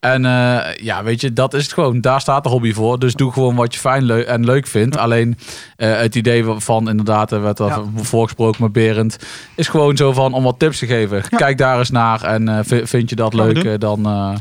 En 0.00 0.24
eh, 0.24 0.74
ja, 0.82 1.02
weet 1.02 1.20
je, 1.20 1.32
dat 1.32 1.54
is 1.54 1.62
het 1.62 1.72
gewoon. 1.72 2.00
Daar 2.00 2.20
staat 2.20 2.42
de 2.42 2.48
hobby 2.48 2.72
voor. 2.72 2.98
Dus 2.98 3.14
doe 3.14 3.32
gewoon 3.32 3.54
wat 3.54 3.74
je 3.74 3.80
fijn 3.80 4.10
en 4.10 4.44
leuk 4.44 4.66
vindt. 4.66 4.96
Alleen 4.96 5.38
eh, 5.76 5.96
het 5.98 6.14
idee 6.14 6.44
van, 6.56 6.88
inderdaad, 6.88 7.30
er 7.32 7.42
werd 7.42 7.60
al 7.60 7.68
Ja. 7.68 7.82
voorgesproken 7.96 8.62
met 8.62 8.72
Berend, 8.72 9.18
is 9.56 9.68
gewoon 9.68 9.96
zo 9.96 10.12
van 10.12 10.32
om 10.32 10.42
wat 10.42 10.58
tips 10.58 10.78
te 10.78 10.86
geven. 10.86 11.16
Ja. 11.30 11.36
Kijk 11.36 11.58
daar 11.58 11.78
eens 11.78 11.90
naar 11.90 12.22
en 12.22 12.48
eh, 12.48 12.58
vind 12.84 13.10
je 13.10 13.16
dat 13.16 13.34
Gaan 13.34 13.46
we 13.46 13.52
leuk, 13.52 13.80
dan, 13.80 14.06
eh, 14.06 14.34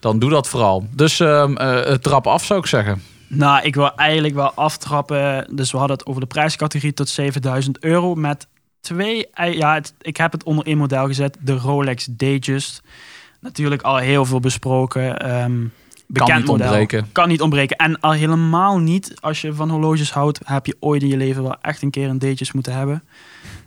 dan 0.00 0.18
doe 0.18 0.30
dat 0.30 0.48
vooral. 0.48 0.86
Dus 0.94 1.20
ehm, 1.20 1.56
eh, 1.56 1.94
trap 1.94 2.26
af 2.26 2.44
zou 2.44 2.60
ik 2.60 2.66
zeggen. 2.66 3.02
Nou, 3.28 3.62
ik 3.62 3.74
wil 3.74 3.94
eigenlijk 3.94 4.34
wel 4.34 4.52
aftrappen. 4.54 5.56
Dus 5.56 5.70
we 5.72 5.78
hadden 5.78 5.96
het 5.96 6.06
over 6.06 6.20
de 6.20 6.26
prijscategorie 6.26 6.94
tot 6.94 7.08
7000 7.08 7.78
euro. 7.78 8.14
Met 8.14 8.46
twee, 8.80 9.26
ja, 9.50 9.74
het- 9.74 9.94
ik 10.00 10.16
heb 10.16 10.32
het 10.32 10.42
onder 10.44 10.66
één 10.66 10.78
model 10.78 11.06
gezet. 11.06 11.36
De 11.40 11.52
Rolex 11.56 12.04
Datejust. 12.10 12.82
Natuurlijk 13.40 13.82
al 13.82 13.96
heel 13.96 14.24
veel 14.24 14.40
besproken. 14.40 15.18
Ehm, 15.18 15.64
bekend 16.06 16.38
niet 16.38 16.46
model. 16.46 16.66
ontbreken. 16.66 17.12
Kan 17.12 17.28
niet 17.28 17.40
ontbreken. 17.42 17.76
En 17.76 18.00
al 18.00 18.12
helemaal 18.12 18.78
niet, 18.78 19.14
als 19.20 19.40
je 19.40 19.52
van 19.54 19.70
horloges 19.70 20.12
houdt, 20.12 20.40
heb 20.44 20.66
je 20.66 20.76
ooit 20.80 21.02
in 21.02 21.08
je 21.08 21.16
leven 21.16 21.42
wel 21.42 21.56
echt 21.60 21.82
een 21.82 21.90
keer 21.90 22.08
een 22.08 22.18
Datejust 22.18 22.54
moeten 22.54 22.72
hebben. 22.72 23.02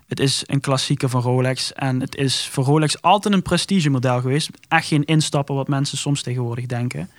Het 0.08 0.20
is 0.20 0.44
een 0.46 0.60
klassieker 0.60 1.10
van 1.10 1.22
Rolex. 1.22 1.74
En 1.74 2.00
het 2.02 2.16
is 2.16 2.48
voor 2.52 2.64
Rolex 2.64 3.02
altijd 3.02 3.34
een 3.34 3.42
prestige 3.42 3.90
model 3.90 4.22
geweest. 4.22 4.50
Echt 4.68 4.88
geen 4.88 5.04
instappen 5.06 5.56
wat 5.56 5.68
mensen 5.68 5.98
soms 5.98 6.22
tegenwoordig 6.22 6.66
denken. 6.66 7.10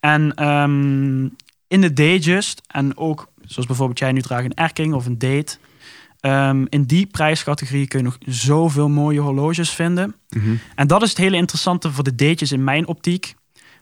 En 0.00 0.34
ehm, 0.34 1.28
in 1.72 1.80
de 1.80 1.92
Datejust, 1.92 2.62
en 2.66 2.96
ook 2.96 3.28
zoals 3.44 3.66
bijvoorbeeld 3.66 3.98
jij 3.98 4.12
nu 4.12 4.20
draagt 4.20 4.44
een 4.44 4.54
Erking 4.54 4.94
of 4.94 5.06
een 5.06 5.18
Date. 5.18 5.56
ehm, 6.20 6.64
in 6.68 6.82
die 6.82 7.06
prijscategorie 7.06 7.86
kun 7.88 7.98
je 7.98 8.04
nog 8.04 8.18
zoveel 8.26 8.88
mooie 8.88 9.20
horloges 9.20 9.70
vinden. 9.70 10.14
Mhm. 10.28 10.54
En 10.74 10.86
dat 10.86 11.02
is 11.02 11.08
het 11.08 11.18
hele 11.18 11.36
interessante 11.36 11.92
voor 11.92 12.04
de 12.04 12.14
Datejes 12.14 12.52
in 12.52 12.64
mijn 12.64 12.86
optiek. 12.86 13.34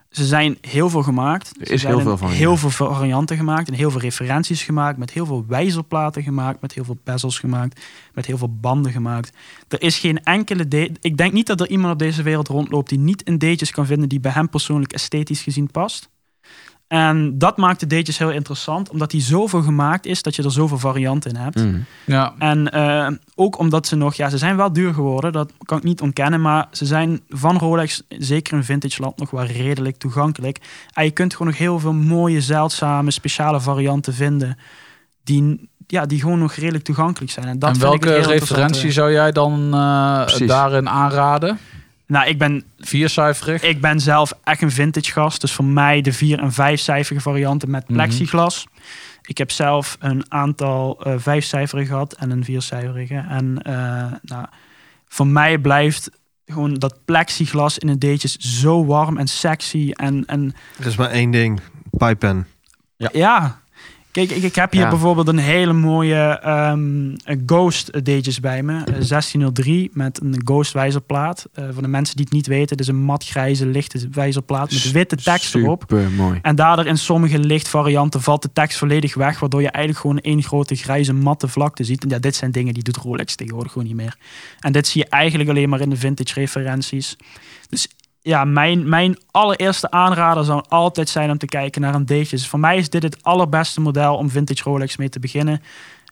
Ze 0.09 0.25
zijn 0.25 0.57
heel 0.61 0.89
veel 0.89 1.03
gemaakt. 1.03 1.51
Er 1.59 1.71
is 1.71 1.83
heel 1.83 1.99
veel 1.99 2.17
van, 2.17 2.29
Heel 2.29 2.51
ja. 2.51 2.57
veel 2.57 2.69
varianten 2.69 3.37
gemaakt. 3.37 3.67
En 3.67 3.73
heel 3.73 3.91
veel 3.91 3.99
referenties 3.99 4.63
gemaakt. 4.63 4.97
Met 4.97 5.11
heel 5.11 5.25
veel 5.25 5.45
wijzerplaten 5.47 6.23
gemaakt. 6.23 6.61
Met 6.61 6.73
heel 6.73 6.83
veel 6.83 6.97
bezels 7.03 7.39
gemaakt. 7.39 7.81
Met 8.13 8.25
heel 8.25 8.37
veel 8.37 8.57
banden 8.59 8.91
gemaakt. 8.91 9.37
Er 9.67 9.81
is 9.81 9.99
geen 9.99 10.23
enkele 10.23 10.67
date. 10.67 10.91
Ik 11.01 11.17
denk 11.17 11.33
niet 11.33 11.47
dat 11.47 11.59
er 11.61 11.69
iemand 11.69 11.93
op 11.93 11.99
deze 11.99 12.23
wereld 12.23 12.47
rondloopt 12.47 12.89
die 12.89 12.99
niet 12.99 13.27
een 13.27 13.37
datejes 13.37 13.71
kan 13.71 13.85
vinden 13.85 14.09
die 14.09 14.19
bij 14.19 14.31
hem 14.31 14.49
persoonlijk 14.49 14.93
esthetisch 14.93 15.41
gezien 15.41 15.71
past. 15.71 16.09
En 16.91 17.37
dat 17.37 17.57
maakt 17.57 17.79
de 17.79 17.87
datejes 17.87 18.17
heel 18.17 18.31
interessant. 18.31 18.89
Omdat 18.89 19.11
die 19.11 19.21
zoveel 19.21 19.61
gemaakt 19.61 20.05
is 20.05 20.21
dat 20.21 20.35
je 20.35 20.43
er 20.43 20.51
zoveel 20.51 20.77
varianten 20.77 21.31
in 21.31 21.35
hebt. 21.35 21.55
Mhm. 21.55 21.77
Ja, 22.05 22.33
En 22.37 22.71
eh, 22.71 23.07
ook 23.35 23.57
omdat 23.57 23.87
ze 23.87 23.95
nog, 23.95 24.13
ja, 24.13 24.29
ze 24.29 24.37
zijn 24.37 24.57
wel 24.57 24.73
duur 24.73 24.93
geworden, 24.93 25.31
dat 25.31 25.51
kan 25.65 25.77
ik 25.77 25.83
niet 25.83 26.01
ontkennen, 26.01 26.41
maar 26.41 26.67
ze 26.71 26.85
zijn 26.85 27.21
van 27.29 27.57
Rolex, 27.57 28.03
zeker 28.07 28.53
in 28.53 28.63
vintage 28.63 29.01
land, 29.01 29.17
nog 29.17 29.29
wel 29.29 29.43
redelijk 29.45 29.97
toegankelijk. 29.97 30.57
En 30.93 31.03
je 31.03 31.11
kunt 31.11 31.31
gewoon 31.31 31.47
nog 31.47 31.57
heel 31.57 31.79
veel 31.79 31.93
mooie, 31.93 32.41
zeldzame, 32.41 33.11
speciale 33.11 33.59
varianten 33.61 34.13
vinden, 34.13 34.57
die, 35.23 35.69
ja, 35.87 36.05
die 36.05 36.19
gewoon 36.19 36.39
nog 36.39 36.53
redelijk 36.53 36.83
toegankelijk 36.83 37.31
zijn. 37.31 37.47
En, 37.47 37.59
dat 37.59 37.69
en 37.69 37.75
vind 37.75 37.93
ik 37.93 38.03
welke 38.03 38.15
referentie 38.17 38.41
interessante- 38.41 38.91
zou 38.91 39.11
jij 39.11 39.31
dan 39.31 39.73
eh, 39.73 40.47
daarin 40.47 40.89
aanraden? 40.89 41.59
Nou, 42.11 42.27
ik 42.27 42.37
ben, 42.37 42.63
Viercijferig? 42.79 43.61
ik 43.61 43.81
ben 43.81 43.99
zelf 43.99 44.33
echt 44.43 44.61
een 44.61 44.71
vintage 44.71 45.11
gast, 45.11 45.41
dus 45.41 45.51
voor 45.51 45.65
mij 45.65 46.01
de 46.01 46.13
vier- 46.13 46.39
en 46.39 46.51
vijfcijferige 46.51 47.23
varianten 47.29 47.69
met 47.69 47.83
Mhm. 47.83 47.93
plexiglas. 47.93 48.67
Ik 49.21 49.37
heb 49.37 49.51
zelf 49.51 49.97
een 49.99 50.25
aantal 50.31 51.03
eh 51.03 51.13
vijfcijferige 51.17 51.87
gehad 51.87 52.13
en 52.13 52.29
een 52.31 52.43
viercijferige. 52.43 53.25
En 53.29 53.61
eh, 53.61 53.73
nou, 54.21 54.45
voor 55.07 55.27
mij 55.27 55.57
blijft 55.57 56.09
gewoon 56.45 56.73
dat 56.73 56.99
plexiglas 57.05 57.77
in 57.77 57.87
een 57.87 57.99
datejes 57.99 58.35
zo 58.37 58.85
warm 58.85 59.17
en 59.17 59.27
sexy. 59.27 59.91
En, 59.91 60.25
en 60.25 60.53
Er 60.79 60.85
is 60.85 60.95
maar 60.95 61.09
één 61.09 61.31
ding. 61.31 61.59
Pipen. 61.97 62.47
ja, 62.97 63.60
kijk, 64.11 64.29
ik, 64.31 64.43
ik 64.43 64.55
heb 64.55 64.71
hier 64.71 64.81
Ja. 64.81 64.89
bijvoorbeeld 64.89 65.27
een 65.27 65.37
hele 65.37 65.73
mooie 65.73 66.39
ehm, 66.39 67.15
Ghost 67.45 67.93
datejes 67.93 68.39
bij 68.39 68.63
me. 68.63 68.73
eh, 68.77 68.83
1603 68.85 69.89
met 69.93 70.21
een 70.21 70.41
Ghost 70.45 70.71
wijzerplaat. 70.73 71.47
Eh, 71.53 71.65
voor 71.73 71.81
de 71.81 71.87
mensen 71.87 72.15
die 72.15 72.25
het 72.25 72.33
niet 72.33 72.47
weten, 72.47 72.69
het 72.69 72.79
is 72.79 72.87
een 72.87 73.03
matgrijze 73.03 73.65
lichte 73.65 74.07
wijzerplaat 74.11 74.71
met 74.71 74.91
witte 74.91 75.15
tekst 75.15 75.55
erop. 75.55 75.83
Super 75.87 76.11
mooi. 76.11 76.39
En 76.41 76.55
daardoor 76.55 76.85
in 76.85 76.97
sommige 76.97 77.39
lichtvarianten 77.39 78.21
valt 78.21 78.41
de 78.41 78.49
tekst 78.53 78.77
volledig 78.77 79.13
weg, 79.13 79.39
waardoor 79.39 79.61
je 79.61 79.69
eigenlijk 79.69 80.05
gewoon 80.05 80.19
één 80.19 80.43
grote 80.43 80.75
grijze 80.75 81.13
matte 81.13 81.47
vlakte 81.47 81.83
ziet. 81.83 82.03
En 82.03 82.09
ja, 82.09 82.19
dit 82.19 82.35
zijn 82.35 82.51
dingen 82.51 82.73
die 82.73 82.83
doet 82.83 82.97
Rolex 82.97 83.35
tegenwoordig 83.35 83.71
gewoon 83.71 83.87
niet 83.87 83.95
meer. 83.97 84.15
En 84.59 84.71
dit 84.71 84.87
zie 84.87 85.01
je 85.03 85.09
eigenlijk 85.09 85.49
alleen 85.49 85.69
maar 85.69 85.81
in 85.81 85.89
de 85.89 85.95
vintage 85.97 86.33
referenties. 86.39 87.15
Ja, 88.21 88.45
mijn, 88.45 88.89
mijn 88.89 89.17
allereerste 89.31 89.91
aanrader 89.91 90.43
zou 90.43 90.63
altijd 90.67 91.09
zijn 91.09 91.31
om 91.31 91.37
te 91.37 91.45
kijken 91.45 91.81
naar 91.81 91.95
een 91.95 92.05
Datejust. 92.05 92.31
Dus 92.31 92.47
voor 92.47 92.59
mij 92.59 92.77
is 92.77 92.89
dit 92.89 93.03
het 93.03 93.23
allerbeste 93.23 93.81
model 93.81 94.15
om 94.15 94.29
vintage 94.29 94.63
Rolex 94.63 94.97
mee 94.97 95.09
te 95.09 95.19
beginnen. 95.19 95.61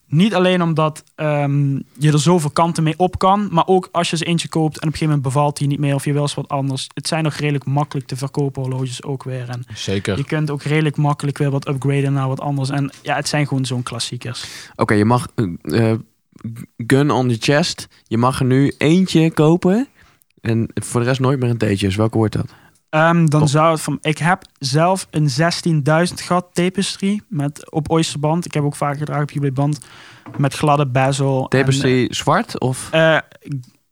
Niet 0.10 0.34
alleen 0.36 0.62
omdat 0.62 1.04
ehm, 1.16 1.76
je 1.98 2.12
er 2.12 2.20
zoveel 2.20 2.50
kanten 2.50 2.84
mee 2.84 2.94
op 2.98 3.18
kan, 3.18 3.48
maar 3.52 3.68
ook 3.68 3.90
als 3.92 4.10
je 4.10 4.18
ze 4.18 4.26
eentje 4.26 4.48
koopt 4.48 4.74
en 4.74 4.82
op 4.82 4.84
een 4.84 4.92
gegeven 4.92 5.08
moment 5.08 5.34
bevalt 5.34 5.58
die 5.58 5.68
niet 5.68 5.80
meer 5.80 5.96
of 5.96 6.06
je 6.06 6.14
wil 6.14 6.22
eens 6.22 6.34
wat 6.34 6.48
anders. 6.48 6.88
Het 6.94 7.08
zijn 7.08 7.24
nog 7.24 7.34
redelijk 7.34 7.66
makkelijk 7.66 8.08
te 8.08 8.16
verkopen 8.16 8.62
horloges 8.62 9.04
ook 9.04 9.24
weer. 9.24 9.50
En 9.50 9.64
Zeker. 9.74 10.18
je 10.18 10.24
kunt 10.24 10.50
ook 10.50 10.64
redelijk 10.64 10.98
makkelijk 10.98 11.38
weer 11.38 11.52
wat 11.52 11.68
upgraden 11.68 12.14
naar 12.14 12.28
wat 12.28 12.40
anders. 12.40 12.70
En 12.70 12.92
ja, 13.02 13.16
het 13.16 13.28
zijn 13.28 13.48
gewoon 13.48 13.66
zo'n 13.66 13.84
klassiekers. 13.84 14.46
Oké, 14.76 14.94
je 14.94 15.06
mag 15.06 15.28
eh, 15.36 15.92
eh, 15.92 16.00
gun 16.78 17.12
on 17.12 17.28
the 17.28 17.38
chest. 17.40 17.88
Je 18.08 18.18
mag 18.18 18.40
er 18.40 18.46
nu 18.46 18.74
eentje 18.78 19.32
kopen. 19.32 19.88
En 20.42 20.70
voor 20.74 21.00
de 21.00 21.06
rest 21.08 21.20
nooit 21.20 21.40
meer 21.40 21.50
een 21.50 21.58
theetjes. 21.58 21.96
Welke 21.96 22.18
wordt 22.18 22.34
dat? 22.36 22.54
Ehm, 22.90 23.26
dan 23.26 23.40
Top. 23.40 23.48
zou 23.50 23.72
het 23.72 23.82
van. 23.82 23.98
Ik 24.02 24.18
heb 24.18 24.42
zelf 24.60 25.08
een 25.12 25.30
16.000 25.30 26.22
gat 26.22 26.46
tapestry 26.54 27.22
met 27.28 27.72
op 27.72 27.90
oysterband. 27.92 28.46
Ik 28.46 28.54
heb 28.54 28.64
ook 28.64 28.76
vaak 28.76 28.98
gedragen 28.98 29.24
op 29.24 29.32
jubileband 29.32 29.80
met 30.38 30.54
gladde 30.54 30.88
bezel. 30.88 31.42
en, 31.50 31.60
Tapestry 31.60 32.08
zwart 32.14 32.60
of? 32.60 32.88
eh, 32.92 33.18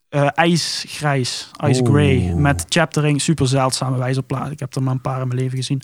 eh, 0.10 0.28
ijsgrijs, 0.34 1.52
ice 1.66 1.86
grey, 1.86 2.34
met 2.36 2.66
chaptering, 2.70 3.22
super 3.22 3.48
zeldzame 3.48 3.98
wijzerplaat. 3.98 4.52
Ik 4.52 4.60
heb 4.60 4.76
er 4.76 4.84
maar 4.84 4.94
een 4.94 5.02
paar 5.02 5.22
in 5.22 5.28
mijn 5.28 5.40
leven 5.40 5.58
gezien. 5.58 5.82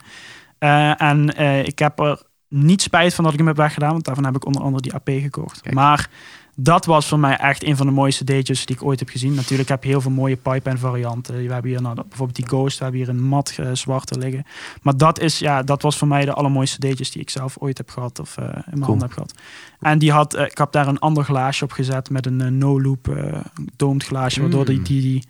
Eh, 0.57 1.01
en 1.01 1.35
eh, 1.35 1.65
ik 1.65 1.79
heb 1.79 1.99
er 1.99 2.21
niet 2.49 2.81
spijt 2.81 3.13
van 3.13 3.23
dat 3.23 3.33
ik 3.33 3.39
hem 3.39 3.47
heb 3.47 3.57
weggedaan, 3.57 3.91
want 3.91 4.05
daarvan 4.05 4.25
heb 4.25 4.35
ik 4.35 4.45
onder 4.45 4.61
andere 4.61 4.81
die 4.81 4.93
AP 4.93 5.09
gekocht. 5.09 5.61
Kijk. 5.61 5.75
Maar 5.75 6.09
dat 6.55 6.85
was 6.85 7.07
voor 7.07 7.19
mij 7.19 7.37
echt 7.37 7.63
een 7.63 7.77
van 7.77 7.85
de 7.85 7.91
mooiste 7.91 8.23
datejes 8.23 8.65
die 8.65 8.75
ik 8.75 8.83
ooit 8.83 8.99
heb 8.99 9.09
gezien. 9.09 9.33
Natuurlijk 9.33 9.69
heb 9.69 9.83
je 9.83 9.89
heel 9.89 10.01
veel 10.01 10.11
mooie 10.11 10.35
pipe 10.35 10.69
en 10.69 10.79
varianten. 10.79 11.35
We 11.47 11.53
hebben 11.53 11.71
hier 11.71 11.81
nou, 11.81 11.95
bijvoorbeeld 11.95 12.35
die 12.35 12.47
Ghost, 12.47 12.77
we 12.77 12.83
hebben 12.83 13.01
hier 13.01 13.09
een 13.09 13.23
mat 13.23 13.53
eh, 13.57 13.69
zwarte 13.73 14.17
liggen. 14.17 14.45
Maar 14.81 14.97
dat, 14.97 15.19
is, 15.19 15.39
ja, 15.39 15.63
dat 15.63 15.81
was 15.81 15.97
voor 15.97 16.07
mij 16.07 16.25
de 16.25 16.33
allermooiste 16.33 16.79
datejes 16.79 17.11
die 17.11 17.21
ik 17.21 17.29
zelf 17.29 17.55
ooit 17.59 17.77
heb 17.77 17.89
gehad 17.89 18.19
of 18.19 18.37
eh, 18.37 18.43
in 18.43 18.49
mijn 18.51 18.63
Cool. 18.71 18.85
handen 18.85 19.01
heb 19.07 19.11
gehad. 19.11 19.33
En 19.79 19.99
die 19.99 20.11
had, 20.11 20.33
eh, 20.33 20.45
ik 20.45 20.57
heb 20.57 20.71
daar 20.71 20.87
een 20.87 20.99
ander 20.99 21.23
glaasje 21.23 21.63
op 21.63 21.71
gezet 21.71 22.09
met 22.09 22.25
een 22.25 22.41
eh, 22.41 22.47
no-loop 22.47 23.07
eh 23.07 23.39
domed 23.75 24.03
glaasje, 24.03 24.41
waardoor 24.41 24.65
die, 24.65 24.77
Mm. 24.77 24.83
die, 24.83 25.01
die, 25.01 25.23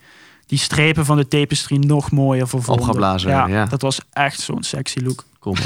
die 0.46 0.60
strepen 0.60 1.06
van 1.06 1.18
de 1.18 1.28
tapestry 1.28 1.78
nog 1.78 2.12
mooier 2.12 2.48
vervonden. 2.48 2.86
Opgeblazen 2.86 3.30
Ja, 3.30 3.48
ja. 3.48 3.66
dat 3.66 3.82
was 3.82 4.00
echt 4.12 4.40
zo'n 4.40 4.64
sexy 4.64 5.00
look. 5.00 5.24
Kom. 5.40 5.56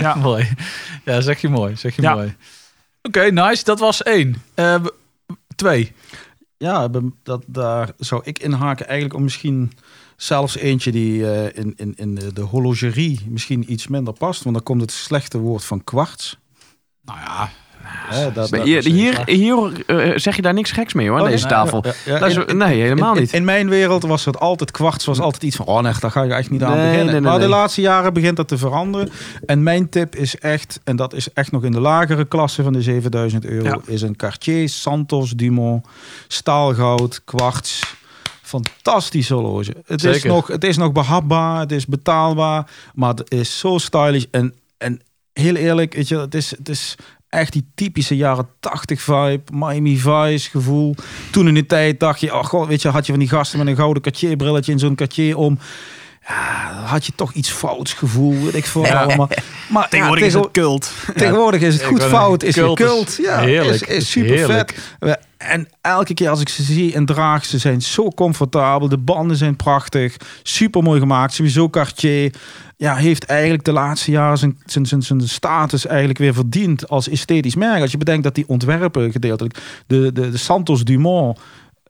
Ja. 0.00 0.14
Mooi. 0.14 0.48
Ja, 1.04 1.20
zeg 1.20 1.40
je 1.40 1.48
mooi. 1.48 1.76
Zeg 1.76 1.96
je 1.96 2.02
Ja. 2.02 2.14
mooi. 2.14 2.34
Oké, 3.08 3.30
nice. 3.30 3.64
Dat 3.64 3.78
was 3.78 4.02
één. 4.02 4.42
Eh, 4.54 4.84
twee. 5.56 5.92
Ja, 6.56 6.88
dat, 7.22 7.44
daar 7.46 7.92
zou 7.98 8.22
ik 8.24 8.38
inhaken 8.38 8.86
eigenlijk 8.86 9.16
om 9.16 9.22
misschien 9.22 9.72
zelfs 10.16 10.56
eentje 10.56 10.92
die 10.92 11.30
eh, 11.30 11.62
in, 11.62 11.74
in, 11.76 11.94
in 11.96 12.14
de, 12.14 12.32
de 12.32 12.40
horlogerie 12.40 13.20
misschien 13.28 13.72
iets 13.72 13.86
minder 13.86 14.14
past. 14.14 14.42
Want 14.42 14.54
dan 14.54 14.64
komt 14.64 14.80
het 14.80 14.92
slechte 14.92 15.38
woord 15.38 15.64
van 15.64 15.84
kwarts. 15.84 16.38
Nou 17.00 17.18
ja, 17.18 17.50
Hè, 17.94 18.32
dat- 18.32 18.50
Maar 18.50 18.58
dat 18.58 18.68
hier 18.68 18.82
hier, 18.84 19.22
hier 19.26 19.82
eh, 19.86 20.12
zeg 20.18 20.36
je 20.36 20.42
daar 20.42 20.54
niks 20.54 20.70
geks 20.70 20.92
mee 20.94 21.08
hoor, 21.08 21.18
aan 21.18 21.24
Oh, 21.24 21.30
deze 21.30 21.44
nee, 21.46 21.52
tafel. 21.54 21.84
ja, 21.86 21.92
ja, 22.04 22.12
ja. 22.12 22.18
Dat 22.18 22.28
is- 22.28 22.36
In- 22.36 22.46
in- 22.46 22.56
nee, 22.56 22.80
helemaal 22.80 23.14
in, 23.14 23.20
niet. 23.20 23.32
In, 23.32 23.44
mijn 23.44 23.68
wereld 23.68 24.02
was 24.02 24.24
het 24.24 24.38
altijd 24.40 24.70
kwarts, 24.70 25.04
was 25.04 25.20
altijd 25.20 25.42
iets 25.42 25.56
van, 25.56 25.66
oh 25.66 25.80
nee, 25.80 25.92
daar 26.00 26.10
ga 26.10 26.22
je 26.22 26.32
echt 26.34 26.50
niet 26.50 26.62
aan 26.62 26.76
Nee, 26.76 26.90
beginnen. 26.90 27.12
nee, 27.12 27.22
maar 27.22 27.38
de 27.38 27.48
laatste 27.48 27.80
jaren 27.80 28.12
begint 28.12 28.36
dat 28.36 28.48
te 28.48 28.58
veranderen. 28.58 29.10
En 29.46 29.62
mijn 29.62 29.88
tip 29.88 30.16
is 30.16 30.38
echt, 30.38 30.80
en 30.84 30.96
dat 30.96 31.14
is 31.14 31.32
echt 31.32 31.52
nog 31.52 31.64
in 31.64 31.72
de 31.72 31.80
lagere 31.80 32.24
klasse 32.24 32.62
van 32.62 32.72
de 32.72 32.82
7000 32.82 33.44
euro, 33.44 33.64
Ja. 33.68 33.78
is 33.86 34.02
een 34.02 34.16
Cartier 34.16 34.68
Santos 34.68 35.30
Dumont 35.30 35.86
staalgoud 36.28 37.20
kwarts. 37.24 37.94
Fantastisch 38.42 39.28
horloge. 39.28 39.74
Het 39.86 40.04
is, 40.04 40.22
nog, 40.22 40.46
het 40.46 40.64
is 40.64 40.76
nog 40.76 40.92
behapbaar, 40.92 41.60
het 41.60 41.72
is 41.72 41.86
betaalbaar, 41.86 42.70
maar 42.94 43.08
het 43.14 43.30
is 43.30 43.58
zo 43.58 43.78
stylish. 43.78 44.24
En, 44.30 44.54
en 44.78 45.00
heel 45.32 45.54
eerlijk, 45.54 45.94
weet 45.94 46.08
je, 46.08 46.18
het 46.18 46.34
is, 46.34 46.50
het 46.50 46.68
is 46.68 46.94
echt 47.34 47.52
die 47.52 47.66
typische 47.74 48.16
jaren 48.16 48.48
80 48.60 49.02
vibe, 49.02 49.42
Miami 49.52 49.98
Vice 49.98 50.50
gevoel. 50.50 50.94
Toen 51.30 51.48
in 51.48 51.54
de 51.54 51.66
tijd 51.66 52.00
dacht 52.00 52.20
je, 52.20 52.34
oh 52.34 52.44
god, 52.44 52.68
weet 52.68 52.82
je, 52.82 52.88
had 52.88 53.06
je 53.06 53.12
van 53.12 53.20
die 53.20 53.30
gasten 53.30 53.58
met 53.58 53.66
een 53.66 53.76
gouden 53.76 54.02
Cartier 54.02 54.36
brilletje 54.36 54.72
en 54.72 54.78
zo'n 54.78 54.94
Cartier 54.94 55.36
om. 55.36 55.58
Ja, 56.28 56.72
had 56.84 57.06
je 57.06 57.12
toch 57.14 57.32
iets 57.32 57.50
fouts 57.50 57.92
gevoel, 57.92 58.44
weet 58.44 58.54
ik 58.54 58.66
veel 58.66 58.86
allemaal. 58.86 59.28
Maar 59.68 59.88
Tegenwoordig 59.90 60.24
ja, 60.24 60.26
is 60.30 60.34
het 60.34 60.50
cult. 60.50 60.92
Tegenwoordig 61.16 61.60
is 61.60 61.74
het 61.74 61.84
goed 61.84 62.02
fout, 62.02 62.42
is 62.42 62.54
cult 62.54 62.80
is 62.80 62.86
gecult. 62.86 63.18
Ja, 63.22 63.40
heerlijk, 63.40 63.74
is, 63.74 63.82
is 63.82 63.96
is 63.96 64.10
super 64.10 64.34
heerlijk. 64.34 64.74
vet. 64.98 65.18
En 65.36 65.68
elke 65.80 66.14
keer 66.14 66.28
als 66.28 66.40
ik 66.40 66.48
ze 66.48 66.62
zie 66.62 66.94
en 66.94 67.06
draag, 67.06 67.44
ze 67.44 67.58
zijn 67.58 67.82
zo 67.82 68.08
comfortabel. 68.08 68.88
De 68.88 68.98
banden 68.98 69.36
zijn 69.36 69.56
prachtig, 69.56 70.16
super 70.42 70.82
mooi 70.82 71.00
gemaakt. 71.00 71.32
Sowieso 71.32 71.70
Cartier 71.70 72.34
ja, 72.84 72.94
heeft 72.94 73.24
eigenlijk 73.24 73.64
de 73.64 73.72
laatste 73.72 74.10
jaren 74.10 74.38
zijn, 74.38 74.58
zijn, 74.64 74.86
zijn, 74.86 75.02
zijn 75.02 75.20
status 75.28 75.86
eigenlijk 75.86 76.18
weer 76.18 76.34
verdiend 76.34 76.88
als 76.88 77.08
esthetisch 77.08 77.54
merk. 77.54 77.80
Als 77.80 77.90
je 77.90 77.98
bedenkt 77.98 78.22
dat 78.24 78.34
die 78.34 78.44
ontwerpen 78.48 79.12
gedeeltelijk, 79.12 79.58
de, 79.86 80.12
de, 80.12 80.30
de 80.30 80.36
Santos 80.36 80.84
Dumont 80.84 81.38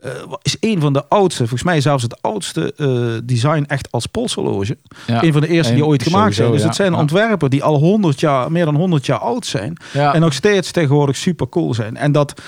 eh, 0.01 0.11
is 0.43 0.57
een 0.61 0.81
van 0.81 0.93
de 0.93 1.09
oudste, 1.09 1.41
volgens 1.41 1.63
mij 1.63 1.81
zelfs 1.81 2.03
het 2.03 2.23
oudste 2.23 2.75
eh, 2.77 3.21
design 3.25 3.65
echt 3.67 3.89
als 3.91 4.07
polshorloge. 4.07 4.77
ja. 5.07 5.23
Een 5.23 5.33
van 5.33 5.41
de 5.41 5.49
eerste 5.49 5.75
die 5.75 5.85
ooit 5.87 6.03
gemaakt 6.03 6.35
zijn. 6.35 6.51
Dus 6.51 6.61
ja. 6.61 6.67
het 6.67 6.77
zijn 6.77 6.93
Ja. 6.93 6.99
ontwerpen 6.99 7.51
die 7.51 7.63
al 7.63 7.79
100 7.79 8.21
jaar, 8.21 8.53
meer 8.53 8.65
dan 8.65 8.75
100 8.77 9.07
jaar 9.07 9.19
oud 9.19 9.47
zijn. 9.47 9.77
ja. 9.93 10.15
En 10.15 10.21
nog 10.21 10.33
steeds 10.33 10.71
tegenwoordig 10.71 11.17
super 11.17 11.49
cool 11.49 11.75
zijn. 11.75 11.97
En 11.97 12.13
dat, 12.13 12.41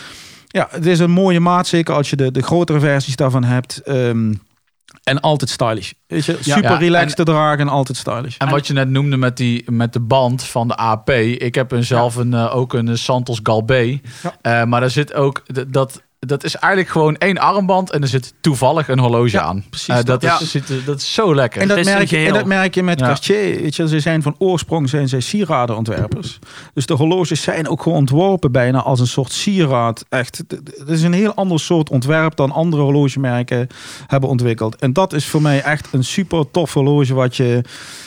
ja, 0.47 0.69
het 0.71 0.87
is 0.87 0.99
een 0.99 1.11
mooie 1.11 1.41
maat, 1.41 1.67
zeker 1.67 1.95
als 1.95 2.11
je 2.11 2.17
de, 2.17 2.31
de 2.31 2.43
grotere 2.43 2.81
versies 2.81 3.17
daarvan 3.17 3.45
hebt. 3.45 3.79
Ehm, 3.85 4.33
En 5.07 5.21
altijd 5.21 5.51
stylish. 5.51 5.93
Weet 6.07 6.25
je, 6.25 6.37
super 6.41 6.63
Ja, 6.63 6.77
relaxed 6.77 7.19
en- 7.19 7.25
te 7.25 7.33
dragen 7.33 7.59
en 7.59 7.69
altijd 7.69 7.99
stylish. 7.99 8.37
En 8.37 8.49
wat 8.49 8.67
je 8.67 8.73
net 8.73 8.89
noemde 8.89 9.17
met, 9.17 9.37
die, 9.37 9.71
met 9.71 9.93
de 9.93 10.01
band 10.01 10.45
van 10.45 10.69
de 10.69 10.77
AP. 10.77 11.11
Ik 11.11 11.55
heb 11.55 11.73
een, 11.73 11.85
zelf 11.85 12.17
een, 12.17 12.35
eh, 12.35 12.57
ook 12.57 12.73
een 12.73 12.99
Santos 12.99 13.41
Galbé. 13.43 14.01
Ja. 14.23 14.37
Eh, 14.43 14.65
maar 14.65 14.81
daar 14.81 14.91
zit 14.91 15.15
ook... 15.15 15.43
Dat, 15.69 16.03
dat 16.19 16.45
is 16.45 16.55
eigenlijk 16.57 16.93
gewoon 16.93 17.17
één 17.17 17.39
armband 17.39 17.91
en 17.91 18.03
er 18.03 18.09
zit 18.09 18.35
toevallig 18.41 18.89
een 18.89 18.99
horloge 18.99 19.31
Ja, 19.31 19.43
aan. 19.43 19.65
precies 19.71 19.89
Eh, 19.89 20.05
dat, 20.05 20.21
dat. 20.21 20.41
is, 20.41 20.51
zit, 20.51 20.73
dat 20.87 21.01
is 21.01 21.15
zo 21.15 21.35
lekker. 21.35 21.61
En 21.61 21.69
dat, 21.69 21.77
Het 21.77 21.87
is 21.87 21.93
een 21.93 21.99
merk 21.99 22.11
je, 22.11 22.27
en 22.27 22.33
dat 22.33 22.45
merk 22.45 22.75
je 22.75 22.83
met 22.83 23.01
Ja. 23.01 23.07
Cartier. 23.07 23.61
Weet 23.61 23.77
je, 23.77 23.89
ze 23.89 24.01
zijn 24.01 24.23
van 24.23 24.35
oorsprong 24.39 24.89
zijn 24.89 25.09
zij 25.09 25.21
sieradenontwerpers. 25.21 26.39
Dus 26.75 26.87
de 26.87 26.95
horloges 26.95 27.43
zijn 27.43 27.69
ook 27.69 27.83
gewoon 27.83 27.99
ontworpen 27.99 28.53
bijna 28.53 28.83
als 28.83 29.01
een 29.01 29.07
soort 29.07 29.33
sieraad. 29.33 30.05
Echt, 30.09 30.37
het- 30.49 30.61
het 30.79 30.89
is 30.89 31.03
een 31.03 31.13
heel 31.13 31.35
ander 31.35 31.61
soort 31.61 31.91
ontwerp 31.91 32.37
dan 32.37 32.53
andere 32.53 32.83
horlogemerken 32.83 33.67
hebben 34.07 34.29
ontwikkeld. 34.31 34.77
En 34.77 34.93
dat 34.93 35.13
is 35.13 35.27
voor 35.27 35.43
mij 35.43 35.63
echt 35.63 35.89
een 35.93 36.05
super 36.05 36.51
tof 36.51 36.73
horloge 36.73 37.15
wat 37.15 37.37
je 37.37 37.61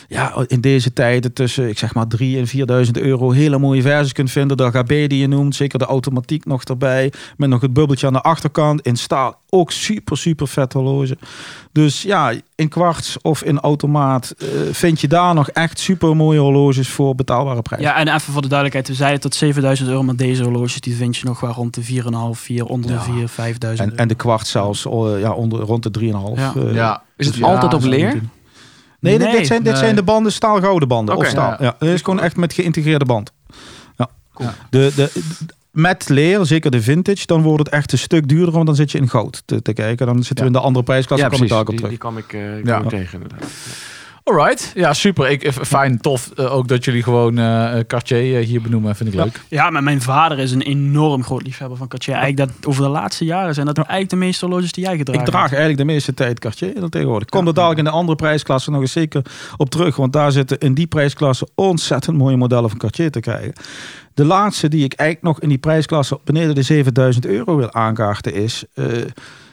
ja, 0.09 0.43
in 0.47 0.61
deze 0.61 0.93
tijden 0.93 1.33
tussen, 1.33 1.69
ik 1.69 1.77
zeg 1.77 1.93
maar 1.93 2.07
3 2.07 2.37
en 2.37 2.47
4000 2.47 2.97
euro 2.97 3.31
hele 3.31 3.57
mooie 3.57 3.81
versies 3.81 4.11
kunt 4.13 4.31
vinden. 4.31 4.57
De 4.57 4.63
HB 4.63 4.87
die 4.87 5.17
je 5.17 5.27
noemt, 5.27 5.55
zeker 5.55 5.79
de 5.79 5.85
automatiek 5.85 6.45
nog 6.45 6.63
erbij. 6.63 7.11
Met 7.37 7.49
nog 7.49 7.61
het 7.61 7.73
bubbeltje 7.73 8.07
aan 8.07 8.13
de 8.13 8.21
achterkant 8.21 8.81
in 8.81 8.95
staal. 8.95 9.39
Ook 9.49 9.71
super, 9.71 10.17
super 10.17 10.47
vet 10.47 10.73
horloge. 10.73 11.17
Dus 11.71 12.01
ja, 12.01 12.33
in 12.55 12.69
kwarts 12.69 13.17
of 13.21 13.43
in 13.43 13.59
automaat 13.59 14.33
eh, 14.37 14.47
vind 14.71 15.01
je 15.01 15.07
daar 15.07 15.33
nog 15.33 15.49
echt 15.49 15.79
super 15.79 16.15
mooie 16.15 16.39
horloges 16.39 16.89
voor 16.89 17.15
betaalbare 17.15 17.61
prijs. 17.61 17.81
Ja, 17.81 17.95
en 17.95 18.07
even 18.07 18.33
voor 18.33 18.41
de 18.41 18.47
duidelijkheid, 18.47 18.87
we 18.87 18.93
zeiden 19.03 19.21
tot 19.21 19.35
7000 19.35 19.89
euro, 19.89 20.03
maar 20.03 20.15
deze 20.15 20.43
horloges 20.43 20.81
die 20.81 20.95
vind 20.95 21.17
je 21.17 21.25
nog 21.25 21.39
wel 21.39 21.51
rond 21.51 21.73
de 21.73 21.81
4,5, 21.83 22.39
4, 22.41 22.65
onder 22.65 22.91
Ja. 22.91 22.97
de 22.97 23.03
4, 23.03 23.27
5000 23.27 23.91
En, 23.91 23.97
en 23.97 24.07
de 24.07 24.15
kwart 24.15 24.47
zelfs 24.47 24.85
eh, 24.85 25.19
ja, 25.19 25.31
onder, 25.31 25.59
rond 25.59 25.93
de 25.93 25.99
3,5. 25.99 26.05
Ja. 26.35 26.53
eh, 26.55 26.73
ja. 26.73 27.03
Is 27.17 27.25
het 27.25 27.35
Ja, 27.35 27.45
altijd 27.47 27.73
op 27.73 27.83
leer? 27.83 28.21
Nee, 28.99 29.17
dit- 29.17 29.27
Nee, 29.27 29.37
dit, 29.37 29.47
zijn, 29.47 29.63
dit 29.63 29.71
nee. 29.73 29.81
zijn 29.81 29.95
de 29.95 30.03
banden 30.03 30.31
staalgouden 30.31 30.87
banden. 30.87 31.15
Oké. 31.15 31.23
of 31.25 31.29
staal. 31.31 31.49
Ja. 31.51 31.57
Ja. 31.59 31.75
dit 31.79 31.89
is 31.89 32.01
gewoon 32.01 32.19
echt 32.19 32.35
met 32.35 32.53
geïntegreerde 32.53 33.05
band. 33.05 33.31
Ja. 33.97 34.09
Cool. 34.33 34.49
De, 34.69 34.91
de, 34.95 35.11
met 35.71 36.09
leer, 36.09 36.45
zeker 36.45 36.71
de 36.71 36.81
vintage, 36.81 37.25
dan 37.25 37.41
wordt 37.41 37.63
het 37.65 37.73
echt 37.73 37.91
een 37.91 37.97
stuk 37.97 38.27
duurder, 38.27 38.53
want 38.53 38.65
dan 38.65 38.75
zit 38.75 38.91
je 38.91 38.97
in 38.97 39.09
goud 39.09 39.41
te, 39.45 39.61
te 39.61 39.73
kijken. 39.73 40.05
Dan 40.05 40.23
zitten 40.23 40.45
we 40.45 40.51
in 40.51 40.57
de 40.57 40.59
andere 40.65 40.85
prijsklasse, 40.85 41.25
Ja, 41.25 41.31
kom 41.31 41.41
ik 41.41 41.47
precies. 41.47 41.67
daar 41.67 41.75
ook 41.77 41.83
op 41.83 41.89
Die, 41.91 41.99
terug. 41.99 42.17
die 42.23 42.27
kwam 42.31 42.47
ik, 42.49 42.63
eh, 42.63 42.63
Ja. 42.65 42.81
ik 42.83 42.89
tegen 42.89 43.21
inderdaad. 43.21 43.49
Alright. 44.29 44.71
Ja, 44.75 44.93
super. 44.93 45.29
Ik, 45.29 45.43
eh, 45.43 45.51
fijn, 45.53 45.97
tof 46.01 46.31
eh, 46.35 46.55
ook 46.55 46.67
dat 46.67 46.85
jullie 46.85 47.03
gewoon 47.03 47.37
eh, 47.37 47.79
Cartier 47.87 48.43
hier 48.43 48.61
benoemen. 48.61 48.95
Vind 48.95 49.09
ik 49.09 49.15
Ja. 49.15 49.23
leuk. 49.23 49.41
Ja, 49.47 49.69
maar 49.69 49.83
mijn 49.83 50.01
vader 50.01 50.39
is 50.39 50.51
een 50.51 50.61
enorm 50.61 51.23
groot 51.23 51.41
liefhebber 51.41 51.77
van 51.77 51.87
Cartier. 51.87 52.15
Eigenlijk 52.15 52.51
dat, 52.51 52.65
over 52.67 52.83
de 52.83 52.89
laatste 52.89 53.25
jaren 53.25 53.53
zijn 53.53 53.65
dat 53.65 53.77
eigenlijk 53.77 54.09
de 54.09 54.15
meeste 54.15 54.45
horloges 54.45 54.71
die 54.71 54.83
jij 54.83 54.97
gedragen 54.97 55.21
Ik 55.21 55.27
draag 55.27 55.49
eigenlijk 55.49 55.77
de 55.77 55.85
meeste 55.85 56.13
tijd 56.13 56.39
Cartier 56.39 56.79
dan 56.79 56.89
tegenwoordig. 56.89 57.27
Ik 57.27 57.33
kom 57.33 57.47
er 57.47 57.53
dadelijk 57.53 57.79
in 57.79 57.85
de 57.85 57.91
andere 57.91 58.15
prijsklasse 58.15 58.71
nog 58.71 58.81
eens 58.81 58.91
zeker 58.91 59.21
op 59.57 59.69
terug. 59.69 59.95
Want 59.95 60.13
daar 60.13 60.31
zitten 60.31 60.57
in 60.59 60.73
die 60.73 60.87
prijsklasse 60.87 61.47
ontzettend 61.55 62.17
mooie 62.17 62.37
modellen 62.37 62.69
van 62.69 62.79
Cartier 62.79 63.11
te 63.11 63.19
krijgen. 63.19 63.53
De 64.13 64.25
laatste 64.25 64.67
die 64.67 64.83
ik 64.83 64.93
eigenlijk 64.93 65.29
nog 65.29 65.41
in 65.43 65.49
die 65.49 65.57
prijsklasse 65.57 66.19
beneden 66.23 66.55
de 66.55 66.61
7000 66.61 67.25
euro 67.25 67.55
wil 67.55 67.73
aankaarten 67.73 68.33
is... 68.33 68.63
eh, 68.73 68.85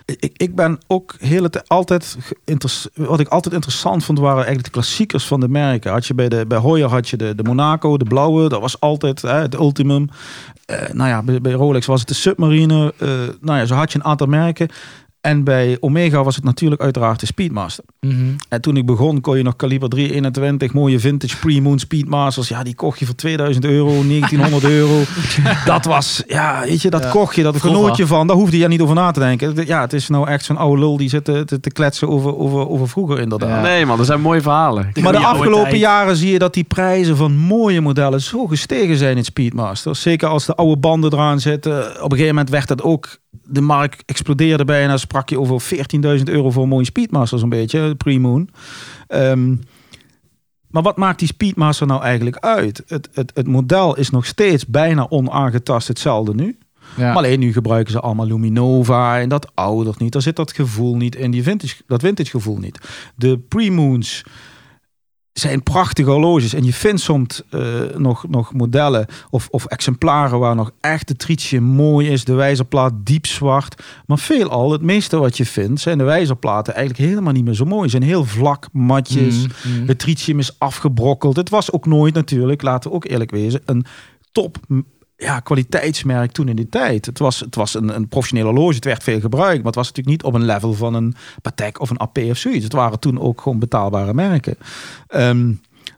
ik, 0.06 0.32
ik 0.36 0.54
ben 0.54 0.78
ook 0.86 1.14
tijd 1.18 1.68
altijd 1.68 2.16
wat 2.94 3.20
ik 3.20 3.28
altijd 3.28 3.54
interessant 3.54 4.04
vond 4.04 4.18
waren 4.18 4.36
eigenlijk 4.36 4.64
de 4.64 4.80
klassiekers 4.80 5.26
van 5.26 5.40
de 5.40 5.48
merken. 5.48 5.92
Had 5.92 6.06
je 6.06 6.14
bij 6.14 6.28
de 6.28 6.44
bij 6.46 6.58
Hoyer 6.58 6.88
had 6.88 7.08
je 7.08 7.16
de, 7.16 7.34
de 7.34 7.42
Monaco, 7.42 7.96
de 7.96 8.04
blauwe, 8.04 8.48
dat 8.48 8.60
was 8.60 8.80
altijd 8.80 9.22
hè, 9.22 9.34
het 9.34 9.54
ultimum. 9.54 10.08
Eh, 10.66 10.92
nou 10.92 11.08
ja, 11.08 11.40
bij, 11.40 11.52
Rolex 11.52 11.86
was 11.86 12.00
het 12.00 12.08
de 12.08 12.14
Submariner. 12.14 12.92
Eh, 12.98 13.08
nou 13.40 13.58
ja, 13.58 13.64
zo 13.64 13.74
had 13.74 13.92
je 13.92 13.98
een 13.98 14.04
aantal 14.04 14.26
merken. 14.26 14.68
En 15.26 15.44
bij 15.44 15.76
Omega 15.80 16.22
was 16.24 16.34
het 16.36 16.44
natuurlijk 16.44 16.80
uiteraard 16.82 17.20
de 17.20 17.26
Speedmaster. 17.26 17.84
En 18.48 18.60
toen 18.60 18.76
ik 18.76 18.86
begon, 18.86 19.20
kon 19.20 19.36
je 19.36 19.42
nog 19.42 19.56
kaliber 19.56 19.88
321, 19.88 20.72
mooie 20.72 21.00
vintage 21.00 21.36
pre-moon 21.36 21.78
Speedmasters. 21.78 22.48
Ja, 22.48 22.62
die 22.62 22.74
kocht 22.74 22.98
je 22.98 23.06
voor 23.06 23.14
2000 23.14 23.64
euro, 23.64 23.90
1900 23.90 24.64
euro. 24.78 25.00
Dat 25.64 25.84
was, 25.84 26.22
ja, 26.26 26.60
weet 26.64 26.82
je, 26.82 26.90
dat 26.90 27.02
Ja. 27.02 27.10
kocht 27.10 27.34
je. 27.36 27.42
Dat 27.42 27.56
Vroeger. 27.56 27.80
genoot 27.80 27.96
je 27.96 28.06
van. 28.06 28.26
Daar 28.26 28.36
hoefde 28.36 28.58
je 28.58 28.68
niet 28.68 28.80
over 28.80 28.94
na 28.94 29.10
te 29.10 29.20
denken. 29.20 29.66
Ja, 29.66 29.80
het 29.80 29.92
is 29.92 30.08
nou 30.08 30.28
echt 30.28 30.44
zo'n 30.44 30.56
oude 30.56 30.80
lul 30.80 30.96
die 30.96 31.08
zit 31.08 31.24
te, 31.24 31.44
te, 31.44 31.60
te 31.60 31.70
kletsen 31.70 32.08
over, 32.08 32.36
over, 32.38 32.68
over 32.68 32.88
vroeger 32.88 33.18
inderdaad. 33.20 33.62
Nee 33.62 33.86
man, 33.86 33.96
dat 33.96 34.06
zijn 34.06 34.20
mooie 34.20 34.40
verhalen. 34.40 34.90
Maar 35.00 35.12
de 35.12 35.18
afgelopen 35.18 35.78
jaren 35.78 36.16
zie 36.16 36.30
je 36.32 36.38
dat 36.38 36.54
die 36.54 36.64
prijzen 36.64 37.16
van 37.16 37.36
mooie 37.36 37.80
modellen 37.80 38.20
zo 38.20 38.46
gestegen 38.46 38.96
zijn 38.96 39.16
in 39.16 39.24
Speedmasters. 39.24 40.00
Zeker 40.00 40.28
als 40.28 40.46
de 40.46 40.54
oude 40.54 40.76
banden 40.80 41.12
eraan 41.12 41.40
zitten. 41.40 41.88
Op 41.88 42.10
een 42.12 42.16
gegeven 42.16 42.26
moment 42.34 42.50
werd 42.50 42.68
dat 42.68 42.82
ook. 42.82 43.18
De 43.44 43.60
markt 43.60 44.02
explodeerde 44.06 44.64
bijna. 44.64 44.96
Sprak 44.96 45.28
je 45.28 45.40
over 45.40 45.62
14.000 46.18 46.22
euro 46.24 46.50
voor 46.50 46.62
een 46.62 46.68
mooie 46.68 46.84
Speedmaster, 46.84 47.38
zo'n 47.38 47.48
beetje. 47.48 47.94
Pre-moon. 47.94 48.50
Ehm, 49.06 49.54
maar 50.70 50.82
wat 50.82 50.96
maakt 50.96 51.18
die 51.18 51.28
Speedmaster 51.28 51.86
nou 51.86 52.02
eigenlijk 52.02 52.36
uit? 52.38 52.82
Het, 52.86 53.08
het, 53.12 53.30
het 53.34 53.46
model 53.46 53.96
is 53.96 54.10
nog 54.10 54.26
steeds 54.26 54.66
bijna 54.66 55.06
onaangetast 55.08 55.88
hetzelfde 55.88 56.34
nu. 56.34 56.58
Ja. 56.96 57.06
Maar 57.06 57.16
alleen 57.16 57.40
nu 57.40 57.52
gebruiken 57.52 57.92
ze 57.92 58.00
allemaal 58.00 58.26
Luminova 58.26 59.20
en 59.20 59.28
dat 59.28 59.50
oudert 59.54 59.98
niet. 59.98 60.12
Daar 60.12 60.22
zit 60.22 60.36
dat 60.36 60.52
gevoel 60.52 60.96
niet 60.96 61.16
in, 61.16 61.30
die 61.30 61.42
vintage, 61.42 61.82
dat 61.86 62.00
vintage 62.00 62.30
gevoel 62.30 62.58
niet. 62.58 62.78
De 63.14 63.38
pre-moons 63.38 64.24
zijn 65.38 65.62
prachtige 65.62 66.10
horloges. 66.10 66.54
En 66.54 66.64
je 66.64 66.72
vindt 66.72 67.00
soms 67.00 67.42
eh, 67.50 67.60
nog, 67.96 68.28
nog 68.28 68.52
modellen 68.52 69.06
of, 69.30 69.48
of 69.50 69.64
exemplaren 69.64 70.38
waar 70.38 70.54
nog 70.54 70.70
echt 70.80 71.08
de 71.08 71.16
tritium 71.16 71.62
mooi 71.62 72.08
is. 72.08 72.24
De 72.24 72.34
wijzerplaat 72.34 72.92
diep 72.96 73.26
zwart. 73.26 73.82
Maar 74.06 74.18
veelal, 74.18 74.72
het 74.72 74.82
meeste 74.82 75.16
wat 75.16 75.36
je 75.36 75.46
vindt, 75.46 75.80
zijn 75.80 75.98
de 75.98 76.04
wijzerplaten 76.04 76.74
eigenlijk 76.74 77.08
helemaal 77.10 77.32
niet 77.32 77.44
meer 77.44 77.54
zo 77.54 77.64
mooi. 77.64 77.84
Ze 77.84 77.96
zijn 77.96 78.02
heel 78.02 78.24
vlak, 78.24 78.68
matjes. 78.72 79.46
Mhm, 79.46 79.78
mhm. 79.78 79.86
Het 79.86 79.98
tritium 79.98 80.38
is 80.38 80.58
afgebrokkeld. 80.58 81.36
Het 81.36 81.50
was 81.50 81.72
ook 81.72 81.86
nooit 81.86 82.14
natuurlijk, 82.14 82.62
laten 82.62 82.90
we 82.90 82.96
ook 82.96 83.04
eerlijk 83.04 83.30
wezen, 83.30 83.60
een 83.64 83.84
top 84.32 84.58
ja, 85.16 85.40
kwaliteitsmerk 85.40 86.32
toen 86.32 86.48
in 86.48 86.56
die 86.56 86.68
tijd. 86.68 87.06
Het 87.06 87.18
was, 87.18 87.40
het 87.40 87.54
was 87.54 87.74
een, 87.74 87.94
een 87.94 88.08
professionele 88.08 88.48
horloge, 88.48 88.74
het 88.74 88.84
werd 88.84 89.02
veel 89.02 89.20
gebruikt, 89.20 89.56
maar 89.56 89.66
het 89.66 89.74
was 89.74 89.88
natuurlijk 89.88 90.16
niet 90.16 90.24
op 90.24 90.34
een 90.34 90.44
level 90.44 90.72
van 90.72 90.94
een 90.94 91.14
Patek 91.42 91.80
of 91.80 91.90
een 91.90 91.98
AP 91.98 92.18
of 92.18 92.36
zoiets. 92.36 92.64
Het 92.64 92.72
waren 92.72 92.98
toen 92.98 93.20
ook 93.20 93.40
gewoon 93.40 93.58
betaalbare 93.58 94.14
merken. 94.14 94.56
Ehm, 95.06 95.52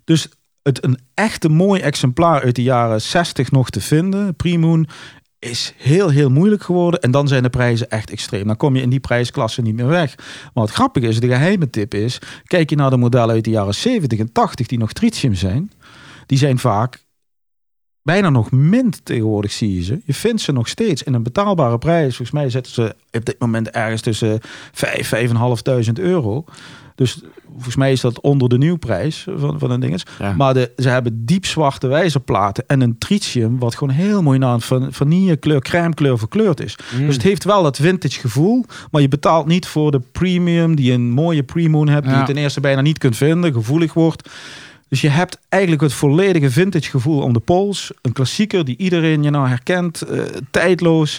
dus 0.05 0.29
het 0.62 0.85
een 0.85 0.99
echte 1.14 1.49
mooi 1.49 1.81
exemplaar 1.81 2.43
uit 2.43 2.57
de 2.57 2.62
jaren 2.62 3.03
60 3.03 3.51
nog 3.51 3.71
te 3.71 3.81
vinden, 3.81 4.35
Primoon, 4.35 4.89
is 5.39 5.75
heel, 5.77 6.09
heel 6.09 6.31
moeilijk 6.31 6.62
geworden. 6.62 7.01
En 7.01 7.11
dan 7.11 7.29
zijn 7.29 7.43
de 7.43 7.51
prijzen 7.51 7.91
echt 7.91 8.11
extreem. 8.11 8.47
Dan 8.47 8.57
kom 8.57 8.77
je 8.77 8.83
in 8.83 8.91
die 8.91 9.01
prijsklasse 9.01 9.62
niet 9.62 9.75
meer 9.75 9.87
weg. 9.87 10.16
Maar 10.16 10.51
wat 10.53 10.71
grappig 10.71 11.03
is, 11.03 11.21
de 11.21 11.27
geheime 11.27 11.71
tip 11.71 11.95
is... 11.95 12.19
kijk 12.45 12.71
je 12.71 12.77
naar 12.77 12.91
de 12.91 12.97
modellen 12.97 13.35
uit 13.35 13.45
de 13.45 13.51
jaren 13.51 13.75
70 13.75 14.19
en 14.19 14.33
80 14.33 14.66
die 14.66 14.79
nog 14.79 14.93
tritium 14.93 15.35
zijn... 15.35 15.73
die 16.27 16.39
zijn 16.39 16.59
vaak 16.59 17.07
bijna 18.09 18.31
nog 18.31 18.51
mint 18.51 19.01
tegenwoordig, 19.05 19.53
zie 19.53 19.75
je 19.75 19.83
ze. 19.83 20.01
Je 20.05 20.15
vindt 20.15 20.41
ze 20.41 20.53
nog 20.53 20.69
steeds 20.69 21.03
in 21.03 21.15
een 21.15 21.23
betaalbare 21.23 21.79
prijs. 21.79 22.17
Volgens 22.17 22.31
mij 22.31 22.51
zitten 22.51 22.73
ze 22.73 22.95
op 23.13 23.25
dit 23.25 23.39
moment 23.39 23.71
ergens 23.71 24.01
tussen 24.01 24.41
5, 24.73 25.13
5.500 25.89 25.93
euro. 25.93 26.45
Dus 26.95 27.21
volgens 27.53 27.77
mij 27.77 27.93
is 27.93 28.01
dat 28.01 28.21
onder 28.21 28.49
de 28.49 28.59
nieuwprijs 28.59 29.27
van, 29.37 29.59
van 29.59 29.71
een 29.71 29.81
dinges. 29.81 30.03
Ja. 30.19 30.33
Maar 30.33 30.55
de, 30.55 30.71
ze 30.77 30.89
hebben 30.89 31.25
diep 31.27 31.47
zwarte 31.47 31.87
wijzerplaten 31.87 32.65
en 32.67 32.81
een 32.81 32.99
tritium... 32.99 33.59
wat 33.59 33.75
gewoon 33.75 33.95
heel 33.95 34.23
mooi 34.23 34.39
naar 34.39 34.55
een 34.55 34.61
van- 34.61 34.93
vanillekleur, 34.93 35.61
crème 35.61 35.95
kleur 35.95 36.19
verkleurd 36.19 36.61
is. 36.61 36.79
Mm. 36.99 37.07
Dus 37.07 37.15
het 37.15 37.25
heeft 37.25 37.45
wel 37.45 37.63
dat 37.63 37.77
vintage 37.77 38.21
gevoel. 38.21 38.65
Maar 38.91 39.01
je 39.01 39.09
betaalt 39.09 39.47
niet 39.47 39.67
voor 39.67 39.91
de 39.91 40.01
premium 40.13 40.75
die 40.75 40.93
een 40.93 41.11
mooie 41.11 41.43
pre-moon 41.43 41.89
hebt. 41.89 42.07
Die 42.07 42.17
je 42.17 42.23
ten 42.23 42.37
eerste 42.37 42.61
bijna 42.61 42.81
niet 42.81 42.99
kunt 42.99 43.17
vinden. 43.17 43.53
Gevoelig 43.53 43.93
wordt. 43.93 44.29
Dus 44.89 45.01
je 45.01 45.09
hebt 45.09 45.39
eigenlijk 45.49 45.82
het 45.82 45.93
volledige 45.93 46.51
vintage 46.51 46.91
gevoel 46.91 47.22
om 47.22 47.32
de 47.32 47.41
pols. 47.41 47.91
Een 48.03 48.12
klassieker 48.12 48.64
die 48.64 48.76
iedereen 48.76 49.22
je 49.22 49.30
nou 49.30 49.49
herkent. 49.49 50.03
eh, 50.03 50.22
tijdloos. 50.51 51.18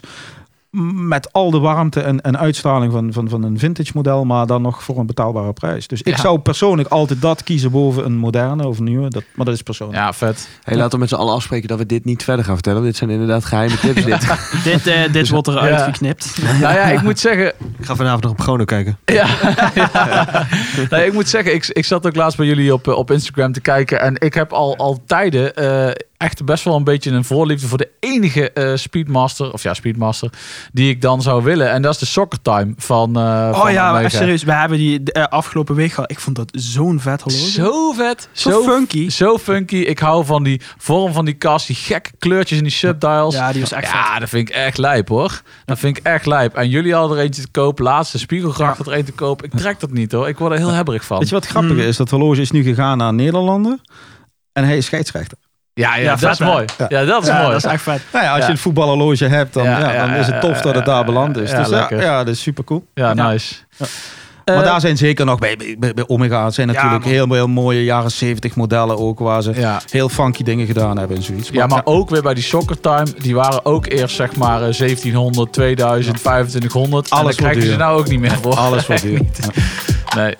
Met 0.93 1.33
al 1.33 1.51
de 1.51 1.59
warmte 1.59 2.01
en, 2.01 2.21
en 2.21 2.37
uitstraling 2.39 2.91
van, 2.91 3.13
van, 3.13 3.29
van 3.29 3.43
een 3.43 3.59
vintage 3.59 3.91
model. 3.93 4.25
Maar 4.25 4.45
dan 4.47 4.61
nog 4.61 4.83
voor 4.83 4.97
een 4.99 5.05
betaalbare 5.05 5.53
prijs. 5.53 5.87
Dus 5.87 6.01
ik 6.01 6.15
Ja. 6.15 6.21
zou 6.21 6.39
persoonlijk 6.39 6.89
altijd 6.89 7.21
dat 7.21 7.43
kiezen 7.43 7.71
boven 7.71 8.05
een 8.05 8.17
moderne 8.17 8.67
of 8.67 8.77
een 8.77 8.83
nieuwe. 8.83 9.09
Dat, 9.09 9.23
maar 9.35 9.45
dat 9.45 9.55
is 9.55 9.61
persoonlijk. 9.61 9.99
Ja, 9.99 10.13
vet. 10.13 10.49
Hey, 10.63 10.75
laten 10.75 10.91
we 10.91 10.97
met 10.97 11.09
z'n 11.09 11.15
allen 11.15 11.33
afspreken 11.33 11.67
dat 11.67 11.77
we 11.77 11.85
dit 11.85 12.05
niet 12.05 12.23
verder 12.23 12.45
gaan 12.45 12.53
vertellen. 12.53 12.83
Dit 12.83 12.95
zijn 12.95 13.09
inderdaad 13.09 13.45
geheime 13.45 13.77
tips. 13.79 14.03
Dit. 14.05 14.27
Dit, 14.63 14.87
eh, 14.87 15.13
dit 15.13 15.29
wordt 15.29 15.47
eruit 15.47 15.69
Ja. 15.79 15.83
geknipt. 15.83 16.37
Nou 16.41 16.73
ja, 16.73 16.83
ik 16.83 17.01
moet 17.01 17.19
zeggen, 17.19 17.47
Ik 17.79 17.85
ga 17.85 17.95
vanavond 17.95 18.23
nog 18.23 18.31
op 18.31 18.39
Chrono 18.41 18.63
kijken. 18.65 18.97
Ja, 19.05 19.27
ja. 19.75 20.47
Nee, 20.89 21.05
ik 21.05 21.13
moet 21.13 21.27
zeggen, 21.29 21.53
ik, 21.53 21.67
ik 21.67 21.85
zat 21.85 22.07
ook 22.07 22.15
laatst 22.15 22.37
bij 22.37 22.45
jullie 22.47 22.73
op, 22.73 22.87
eh, 22.87 22.93
op 22.97 23.11
Instagram 23.11 23.51
te 23.51 23.61
kijken. 23.61 23.99
En 24.01 24.15
ik 24.19 24.33
heb 24.33 24.53
al, 24.53 24.77
al 24.77 25.01
tijden, 25.05 25.55
eh, 25.55 25.91
echt 26.19 26.45
best 26.45 26.63
wel 26.63 26.75
een 26.75 26.83
beetje 26.83 27.11
een 27.11 27.23
voorliefde 27.23 27.67
voor 27.67 27.77
de 27.77 27.89
enige 27.99 28.51
eh, 28.51 28.75
Speedmaster, 28.75 29.53
of 29.53 29.63
ja, 29.63 29.73
Speedmaster, 29.73 30.29
die 30.71 30.89
ik 30.89 31.01
dan 31.01 31.21
zou 31.21 31.43
willen. 31.43 31.71
En 31.71 31.81
dat 31.81 31.93
is 31.93 31.99
de 31.99 32.05
Soccer 32.05 32.41
Time 32.41 32.73
van. 32.77 33.15
eh, 33.15 33.49
Oh 33.53 33.59
van 33.61 33.73
ja, 33.73 33.91
maar 33.91 34.11
serieus. 34.11 34.43
We 34.43 34.51
hebben 34.53 34.77
die 34.77 35.03
eh, 35.11 35.23
afgelopen 35.23 35.75
week 35.75 35.91
gehad. 35.91 36.11
Ik 36.11 36.19
vond 36.19 36.35
dat 36.35 36.51
zo'n 36.55 36.99
vet 36.99 37.21
horloge. 37.21 37.49
Zo 37.51 37.91
vet. 37.91 38.29
Zo 38.31 38.49
Zo, 38.49 38.63
funky. 38.63 39.09
Zo 39.09 39.37
funky. 39.37 39.75
Ik 39.75 39.99
hou 39.99 40.25
van 40.25 40.43
die 40.43 40.61
vorm 40.77 41.13
van 41.13 41.25
die 41.25 41.33
kast, 41.33 41.67
die 41.67 41.75
gekke 41.75 42.09
kleurtjes 42.19 42.57
in 42.57 42.63
die 42.63 42.73
subdials. 42.73 43.35
Ja, 43.35 43.51
die 43.51 43.61
was 43.61 43.71
echt 43.71 43.89
vet. 43.89 43.95
Ja, 43.99 44.19
dat 44.19 44.29
vind 44.29 44.49
ik 44.49 44.55
echt 44.55 44.77
lijp 44.77 45.07
hoor. 45.07 45.41
Dat 45.65 45.79
vind 45.79 45.97
ik 45.97 46.03
echt 46.03 46.25
lijp. 46.25 46.55
En 46.55 46.69
jullie 46.69 46.93
hadden 46.93 47.17
er 47.17 47.23
eentje 47.23 47.41
te 47.41 47.47
koop. 47.51 47.79
Laatste 47.79 48.19
spiegelgracht 48.19 48.77
had 48.77 48.87
er 48.87 48.93
een 48.93 49.05
te 49.05 49.11
koop. 49.11 49.43
Ik 49.43 49.51
trek 49.55 49.79
dat 49.79 49.91
niet 49.91 50.11
hoor. 50.11 50.27
Ik 50.27 50.37
word 50.37 50.51
er 50.51 50.57
heel 50.57 50.69
hebberig 50.71 51.05
van. 51.05 51.19
Weet 51.19 51.29
je 51.29 51.35
wat 51.35 51.47
grappig 51.47 51.71
Mm. 51.71 51.79
is? 51.79 51.97
Dat 51.97 52.09
horloge 52.09 52.41
is 52.41 52.51
nu 52.51 52.63
gegaan 52.63 52.97
naar 52.97 53.13
Nederlanden. 53.13 53.81
En 54.53 54.63
hij 54.63 54.77
is 54.77 54.85
scheidsrechter. 54.85 55.37
Ja, 55.79 55.95
ja, 55.95 56.01
Ja, 56.03 56.09
dat 56.09 56.19
vet, 56.19 56.29
is 56.31 56.39
mooi. 56.39 56.65
Ja, 56.89 57.05
dat 57.05 57.21
is 57.21 57.27
Ja, 57.27 57.37
mooi. 57.37 57.47
dat 57.51 57.65
is 57.65 57.71
echt 57.71 57.81
vet. 57.83 58.01
Nou 58.13 58.25
ja, 58.25 58.31
als 58.31 58.39
Ja. 58.39 58.45
je 58.45 58.51
een 58.51 58.57
voetbalhorloge 58.57 59.25
hebt, 59.25 59.53
dan, 59.53 59.63
Ja, 59.63 59.79
ja, 59.79 59.93
ja, 59.93 60.05
dan 60.07 60.15
is 60.15 60.27
het 60.27 60.41
tof 60.41 60.61
dat 60.61 60.75
het 60.75 60.85
daar 60.85 61.05
beland 61.05 61.37
is. 61.37 61.51
ja, 61.51 61.63
dus 61.63 61.69
ja, 61.89 62.23
dat 62.23 62.33
is 62.35 62.41
super 62.41 62.63
cool. 62.63 62.85
Ja, 62.93 63.07
Ja. 63.15 63.29
nice. 63.29 63.55
Ja. 63.77 63.85
Eh, 64.43 64.55
maar 64.55 64.63
daar 64.63 64.79
zijn 64.81 64.97
zeker 64.97 65.25
nog 65.25 65.39
bij, 65.39 65.57
bij, 65.79 65.93
bij 65.93 66.03
Omega 66.07 66.49
zijn 66.49 66.67
natuurlijk 66.67 67.03
heel, 67.05 67.33
heel 67.33 67.47
mooie 67.47 67.83
jaren 67.83 68.11
70 68.11 68.55
modellen 68.55 68.97
ook, 68.97 69.19
waar 69.19 69.41
ze 69.41 69.51
ja. 69.55 69.81
heel 69.91 70.09
funky 70.09 70.43
dingen 70.43 70.65
gedaan 70.65 70.97
hebben 70.97 71.17
en 71.17 71.23
zoiets. 71.23 71.49
ja, 71.51 71.67
maar 71.67 71.81
ook 71.83 72.09
weer 72.09 72.21
bij 72.21 72.33
die 72.33 72.43
Soccer 72.43 72.79
Time. 72.79 73.07
Die 73.17 73.35
waren 73.35 73.65
ook 73.65 73.85
eerst 73.87 74.15
zeg 74.15 74.35
maar 74.35 74.55
eh, 74.55 74.73
1700, 74.77 75.53
2000, 75.53 76.17
2500. 76.17 77.09
Alles 77.09 77.35
krijgen 77.35 77.61
ze 77.63 77.75
nou 77.75 77.99
ook 77.99 78.07
niet 78.07 78.19
meer 78.19 78.37
voor. 78.41 78.55
alles 78.55 78.87
wat 78.87 79.01
duur. 79.07 79.21
Nee. 80.15 80.35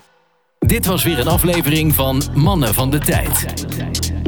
Dit 0.60 0.86
was 0.86 1.04
weer 1.04 1.20
een 1.20 1.28
aflevering 1.28 1.96
van 1.96 2.22
Mannen 2.34 2.74
van 2.74 2.90
de 2.90 2.98
Tijd. 3.00 3.46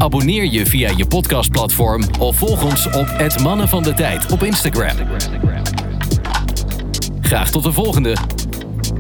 Abonneer 0.01 0.45
je 0.45 0.65
via 0.65 0.91
je 0.95 1.05
podcastplatform 1.05 2.03
of 2.19 2.37
volg 2.37 2.63
ons 2.63 2.85
op 2.85 3.07
het 3.07 3.39
Mannen 3.39 3.67
van 3.67 3.83
de 3.83 3.93
Tijd 3.93 4.31
op 4.31 4.43
Instagram. 4.43 4.95
Graag 7.21 7.51
tot 7.51 7.63
de 7.63 7.71
volgende. 7.71 8.15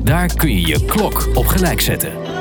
Daar 0.03 0.35
kun 0.35 0.51
je 0.51 0.67
je 0.67 0.85
klok 0.85 1.29
op 1.33 1.45
gelijk 1.45 1.81
zetten. 1.81 2.40